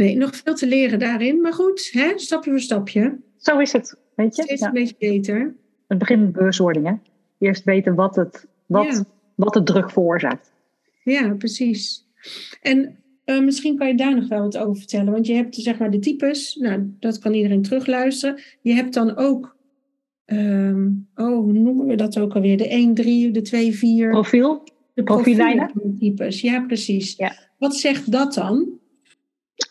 Nee, 0.00 0.16
nog 0.16 0.36
veel 0.36 0.54
te 0.54 0.66
leren 0.66 0.98
daarin. 0.98 1.40
Maar 1.40 1.52
goed, 1.52 1.88
hè? 1.92 2.12
stapje 2.16 2.50
voor 2.50 2.60
stapje. 2.60 3.18
Zo 3.36 3.58
is 3.58 3.72
het, 3.72 3.96
weet 4.14 4.36
je. 4.36 4.42
Steeds 4.42 4.60
een 4.60 4.72
beetje 4.72 4.94
beter. 4.98 5.54
Het 5.88 5.98
begint 5.98 6.22
met 6.22 6.32
bewustwording, 6.32 6.86
hè. 6.86 6.94
Eerst 7.38 7.64
weten 7.64 7.94
wat 7.94 8.16
het, 8.16 8.46
wat, 8.66 9.04
wat 9.34 9.54
het 9.54 9.66
druk 9.66 9.90
veroorzaakt. 9.90 10.52
Ja, 11.04 11.34
precies. 11.34 12.06
En 12.62 12.96
uh, 13.24 13.44
misschien 13.44 13.76
kan 13.76 13.88
je 13.88 13.94
daar 13.94 14.14
nog 14.14 14.28
wel 14.28 14.42
wat 14.42 14.56
over 14.58 14.76
vertellen. 14.76 15.12
Want 15.12 15.26
je 15.26 15.34
hebt 15.34 15.54
zeg 15.54 15.78
maar 15.78 15.90
de 15.90 15.98
types. 15.98 16.54
Nou, 16.54 16.94
dat 16.98 17.18
kan 17.18 17.34
iedereen 17.34 17.62
terugluisteren. 17.62 18.40
Je 18.60 18.72
hebt 18.72 18.94
dan 18.94 19.16
ook... 19.16 19.56
Um, 20.26 21.08
oh, 21.14 21.38
hoe 21.38 21.52
noemen 21.52 21.86
we 21.86 21.94
dat 21.94 22.18
ook 22.18 22.34
alweer? 22.34 22.56
De 22.56 22.94
1-3, 23.28 23.30
de 23.32 24.06
2-4. 24.08 24.10
Profiel? 24.10 24.64
De 24.94 25.02
profiellijnen? 25.02 25.72
Types. 25.98 26.40
Ja, 26.40 26.60
precies. 26.60 27.16
Ja. 27.16 27.32
Wat 27.58 27.76
zegt 27.76 28.12
dat 28.12 28.34
dan? 28.34 28.79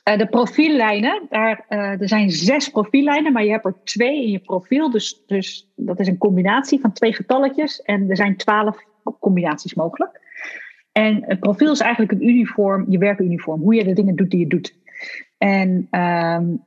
Uh, 0.10 0.18
de 0.18 0.28
profiellijnen, 0.28 1.26
daar, 1.30 1.66
uh, 1.70 2.02
er 2.02 2.08
zijn 2.08 2.30
zes 2.30 2.70
profiellijnen, 2.70 3.34
maar 3.34 3.44
je 3.44 3.52
hebt 3.52 3.66
er 3.66 3.76
twee 3.84 4.24
in 4.24 4.32
je 4.32 4.40
profiel. 4.40 4.90
Dus, 4.90 5.24
dus 5.26 5.72
dat 5.76 6.00
is 6.00 6.08
een 6.08 6.18
combinatie 6.18 6.80
van 6.80 6.94
twee 6.94 7.14
getalletjes. 7.14 7.82
En 7.82 8.10
er 8.10 8.16
zijn 8.16 8.38
twaalf 8.38 8.84
combinaties 9.20 9.74
mogelijk. 9.74 10.22
En 10.92 11.24
het 11.26 11.40
profiel 11.40 11.72
is 11.72 11.80
eigenlijk 11.80 12.12
een 12.12 12.28
uniform, 12.28 12.86
je 12.90 12.98
werkuniform, 12.98 13.62
hoe 13.62 13.76
je 13.76 13.84
de 13.84 13.94
dingen 13.94 14.16
doet 14.16 14.30
die 14.30 14.40
je 14.40 14.48
doet. 14.48 14.78
En 15.38 15.88
um, 15.92 16.64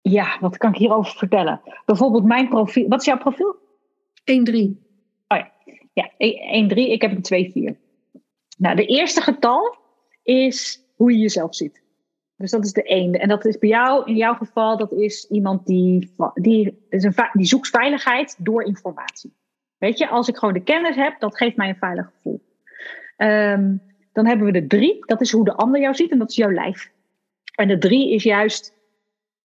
ja, 0.00 0.38
wat 0.40 0.56
kan 0.56 0.72
ik 0.72 0.78
hierover 0.78 1.12
vertellen? 1.16 1.60
Bijvoorbeeld 1.84 2.24
mijn 2.24 2.48
profiel. 2.48 2.88
Wat 2.88 3.00
is 3.00 3.06
jouw 3.06 3.18
profiel? 3.18 3.56
1-3. 3.56 3.62
Oh 5.28 5.38
ja, 5.38 5.50
ja 5.92 6.10
1-3. 6.68 6.74
Ik 6.74 7.02
heb 7.02 7.30
een 7.30 7.74
2-4. 7.74 7.76
Nou, 8.58 8.76
de 8.76 8.86
eerste 8.86 9.20
getal 9.20 9.78
is 10.22 10.88
hoe 11.00 11.12
je 11.12 11.18
jezelf 11.18 11.54
ziet. 11.54 11.82
Dus 12.36 12.50
dat 12.50 12.64
is 12.64 12.72
de 12.72 12.82
ene. 12.82 13.18
En 13.18 13.28
dat 13.28 13.44
is 13.44 13.58
bij 13.58 13.68
jou, 13.68 14.04
in 14.06 14.16
jouw 14.16 14.34
geval, 14.34 14.76
dat 14.76 14.92
is 14.92 15.26
iemand 15.30 15.66
die, 15.66 16.14
die, 16.34 16.86
is 16.88 17.04
een, 17.04 17.14
die 17.32 17.46
zoekt 17.46 17.68
veiligheid 17.68 18.36
door 18.38 18.62
informatie. 18.62 19.34
Weet 19.78 19.98
je, 19.98 20.08
als 20.08 20.28
ik 20.28 20.36
gewoon 20.36 20.54
de 20.54 20.62
kennis 20.62 20.96
heb, 20.96 21.20
dat 21.20 21.36
geeft 21.36 21.56
mij 21.56 21.68
een 21.68 21.76
veilig 21.76 22.06
gevoel. 22.06 22.42
Um, 23.16 23.82
dan 24.12 24.26
hebben 24.26 24.46
we 24.46 24.52
de 24.52 24.66
drie, 24.66 25.04
dat 25.06 25.20
is 25.20 25.32
hoe 25.32 25.44
de 25.44 25.54
ander 25.54 25.80
jou 25.80 25.94
ziet 25.94 26.10
en 26.10 26.18
dat 26.18 26.30
is 26.30 26.36
jouw 26.36 26.52
lijf. 26.52 26.90
En 27.54 27.68
de 27.68 27.78
drie 27.78 28.14
is 28.14 28.22
juist, 28.22 28.74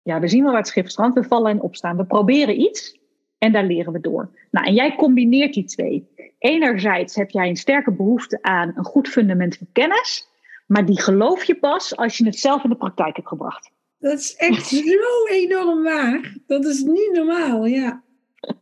ja, 0.02 0.20
we 0.20 0.28
zien 0.28 0.42
wel 0.42 0.50
waar 0.50 0.60
het 0.60 0.68
schip 0.68 0.88
strandt, 0.88 1.18
we 1.18 1.24
vallen 1.24 1.50
en 1.50 1.60
opstaan. 1.60 1.96
We 1.96 2.04
proberen 2.04 2.60
iets 2.60 2.98
en 3.38 3.52
daar 3.52 3.64
leren 3.64 3.92
we 3.92 4.00
door. 4.00 4.30
Nou, 4.50 4.66
en 4.66 4.74
jij 4.74 4.96
combineert 4.96 5.54
die 5.54 5.64
twee. 5.64 6.08
Enerzijds 6.38 7.14
heb 7.14 7.30
jij 7.30 7.48
een 7.48 7.56
sterke 7.56 7.92
behoefte 7.92 8.38
aan 8.42 8.72
een 8.76 8.84
goed 8.84 9.08
fundament 9.08 9.56
van 9.56 9.66
kennis, 9.72 10.34
maar 10.66 10.84
die 10.84 11.00
geloof 11.00 11.44
je 11.44 11.54
pas 11.54 11.96
als 11.96 12.18
je 12.18 12.24
het 12.24 12.38
zelf 12.38 12.64
in 12.64 12.70
de 12.70 12.76
praktijk 12.76 13.16
hebt 13.16 13.28
gebracht. 13.28 13.70
Dat 13.98 14.18
is 14.18 14.34
echt 14.36 14.66
zo 14.66 15.26
enorm 15.28 15.82
waar. 15.82 16.34
Dat 16.46 16.64
is 16.64 16.82
niet 16.82 17.12
normaal, 17.12 17.66
ja. 17.66 18.02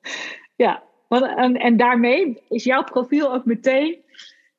Ja, 0.57 0.83
en, 1.09 1.57
en 1.57 1.77
daarmee 1.77 2.43
is 2.49 2.65
jouw 2.65 2.85
profiel 2.85 3.33
ook 3.33 3.45
meteen. 3.45 3.97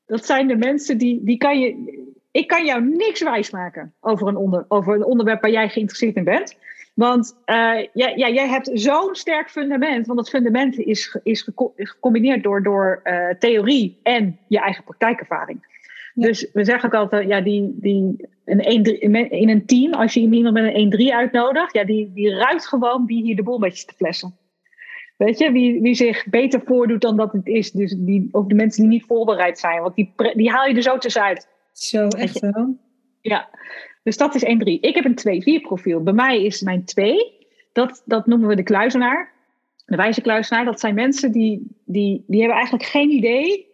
Dat 0.05 0.25
zijn 0.25 0.47
de 0.47 0.55
mensen 0.55 0.97
die, 0.97 1.23
die 1.23 1.37
kan 1.37 1.59
je. 1.59 2.03
Ik 2.31 2.47
kan 2.47 2.65
jou 2.65 2.85
niks 2.85 3.21
wijsmaken 3.21 3.93
over 3.99 4.27
een, 4.27 4.35
onder, 4.35 4.65
over 4.67 4.95
een 4.95 5.05
onderwerp 5.05 5.41
waar 5.41 5.51
jij 5.51 5.69
geïnteresseerd 5.69 6.15
in 6.15 6.23
bent. 6.23 6.57
Want 6.93 7.35
uh, 7.45 7.55
ja, 7.93 8.07
ja, 8.15 8.29
jij 8.29 8.47
hebt 8.47 8.69
zo'n 8.73 9.15
sterk 9.15 9.49
fundament. 9.49 10.05
Want 10.05 10.19
dat 10.19 10.29
fundament 10.29 10.77
is, 10.77 11.17
is 11.23 11.49
gecombineerd 11.75 12.43
door, 12.43 12.63
door 12.63 13.01
uh, 13.03 13.29
theorie 13.39 13.99
en 14.03 14.39
je 14.47 14.59
eigen 14.59 14.83
praktijkervaring. 14.83 15.74
Dus 16.17 16.49
we 16.53 16.63
zeggen 16.63 16.89
ook 16.89 16.95
altijd, 16.95 17.27
ja, 17.27 17.41
die, 17.41 17.75
die, 17.79 18.27
een 18.45 18.59
1, 18.59 19.31
in 19.31 19.49
een 19.49 19.65
team, 19.65 19.93
als 19.93 20.13
je 20.13 20.19
iemand 20.19 20.53
met 20.53 20.75
een 20.75 21.09
1-3 21.09 21.13
uitnodigt, 21.13 21.73
ja, 21.73 21.83
die, 21.83 22.11
die 22.13 22.35
ruikt 22.35 22.67
gewoon 22.67 23.05
wie 23.05 23.23
hier 23.23 23.35
de 23.35 23.43
boel 23.43 23.57
met 23.57 23.79
je 23.79 23.85
te 23.85 23.93
flessen. 23.93 24.37
Weet 25.17 25.37
je, 25.39 25.51
wie, 25.51 25.81
wie 25.81 25.95
zich 25.95 26.25
beter 26.25 26.61
voordoet 26.65 27.01
dan 27.01 27.17
dat 27.17 27.31
het 27.31 27.47
is. 27.47 27.71
Dus 27.71 27.95
die, 27.97 28.27
of 28.31 28.45
de 28.45 28.55
mensen 28.55 28.81
die 28.81 28.91
niet 28.91 29.05
voorbereid 29.05 29.59
zijn. 29.59 29.81
Want 29.81 29.95
die, 29.95 30.13
die 30.33 30.49
haal 30.49 30.67
je 30.67 30.75
er 30.75 30.81
zo 30.81 30.97
tussenuit. 30.97 31.47
Zo, 31.73 32.07
echt 32.07 32.39
wel? 32.39 32.77
Ja, 33.21 33.49
dus 34.03 34.17
dat 34.17 34.35
is 34.35 34.43
1-3. 34.43 34.47
Ik 34.63 34.95
heb 34.95 35.05
een 35.05 35.61
2-4 35.61 35.61
profiel. 35.61 36.03
Bij 36.03 36.13
mij 36.13 36.43
is 36.43 36.61
mijn 36.61 36.85
2, 36.85 37.17
dat, 37.71 38.03
dat 38.05 38.25
noemen 38.25 38.47
we 38.47 38.55
de 38.55 38.63
kluizenaar. 38.63 39.33
De 39.85 39.95
wijze 39.95 40.21
kluizenaar, 40.21 40.65
dat 40.65 40.79
zijn 40.79 40.95
mensen 40.95 41.31
die, 41.31 41.67
die, 41.85 42.23
die 42.27 42.39
hebben 42.39 42.57
eigenlijk 42.57 42.89
geen 42.89 43.09
idee 43.09 43.73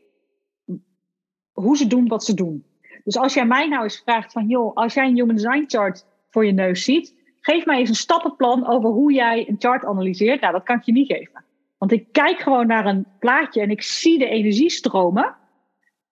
hoe 1.62 1.78
ze 1.78 1.88
doen 1.88 2.08
wat 2.08 2.24
ze 2.24 2.34
doen. 2.34 2.66
Dus 3.04 3.18
als 3.18 3.34
jij 3.34 3.46
mij 3.46 3.68
nou 3.68 3.84
eens 3.84 4.02
vraagt 4.06 4.32
van, 4.32 4.48
joh, 4.48 4.76
als 4.76 4.94
jij 4.94 5.08
een 5.08 5.16
human 5.16 5.36
design 5.36 5.64
chart 5.68 6.06
voor 6.30 6.46
je 6.46 6.52
neus 6.52 6.84
ziet, 6.84 7.16
geef 7.42 7.66
mij 7.66 7.80
eens 7.80 7.90
een 7.90 7.96
stappenplan 7.96 8.68
over 8.68 8.90
hoe 8.90 9.14
jij 9.14 9.50
een 9.50 9.56
chart 9.60 9.86
analyseert. 9.86 10.42
Nou, 10.42 10.54
dat 10.54 10.64
kan 10.64 10.78
ik 10.78 10.84
je 10.84 10.92
niet 10.92 11.12
geven. 11.12 11.44
Want 11.78 11.92
ik 11.92 12.08
kijk 12.12 12.40
gewoon 12.40 12.68
naar 12.68 12.86
een 12.86 13.06
plaatje 13.20 13.62
en 13.62 13.70
ik 13.70 13.82
zie 13.82 14.20
de 14.20 14.28
energiestromen. 14.28 15.36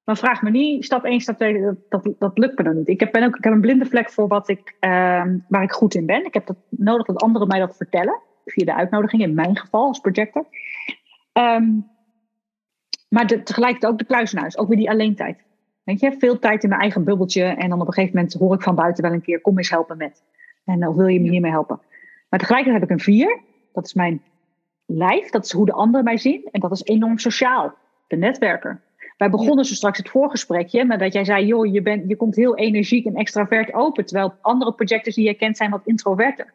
Maar 0.04 0.18
vraag 0.18 0.41
me 0.41 0.50
niet, 0.50 0.86
stap 0.86 1.04
1, 1.04 1.20
stap 1.20 1.38
2, 1.38 1.62
dat, 1.89 2.14
dat, 2.20 2.38
lukt 2.38 2.58
me 2.58 2.64
dan 2.64 2.76
niet. 2.76 2.88
Ik 2.88 3.00
heb, 3.00 3.12
ben 3.12 3.24
ook, 3.24 3.38
ik 3.38 3.43
heb 3.43 3.54
een 3.54 3.62
blinde 3.62 3.86
vlek 3.86 4.12
voor 4.12 4.28
wat 4.28 4.50
ik, 4.50 4.76
uh, 4.80 5.24
waar 5.47 5.64
ik 5.64 5.72
goed 5.72 5.93
in 5.93 6.06
ben. 6.06 6.26
Ik 6.26 6.34
heb 6.34 6.47
dat 6.47 6.58
nodig 6.70 7.06
dat 7.06 7.22
anderen 7.22 7.47
mij 7.47 7.60
dat 7.60 7.76
vertellen. 7.76 8.22
Via 8.45 8.66
de 8.66 8.76
uitnodiging, 8.76 9.22
in 9.22 9.34
mijn 9.34 9.58
geval 9.58 9.88
als 9.88 10.00
projector. 10.00 10.45
Um, 11.34 11.88
maar 13.10 13.28
de, 13.28 13.43
tegelijkertijd 13.43 13.91
ook 13.91 13.99
de 13.99 14.05
kluizenhuis, 14.05 14.57
ook 14.57 14.68
weer 14.68 14.78
die 14.78 14.89
alleentijd. 14.89 15.43
Weet 15.84 15.99
je, 15.99 16.16
veel 16.20 16.39
tijd 16.39 16.64
in 16.64 16.70
mijn 16.70 16.82
eigen 16.82 17.03
bubbeltje. 17.03 17.43
En 17.43 17.70
dan 17.70 17.82
op 17.82 17.88
een 17.88 17.93
gegeven 17.93 18.16
moment 18.16 18.34
hoor 18.34 18.53
ik 18.53 18.62
van 18.62 18.76
buiten 18.76 19.03
wel 19.03 19.14
een 19.14 19.22
keer, 19.22 19.41
kom 19.41 19.57
eens 19.57 19.70
helpen 19.70 19.97
met. 19.97 20.24
En 20.66 20.88
of 20.88 20.95
wil 20.95 21.07
je 21.07 21.20
me 21.20 21.30
hiermee 21.30 21.51
helpen? 21.51 21.80
Maar 22.30 22.39
tegelijkertijd 22.39 22.82
heb 22.82 22.89
ik 22.89 22.97
een 22.97 23.14
vier. 23.14 23.39
Dat 23.74 23.86
is 23.86 23.93
mijn 23.93 24.22
lijf. 24.86 25.30
Dat 25.30 25.45
is 25.45 25.51
hoe 25.51 25.66
de 25.66 25.72
anderen 25.72 26.03
mij 26.03 26.18
zien. 26.18 26.47
En 26.51 26.60
dat 26.60 26.72
is 26.72 26.84
enorm 26.84 27.18
sociaal. 27.18 27.74
De 28.07 28.16
netwerker. 28.16 28.82
Wij 29.18 29.30
begonnen 29.30 29.66
zo 29.66 29.74
straks 29.74 29.97
het 29.97 30.10
voorgesprekje 30.10 30.86
met 30.86 30.99
dat 30.99 31.14
jij 31.14 31.26
zei: 31.26 31.45
joh, 31.45 31.74
je, 31.74 31.82
bent, 31.82 32.10
je 32.10 32.16
komt 32.16 32.36
heel 32.36 32.57
energiek 32.57 33.05
en 33.05 33.16
extravert 33.16 33.74
open. 33.74 34.05
Terwijl 34.05 34.34
andere 34.41 34.74
projectors 34.74 35.16
die 35.16 35.26
je 35.26 35.34
kent 35.34 35.57
zijn 35.57 35.70
wat 35.70 35.82
introverter. 35.86 36.53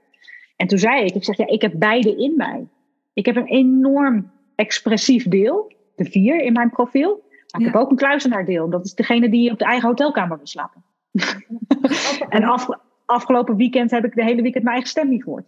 En 0.57 0.67
toen 0.67 0.79
zei 0.79 1.05
ik: 1.05 1.15
ik 1.15 1.25
zeg 1.25 1.37
ja, 1.37 1.47
ik 1.47 1.63
heb 1.63 1.73
beide 1.77 2.17
in 2.17 2.35
mij. 2.37 2.67
Ik 3.13 3.27
heb 3.27 3.37
een 3.37 3.47
enorm 3.47 4.31
expressief 4.55 5.29
deel, 5.29 5.73
de 5.95 6.05
vier 6.05 6.41
in 6.41 6.53
mijn 6.53 6.71
profiel. 6.71 7.23
Maar 7.51 7.61
ik 7.61 7.67
heb 7.67 7.77
ook 7.83 7.91
een 7.91 7.97
kluizenaardeel. 7.97 8.71
Dat 8.71 8.85
is 8.85 8.95
degene 8.95 9.29
die 9.29 9.51
op 9.51 9.59
de 9.59 9.65
eigen 9.65 9.89
hotelkamer 9.89 10.37
wil 10.37 10.47
slapen. 10.47 10.85
en 12.29 12.45
af, 12.45 12.69
afgelopen 13.05 13.57
weekend 13.57 13.91
heb 13.91 14.05
ik 14.05 14.15
de 14.15 14.25
hele 14.25 14.43
weekend 14.43 14.65
mijn 14.65 14.77
eigen 14.77 14.91
stem 14.91 15.09
niet 15.09 15.23
gehoord. 15.23 15.47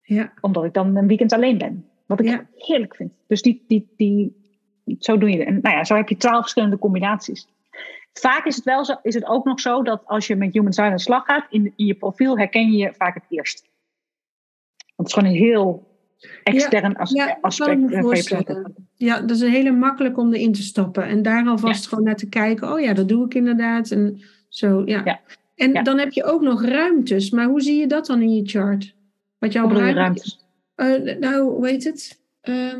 Ja. 0.00 0.32
Omdat 0.40 0.64
ik 0.64 0.72
dan 0.72 0.96
een 0.96 1.06
weekend 1.06 1.32
alleen 1.32 1.58
ben. 1.58 1.90
Wat 2.06 2.20
ik 2.20 2.46
heerlijk 2.54 2.96
vind. 2.96 3.12
Dus 3.26 3.42
die, 3.42 3.64
die, 3.66 3.92
die, 3.96 4.36
zo 4.98 5.18
doe 5.18 5.30
je 5.30 5.38
het. 5.38 5.46
En 5.46 5.58
nou 5.62 5.76
ja, 5.76 5.84
zo 5.84 5.94
heb 5.94 6.08
je 6.08 6.16
twaalf 6.16 6.40
verschillende 6.40 6.78
combinaties. 6.78 7.48
Vaak 8.12 8.44
is 8.44 8.56
het, 8.56 8.64
wel 8.64 8.84
zo, 8.84 8.94
is 9.02 9.14
het 9.14 9.26
ook 9.26 9.44
nog 9.44 9.60
zo 9.60 9.82
dat 9.82 10.02
als 10.06 10.26
je 10.26 10.36
met 10.36 10.52
Human 10.52 10.70
Design 10.70 10.88
aan 10.88 10.96
de 10.96 11.02
slag 11.02 11.24
gaat, 11.24 11.46
in, 11.50 11.72
in 11.76 11.86
je 11.86 11.94
profiel 11.94 12.38
herken 12.38 12.70
je 12.70 12.76
je 12.76 12.94
vaak 12.94 13.14
het 13.14 13.24
eerst. 13.28 13.68
Want 14.96 14.96
het 14.96 15.06
is 15.06 15.12
gewoon 15.12 15.30
een 15.30 15.48
heel 15.48 15.95
extern 16.42 16.90
ja, 16.90 16.98
as, 16.98 17.10
ja, 17.10 17.38
aspect 17.40 18.28
van 18.28 18.74
Ja, 18.94 19.20
dat 19.20 19.30
is 19.30 19.40
een 19.40 19.50
hele 19.50 19.70
makkelijk 19.70 20.18
om 20.18 20.32
erin 20.32 20.52
te 20.52 20.62
stappen. 20.62 21.04
En 21.04 21.22
daar 21.22 21.46
alvast 21.46 21.88
gewoon 21.88 22.04
naar 22.04 22.16
te 22.16 22.28
kijken. 22.28 22.72
Oh 22.72 22.80
ja, 22.80 22.92
dat 22.92 23.08
doe 23.08 23.24
ik 23.24 23.34
inderdaad. 23.34 23.90
En 23.90 24.20
zo, 24.48 24.82
ja. 24.84 25.20
En 25.54 25.84
dan 25.84 25.98
heb 25.98 26.12
je 26.12 26.24
ook 26.24 26.42
nog 26.42 26.64
ruimtes. 26.64 27.30
Maar 27.30 27.46
hoe 27.46 27.60
zie 27.60 27.80
je 27.80 27.86
dat 27.86 28.06
dan 28.06 28.22
in 28.22 28.34
je 28.34 28.44
chart? 28.44 28.94
Wat 29.38 29.52
jouw 29.52 29.70
ruimtes? 29.70 30.44
Uh, 30.76 31.18
nou, 31.18 31.42
hoe 31.42 31.68
heet 31.68 31.84
het? 31.84 32.20
Uh, 32.44 32.74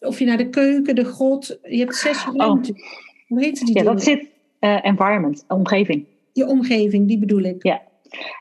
of 0.00 0.18
je 0.18 0.24
naar 0.24 0.36
de 0.36 0.48
keuken, 0.48 0.94
de 0.94 1.04
grot. 1.04 1.58
Je 1.62 1.78
hebt 1.78 1.96
zes 1.96 2.26
oh. 2.26 2.36
ruimtes. 2.36 2.72
Hoe 3.28 3.40
heet 3.40 3.66
die? 3.66 3.78
Ja, 3.78 3.82
dat 3.82 4.02
zit 4.02 4.28
uh, 4.60 4.84
environment, 4.84 5.44
omgeving. 5.48 6.06
Je 6.32 6.46
omgeving, 6.46 7.08
die 7.08 7.18
bedoel 7.18 7.42
ik. 7.42 7.62
Ja. 7.62 7.82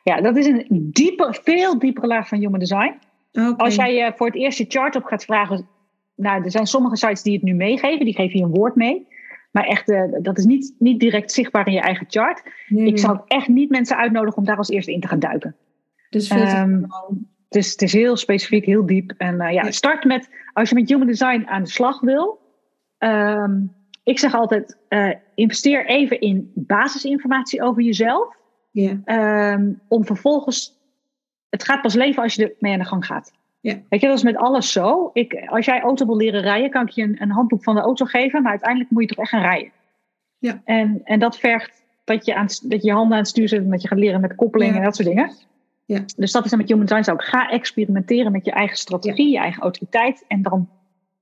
ja, 0.04 0.22
dat 0.22 0.38
is 0.38 0.46
een 0.46 0.90
dieper, 0.92 1.40
veel 1.44 1.80
diepere 1.80 2.08
laag 2.08 2.28
van 2.28 2.40
human 2.40 2.60
design. 2.60 3.00
Okay. 3.34 3.54
Als 3.58 3.76
jij 3.76 4.08
uh, 4.08 4.14
voor 4.16 4.28
het 4.28 4.36
eerst 4.36 4.58
je 4.58 4.66
chart 4.68 4.96
op 4.96 5.04
gaat 5.04 5.26
vragen. 5.26 5.68
Nou, 6.16 6.44
er 6.44 6.52
zijn 6.52 6.68
sommige 6.68 6.96
sites 6.96 7.24
die 7.24 7.34
het 7.34 7.42
nu 7.42 7.54
meegeven, 7.54 8.06
die 8.06 8.16
geven 8.16 8.40
je 8.40 8.46
een 8.46 8.52
woord 8.52 8.76
mee. 8.76 9.08
Maar 9.52 9.64
echt, 9.64 9.90
uh, 9.90 10.04
dat 10.22 10.38
is 10.38 10.46
niet, 10.46 10.76
niet 10.80 11.00
direct 11.00 11.32
zichtbaar 11.32 11.68
in 11.68 11.74
je 11.74 11.80
eigen 11.80 12.06
chart. 12.10 12.44
Nee, 12.68 12.86
ik 12.86 13.00
zou 13.00 13.20
echt 13.28 13.48
niet 13.48 13.70
mensen 13.70 13.98
uitnodigen 13.98 14.38
om 14.38 14.46
daar 14.46 14.58
als 14.58 14.70
eerste 14.70 14.92
in 14.92 15.00
te 15.00 15.08
gaan 15.08 15.20
duiken. 15.20 15.56
Dus 16.10 16.32
um, 16.32 16.86
het, 17.48 17.56
is, 17.56 17.72
het 17.72 17.82
is 17.82 17.94
heel 17.94 18.16
specifiek, 18.16 18.66
heel 18.66 18.86
diep. 18.86 19.14
En 19.18 19.42
uh, 19.42 19.52
ja, 19.52 19.72
start 19.72 20.04
met, 20.04 20.30
als 20.54 20.70
je 20.70 20.76
met 20.76 20.90
human 20.90 21.08
design 21.08 21.44
aan 21.46 21.64
de 21.64 21.70
slag 21.70 22.00
wil. 22.00 22.40
Um, 23.00 23.76
ik 24.04 24.20
zeg 24.20 24.34
altijd, 24.34 24.78
uh, 24.90 25.14
investeer 25.36 25.86
even 25.86 26.20
in 26.20 26.52
basisinformatie 26.56 27.64
over 27.64 27.82
jezelf. 27.82 28.36
Yeah. 28.72 29.54
Um, 29.54 29.82
om 29.88 30.06
vervolgens, 30.06 30.73
het 31.54 31.64
gaat 31.64 31.82
pas 31.82 31.94
leven 31.94 32.24
als 32.24 32.34
je 32.36 32.56
ermee 32.56 32.74
aan 32.74 32.80
de 32.80 32.86
gang 32.86 33.06
gaat. 33.06 33.32
Ja. 33.60 33.78
Weet 33.90 34.02
je, 34.02 34.08
dat 34.08 34.18
is 34.18 34.24
met 34.24 34.36
alles 34.36 34.72
zo. 34.72 35.10
Ik, 35.14 35.44
als 35.46 35.66
jij 35.66 35.82
auto 35.82 36.06
wil 36.06 36.18
leren 36.18 36.42
rijden, 36.42 36.70
kan 36.70 36.82
ik 36.82 36.90
je 36.90 37.04
een, 37.04 37.22
een 37.22 37.32
handboek 37.32 37.64
van 37.64 37.76
de 37.76 37.82
auto 37.82 38.06
geven, 38.06 38.42
maar 38.42 38.52
uiteindelijk 38.52 38.92
moet 38.92 39.02
je 39.02 39.08
toch 39.08 39.18
echt 39.18 39.30
gaan 39.30 39.42
rijden. 39.42 39.72
Ja. 40.38 40.62
En, 40.66 41.02
en 41.04 41.20
dat 41.20 41.38
vergt 41.38 41.84
dat 42.04 42.26
je, 42.26 42.36
aan, 42.36 42.48
dat 42.64 42.84
je 42.84 42.92
handen 42.92 43.12
aan 43.12 43.20
het 43.20 43.28
stuur 43.28 43.48
zet 43.48 43.60
en 43.64 43.70
dat 43.70 43.82
je 43.82 43.88
gaat 43.88 43.98
leren 43.98 44.22
met 44.22 44.36
koppelingen 44.36 44.76
en 44.76 44.84
dat 44.84 44.96
soort 44.96 45.08
dingen. 45.08 45.32
Ja. 45.86 46.04
Dus 46.16 46.32
dat 46.32 46.44
is 46.44 46.50
dan 46.50 46.60
met 46.60 46.70
Human 46.70 46.86
Design 46.86 47.12
ook. 47.12 47.24
Ga 47.24 47.50
experimenteren 47.50 48.32
met 48.32 48.46
je 48.46 48.52
eigen 48.52 48.78
strategie, 48.78 49.32
je 49.32 49.38
eigen 49.38 49.62
autoriteit 49.62 50.26
en 50.28 50.42
dan 50.42 50.70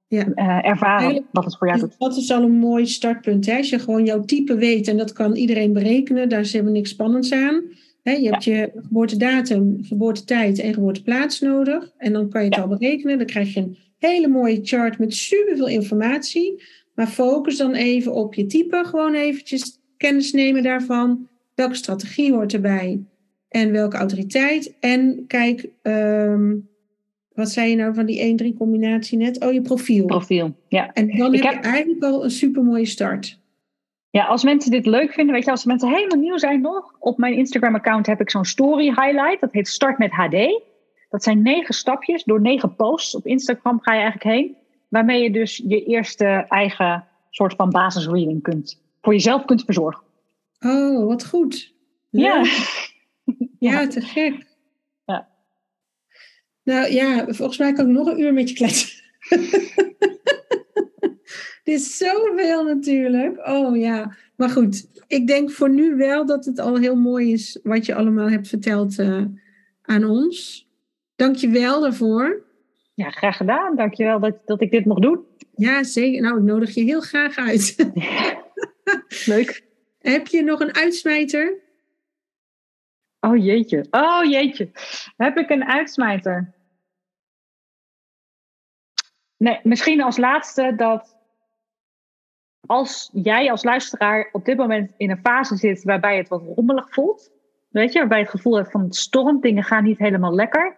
Ja. 0.08 0.26
eh, 0.36 0.70
ervaren 0.70 1.00
Eigenlijk 1.00 1.28
wat 1.32 1.46
het 1.46 1.58
voor 1.58 1.68
jou 1.68 1.80
doet. 1.80 1.96
Dat 1.98 2.18
is 2.18 2.32
al 2.32 2.44
een 2.44 2.60
mooi 2.60 2.86
startpunt. 2.86 3.46
Hè? 3.46 3.58
Als 3.58 3.70
je 3.70 3.80
gewoon 3.80 4.06
jouw 4.06 4.26
type 4.26 4.56
weet, 4.56 4.88
en 4.88 4.98
dat 4.98 5.14
kan 5.14 5.36
iedereen 5.36 5.74
berekenen, 5.74 6.30
daar 6.30 6.40
is 6.40 6.54
helemaal 6.54 6.74
niks 6.74 6.90
spannends 6.90 7.34
aan. 7.34 7.64
Je 8.04 8.30
hebt 8.30 8.44
je 8.44 8.72
geboortedatum, 8.76 9.78
geboortetijd 9.82 10.60
en 10.60 10.74
geboorteplaats 10.74 11.40
nodig. 11.40 11.92
En 11.98 12.14
dan 12.14 12.30
kan 12.30 12.42
je 12.42 12.48
het 12.48 12.56
Ja. 12.56 12.62
al 12.62 12.68
berekenen. 12.68 13.18
Dan 13.18 13.28
krijg 13.28 13.54
je 13.54 13.60
een 13.60 13.78
hele 13.98 14.28
mooie 14.28 14.60
chart 14.64 15.00
met 15.00 15.14
superveel 15.14 15.68
informatie. 15.68 16.64
Maar 16.96 17.08
focus 17.08 17.58
dan 17.58 17.74
even 17.74 18.14
op 18.14 18.34
je 18.34 18.46
type. 18.46 18.84
Gewoon 18.86 19.14
eventjes 19.14 19.80
kennis 19.98 20.32
nemen 20.32 20.64
daarvan. 20.64 21.28
Welke 21.56 21.76
strategie 21.76 22.32
hoort 22.34 22.54
erbij? 22.54 23.00
En 23.50 23.72
welke 23.72 23.98
autoriteit? 23.98 24.74
En 24.80 25.24
kijk, 25.28 25.70
ehm, 25.82 26.56
wat 27.34 27.50
zei 27.52 27.70
je 27.70 27.76
nou 27.76 27.94
van 27.94 28.06
die 28.06 28.22
1-3 28.22 28.54
combinatie 28.58 29.18
net? 29.18 29.44
Oh, 29.44 29.54
je 29.54 29.62
profiel. 29.62 30.06
Profiel. 30.06 30.56
Ja. 30.68 30.94
En 30.94 31.08
dan 31.18 31.34
heb, 31.34 31.44
heb- 31.44 31.54
je 31.64 31.70
eigenlijk 31.70 32.04
al 32.04 32.24
een 32.24 32.32
supermooie 32.32 32.86
start. 32.86 33.40
Ja, 34.12 34.26
als 34.26 34.44
mensen 34.44 34.72
dit 34.72 34.86
leuk 34.86 35.14
vinden, 35.14 35.34
weet 35.34 35.46
je, 35.46 35.52
als 35.52 35.66
mensen 35.66 35.90
helemaal 35.90 36.20
nieuw 36.20 36.38
zijn 36.38 36.62
nog, 36.62 36.96
op 37.00 37.18
mijn 37.18 37.34
Instagram-account 37.34 38.06
heb 38.06 38.22
ik 38.22 38.30
zo'n 38.30 38.46
story 38.46 38.86
highlight. 38.86 39.40
Dat 39.40 39.52
heet 39.52 39.68
Start 39.68 39.98
met 39.98 40.12
HD. 40.12 40.62
Dat 41.10 41.24
zijn 41.24 41.42
negen 41.42 41.74
stapjes. 41.74 42.24
Door 42.24 42.42
negen 42.42 42.76
posts 42.76 43.16
op 43.16 43.26
Instagram 43.26 43.82
ga 43.82 43.94
je 43.94 44.02
eigenlijk 44.02 44.36
heen. 44.36 44.56
Waarmee 44.90 45.24
je 45.24 45.32
dus 45.32 45.62
je 45.68 45.86
eerste 45.86 46.26
eigen 46.48 47.08
soort 47.30 47.54
van 47.54 47.70
basisreading 47.70 48.42
kunt, 48.42 48.82
voor 49.02 49.14
jezelf 49.14 49.46
kunt 49.46 49.64
verzorgen. 49.64 50.04
Oh, 50.60 51.06
wat 51.08 51.26
goed. 51.26 51.74
Ja. 52.10 52.44
Ja, 53.60 53.88
te 53.88 54.02
gek. 54.02 54.48
Ja. 55.06 55.28
Nou 56.64 56.92
ja, 56.92 57.26
volgens 57.28 57.58
mij 57.58 57.74
kan 57.74 57.86
ik 57.86 57.92
nog 57.92 58.08
een 58.08 58.20
uur 58.20 58.34
met 58.34 58.50
je 58.50 58.56
kletsen. 58.56 59.04
Is 61.72 61.98
zoveel 61.98 62.64
natuurlijk. 62.64 63.48
Oh 63.48 63.78
ja, 63.78 64.16
maar 64.36 64.50
goed. 64.50 65.04
Ik 65.08 65.28
denk 65.28 65.52
voor 65.52 65.70
nu 65.70 65.96
wel 65.96 66.26
dat 66.26 66.46
het 66.46 66.60
al 66.60 66.78
heel 66.78 66.96
mooi 66.96 67.32
is 67.32 67.60
wat 67.64 67.86
je 67.86 67.96
allemaal 67.96 68.30
hebt 68.30 68.48
verteld 68.48 69.00
eh, 69.00 69.24
aan 69.82 70.04
ons. 70.04 70.68
Dank 71.16 71.36
je 71.36 71.50
wel 71.50 71.82
daarvoor. 71.82 72.46
Ja, 72.94 73.10
graag 73.10 73.38
gedaan. 73.38 73.76
Dankjewel 73.76 74.20
dat, 74.20 74.42
dat 74.46 74.62
ik 74.62 74.72
dit 74.72 74.86
mocht 74.86 75.02
doen. 75.02 75.26
Ja, 75.56 75.84
zeker. 75.84 76.22
Nou, 76.22 76.38
ik 76.38 76.44
nodig 76.44 76.74
je 76.74 76.84
heel 76.84 77.02
graag 77.02 77.36
uit. 77.38 77.92
Leuk. 79.26 79.66
Heb 80.00 80.28
je 80.28 80.44
nog 80.44 80.60
een 80.60 80.76
uitsmijter? 80.76 81.58
Oh 83.20 83.44
jeetje. 83.44 83.86
Oh 83.92 84.24
jeetje. 84.24 84.72
Heb 85.18 85.38
ik 85.38 85.50
een 85.50 85.66
uitsmijter? 85.66 86.54
Nee, 89.38 89.60
misschien 89.64 90.02
als 90.02 90.18
laatste 90.18 90.74
dat 90.76 91.20
als 92.66 93.10
jij 93.14 93.52
als 93.52 93.64
luisteraar 93.64 94.30
op 94.32 94.46
dit 94.46 94.58
moment 94.58 94.94
in 94.98 95.10
een 95.10 95.18
fase 95.18 95.56
zit 95.56 95.84
waarbij 95.84 96.18
het 96.18 96.28
wat 96.28 96.44
rommelig 96.56 96.94
voelt, 96.94 97.32
weet 97.70 97.94
je, 97.94 98.00
waarbij 98.00 98.18
je 98.18 98.24
het 98.24 98.34
gevoel 98.34 98.56
hebt 98.56 98.72
van 98.72 98.82
het 98.82 98.96
stormt, 98.96 99.42
dingen 99.42 99.64
gaan 99.64 99.84
niet 99.84 99.98
helemaal 99.98 100.36
lekker, 100.36 100.76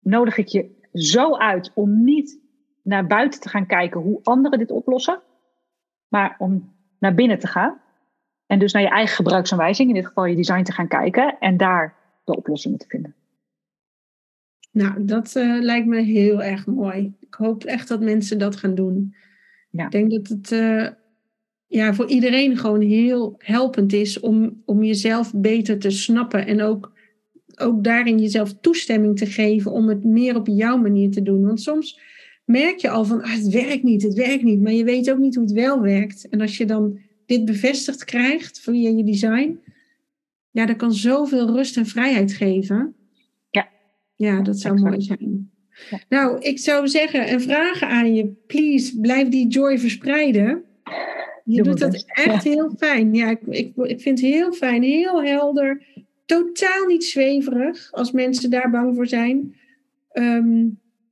nodig 0.00 0.36
ik 0.36 0.46
je 0.46 0.74
zo 0.92 1.36
uit 1.36 1.70
om 1.74 2.04
niet 2.04 2.38
naar 2.82 3.06
buiten 3.06 3.40
te 3.40 3.48
gaan 3.48 3.66
kijken 3.66 4.00
hoe 4.00 4.20
anderen 4.22 4.58
dit 4.58 4.70
oplossen, 4.70 5.20
maar 6.08 6.36
om 6.38 6.74
naar 6.98 7.14
binnen 7.14 7.38
te 7.38 7.46
gaan. 7.46 7.80
En 8.46 8.58
dus 8.58 8.72
naar 8.72 8.82
je 8.82 8.88
eigen 8.88 9.16
gebruiksaanwijzing, 9.16 9.88
in 9.88 9.94
dit 9.94 10.06
geval 10.06 10.24
je 10.24 10.36
design 10.36 10.62
te 10.62 10.72
gaan 10.72 10.88
kijken 10.88 11.38
en 11.38 11.56
daar 11.56 11.94
de 12.24 12.36
oplossingen 12.36 12.78
te 12.78 12.86
vinden. 12.88 13.14
Nou, 14.70 15.04
dat 15.04 15.36
eh, 15.36 15.58
lijkt 15.60 15.86
me 15.86 16.00
heel 16.00 16.42
erg 16.42 16.66
mooi. 16.66 17.16
Ik 17.20 17.34
hoop 17.34 17.64
echt 17.64 17.88
dat 17.88 18.00
mensen 18.00 18.38
dat 18.38 18.56
gaan 18.56 18.74
doen. 18.74 19.14
Ja. 19.76 19.84
Ik 19.84 19.90
denk 19.90 20.10
dat 20.10 20.28
het 20.28 20.52
eh, 20.52 20.88
ja, 21.66 21.94
voor 21.94 22.08
iedereen 22.08 22.56
gewoon 22.56 22.80
heel 22.80 23.34
helpend 23.38 23.92
is 23.92 24.20
om, 24.20 24.62
om 24.64 24.82
jezelf 24.82 25.32
beter 25.34 25.78
te 25.78 25.90
snappen. 25.90 26.46
En 26.46 26.62
ook, 26.62 26.92
ook 27.56 27.84
daarin 27.84 28.18
jezelf 28.18 28.54
toestemming 28.60 29.18
te 29.18 29.26
geven 29.26 29.72
om 29.72 29.88
het 29.88 30.04
meer 30.04 30.36
op 30.36 30.46
jouw 30.46 30.76
manier 30.76 31.10
te 31.10 31.22
doen. 31.22 31.46
Want 31.46 31.60
soms 31.60 32.00
merk 32.44 32.78
je 32.78 32.88
al 32.88 33.04
van 33.04 33.22
ah, 33.22 33.32
het 33.32 33.48
werkt 33.48 33.82
niet, 33.82 34.02
het 34.02 34.14
werkt 34.14 34.42
niet. 34.42 34.60
Maar 34.60 34.72
je 34.72 34.84
weet 34.84 35.10
ook 35.10 35.18
niet 35.18 35.34
hoe 35.34 35.44
het 35.44 35.52
wel 35.52 35.80
werkt. 35.80 36.28
En 36.28 36.40
als 36.40 36.56
je 36.56 36.64
dan 36.64 36.98
dit 37.26 37.44
bevestigd 37.44 38.04
krijgt 38.04 38.60
via 38.60 38.90
je 38.90 39.04
design, 39.04 39.58
ja, 40.50 40.66
dat 40.66 40.76
kan 40.76 40.92
zoveel 40.92 41.46
rust 41.46 41.76
en 41.76 41.86
vrijheid 41.86 42.32
geven. 42.32 42.94
Ja. 43.50 43.68
Ja, 44.14 44.42
dat 44.42 44.60
zou 44.60 44.74
Exact. 44.74 44.90
mooi 44.90 45.02
zijn. 45.02 45.50
Ja. 45.90 46.00
Nou, 46.08 46.38
ik 46.40 46.58
zou 46.58 46.88
zeggen 46.88 47.26
en 47.26 47.40
vragen 47.40 47.88
aan 47.88 48.14
je, 48.14 48.32
please, 48.46 49.00
blijf 49.00 49.28
die 49.28 49.46
joy 49.48 49.78
verspreiden. 49.78 50.62
Je 51.44 51.56
Doe 51.56 51.64
doet 51.64 51.78
dat 51.78 51.90
best. 51.90 52.06
echt 52.12 52.44
heel 52.44 52.74
fijn. 52.78 53.14
Ja, 53.14 53.30
ik, 53.30 53.40
ik, 53.48 53.72
ik 53.76 54.00
vind 54.00 54.20
het 54.20 54.30
heel 54.30 54.52
fijn, 54.52 54.82
heel 54.82 55.22
helder. 55.22 55.82
Totaal 56.26 56.86
niet 56.86 57.04
zweverig, 57.04 57.88
als 57.92 58.12
mensen 58.12 58.50
daar 58.50 58.70
bang 58.70 58.94
voor 58.94 59.06
zijn. 59.06 59.54
Ehm, 60.12 60.64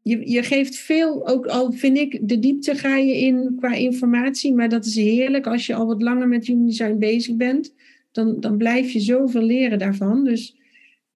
je, 0.02 0.30
je 0.30 0.42
geeft 0.42 0.76
veel, 0.76 1.28
ook 1.28 1.46
al 1.46 1.72
vind 1.72 1.98
ik, 1.98 2.18
de 2.28 2.38
diepte 2.38 2.74
ga 2.74 2.96
je 2.96 3.18
in 3.18 3.56
qua 3.58 3.74
informatie. 3.74 4.54
Maar 4.54 4.68
dat 4.68 4.84
is 4.84 4.94
heerlijk 4.94 5.46
als 5.46 5.66
je 5.66 5.74
al 5.74 5.86
wat 5.86 6.02
langer 6.02 6.28
met 6.28 6.46
human 6.46 6.66
design 6.66 6.98
bezig 6.98 7.36
bent. 7.36 7.74
Dan, 8.12 8.40
dan 8.40 8.56
blijf 8.56 8.90
je 8.90 9.00
zoveel 9.00 9.42
leren 9.42 9.78
daarvan. 9.78 10.24
Dus 10.24 10.56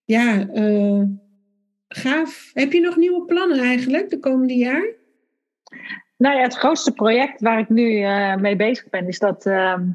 ja, 0.04 0.48
eh, 0.48 1.02
gaaf. 1.88 2.50
Heb 2.54 2.72
je 2.72 2.80
nog 2.80 2.96
nieuwe 2.96 3.24
plannen 3.24 3.58
eigenlijk 3.58 4.10
de 4.10 4.18
komende 4.18 4.54
jaar? 4.54 4.86
Nou 6.16 6.36
ja, 6.36 6.42
het 6.42 6.56
grootste 6.56 6.92
project 6.92 7.40
waar 7.40 7.58
ik 7.58 7.68
nu 7.68 8.00
eh, 8.00 8.36
mee 8.36 8.56
bezig 8.56 8.88
ben, 8.88 9.08
is 9.08 9.18
dat 9.18 9.46
ehm, 9.46 9.86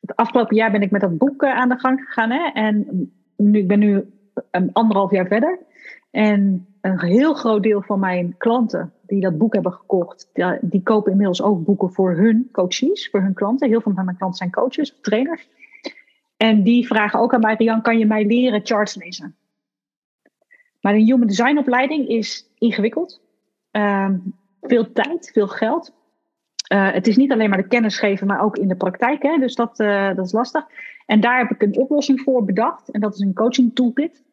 het 0.00 0.16
afgelopen 0.16 0.56
jaar 0.56 0.70
ben 0.70 0.82
ik 0.82 0.90
met 0.90 1.00
dat 1.00 1.18
boek 1.18 1.42
eh, 1.42 1.50
aan 1.50 1.68
de 1.68 1.78
gang 1.78 2.00
gegaan. 2.00 2.30
Hè? 2.30 2.50
En 2.52 2.86
nu, 3.36 3.58
ik 3.58 3.68
ben 3.68 3.78
nu 3.78 4.04
een 4.50 4.72
anderhalf 4.72 5.10
jaar 5.10 5.26
verder. 5.26 5.58
En 6.10 6.66
een 6.80 7.00
heel 7.00 7.34
groot 7.34 7.62
deel 7.62 7.82
van 7.82 8.00
mijn 8.00 8.34
klanten 8.38 8.92
die 9.06 9.20
dat 9.20 9.38
boek 9.38 9.54
hebben 9.54 9.72
gekocht, 9.72 10.30
die, 10.32 10.44
die 10.60 10.82
kopen 10.82 11.10
inmiddels 11.10 11.42
ook 11.42 11.64
boeken 11.64 11.92
voor 11.92 12.16
hun 12.16 12.48
coaches, 12.52 13.08
voor 13.10 13.20
hun 13.20 13.34
klanten. 13.34 13.68
Heel 13.68 13.80
veel 13.80 13.92
van 13.94 14.04
mijn 14.04 14.16
klanten 14.16 14.38
zijn 14.38 14.50
coaches 14.50 14.92
of 14.92 15.00
trainers. 15.00 15.48
En 16.36 16.62
die 16.62 16.86
vragen 16.86 17.20
ook 17.20 17.34
aan 17.34 17.40
mij, 17.40 17.54
Rian, 17.54 17.82
kan 17.82 17.98
je 17.98 18.06
mij 18.06 18.26
leren 18.26 18.60
charts 18.64 18.94
lezen? 18.94 19.36
Maar 20.88 20.96
een 20.96 21.04
human 21.04 21.26
design 21.26 21.58
opleiding 21.58 22.08
is 22.08 22.50
ingewikkeld. 22.58 23.20
Ehm, 23.70 24.18
veel 24.60 24.92
tijd, 24.92 25.30
veel 25.32 25.48
geld. 25.48 25.94
Eh, 26.68 26.92
het 26.92 27.06
is 27.06 27.16
niet 27.16 27.32
alleen 27.32 27.48
maar 27.48 27.62
de 27.62 27.68
kennis 27.68 27.98
geven, 27.98 28.26
maar 28.26 28.42
ook 28.42 28.56
in 28.56 28.68
de 28.68 28.76
praktijk. 28.76 29.22
Hè? 29.22 29.38
Dus 29.38 29.54
dat, 29.54 29.80
eh, 29.80 30.14
dat 30.14 30.26
is 30.26 30.32
lastig. 30.32 30.66
En 31.06 31.20
daar 31.20 31.38
heb 31.38 31.50
ik 31.50 31.62
een 31.62 31.78
oplossing 31.78 32.20
voor 32.20 32.44
bedacht. 32.44 32.88
En 32.88 33.00
dat 33.00 33.14
is 33.14 33.20
een 33.20 33.34
coaching 33.34 33.74
toolkit. 33.74 34.24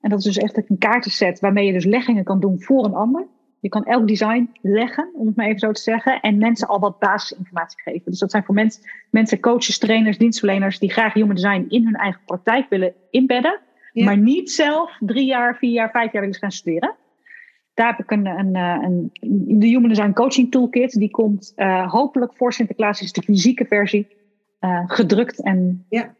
En 0.00 0.10
dat 0.10 0.18
is 0.18 0.24
dus 0.24 0.38
echt 0.38 0.56
een 0.56 0.78
kaartenset 0.78 1.40
waarmee 1.40 1.66
je 1.66 1.72
dus 1.72 1.84
leggingen 1.84 2.24
kan 2.24 2.40
doen 2.40 2.60
voor 2.60 2.84
een 2.84 2.94
ander. 2.94 3.26
Je 3.60 3.68
kan 3.68 3.84
elk 3.84 4.08
design 4.08 4.50
leggen, 4.62 5.10
om 5.14 5.26
het 5.26 5.36
maar 5.36 5.46
even 5.46 5.58
zo 5.58 5.72
te 5.72 5.82
zeggen. 5.82 6.20
En 6.20 6.38
mensen 6.38 6.68
al 6.68 6.80
wat 6.80 6.98
basisinformatie 6.98 7.82
geven. 7.82 8.10
Dus 8.10 8.18
dat 8.18 8.30
zijn 8.30 8.44
voor 8.44 8.54
mensen, 8.54 8.82
mensen 9.10 9.40
coaches, 9.40 9.78
trainers, 9.78 10.18
dienstverleners... 10.18 10.78
die 10.78 10.92
graag 10.92 11.12
human 11.12 11.34
design 11.34 11.64
in 11.68 11.84
hun 11.84 11.96
eigen 11.96 12.20
praktijk 12.24 12.68
willen 12.68 12.94
inbedden. 13.10 13.60
Ja. 13.98 14.04
Maar 14.04 14.18
niet 14.18 14.50
zelf 14.50 14.96
drie 15.00 15.26
jaar, 15.26 15.56
vier 15.56 15.70
jaar, 15.72 15.90
vijf 15.90 16.12
jaar 16.12 16.22
willen 16.22 16.38
gaan 16.38 16.50
studeren. 16.50 16.94
Daar 17.74 17.86
heb 17.96 17.98
ik 17.98 18.10
een, 18.10 18.26
een, 18.26 18.54
eh, 18.54 18.78
een, 18.82 19.10
de 19.60 19.66
Human 19.66 19.88
Design 19.88 20.12
Coaching 20.12 20.50
Toolkit. 20.50 20.92
Die 20.92 21.10
komt 21.10 21.52
eh, 21.56 21.92
hopelijk 21.92 22.32
voor 22.34 22.52
Sinterklaas, 22.52 23.02
is 23.02 23.12
de 23.12 23.22
fysieke 23.22 23.64
versie. 23.64 24.16
eh, 24.58 24.82
gedrukt 24.86 25.42
en, 25.42 25.84
Ja. 25.88 26.14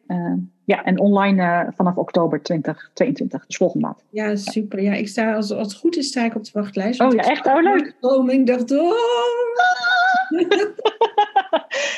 ja, 0.64 0.84
en 0.84 0.98
online 0.98 1.72
vanaf 1.76 1.96
oktober 1.96 2.42
2022, 2.42 3.46
dus 3.46 3.56
volgende 3.56 3.86
maand. 3.86 4.04
Ja, 4.10 4.36
super. 4.36 4.82
Ja, 4.82 4.92
ik 4.92 5.08
sta, 5.08 5.34
als, 5.34 5.52
als 5.52 5.68
het 5.68 5.76
goed 5.76 5.96
is, 5.96 6.06
sta 6.06 6.24
ik 6.24 6.34
op 6.34 6.44
de 6.44 6.50
wachtlijst. 6.52 7.00
Oh 7.00 7.12
ja, 7.14 7.22
echt? 7.22 7.46
Oh, 7.46 7.62
leuk. 7.62 7.94
komen 8.00 8.34
ik 8.34 8.46
dacht, 8.46 8.70
oh. 8.80 8.92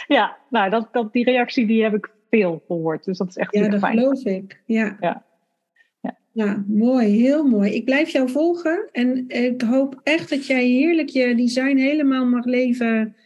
ja, 0.06 0.36
nou, 0.50 0.70
dat, 0.70 0.88
dat, 0.92 1.12
die 1.12 1.24
reactie 1.24 1.66
die 1.66 1.82
heb 1.82 1.94
ik 1.94 2.10
veel 2.30 2.62
gehoord. 2.66 3.04
Dus 3.04 3.18
dat 3.18 3.28
is 3.28 3.36
echt 3.36 3.54
Ja, 3.54 3.68
dat 3.68 3.80
fijn. 3.80 3.98
geloof 3.98 4.24
ik. 4.24 4.60
Ja. 4.66 4.96
Ja. 5.00 5.24
Ja. 6.32 6.64
Mooi, 6.66 7.08
heel 7.08 7.44
mooi. 7.44 7.74
Ik 7.74 7.84
blijf 7.84 8.08
jou 8.08 8.30
volgen 8.30 8.88
en 8.92 9.28
ik 9.28 9.62
hoop 9.62 10.00
echt 10.02 10.30
dat 10.30 10.46
jij 10.46 10.64
heerlijk 10.64 11.08
je 11.08 11.34
design 11.34 11.76
helemaal 11.76 12.26
mag 12.26 12.44
leven. 12.44 13.16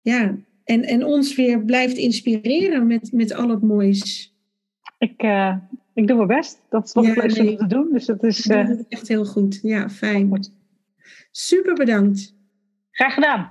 Ja, 0.00 0.36
en, 0.64 0.82
en 0.82 1.04
ons 1.04 1.34
weer 1.34 1.64
blijft 1.64 1.96
inspireren 1.96 2.86
met, 2.86 3.12
met 3.12 3.34
al 3.34 3.48
het 3.48 3.62
moois. 3.62 4.34
Ik, 4.98 5.22
eh, 5.22 5.56
ik 5.94 6.06
doe 6.06 6.16
mijn 6.16 6.28
best. 6.28 6.60
Dat 6.68 6.84
is 6.86 6.92
wat 6.92 7.04
Ja, 7.04 7.14
nee. 7.14 7.50
om 7.50 7.56
te 7.56 7.66
doen. 7.66 7.88
Dus 7.92 8.06
dat 8.06 8.22
is 8.22 8.46
eh, 8.46 8.70
echt 8.88 9.08
heel 9.08 9.24
goed. 9.24 9.58
Ja, 9.62 9.88
fijn. 9.88 10.50
Super 11.30 11.74
bedankt. 11.74 12.34
graag 12.90 13.14
gedaan. 13.14 13.50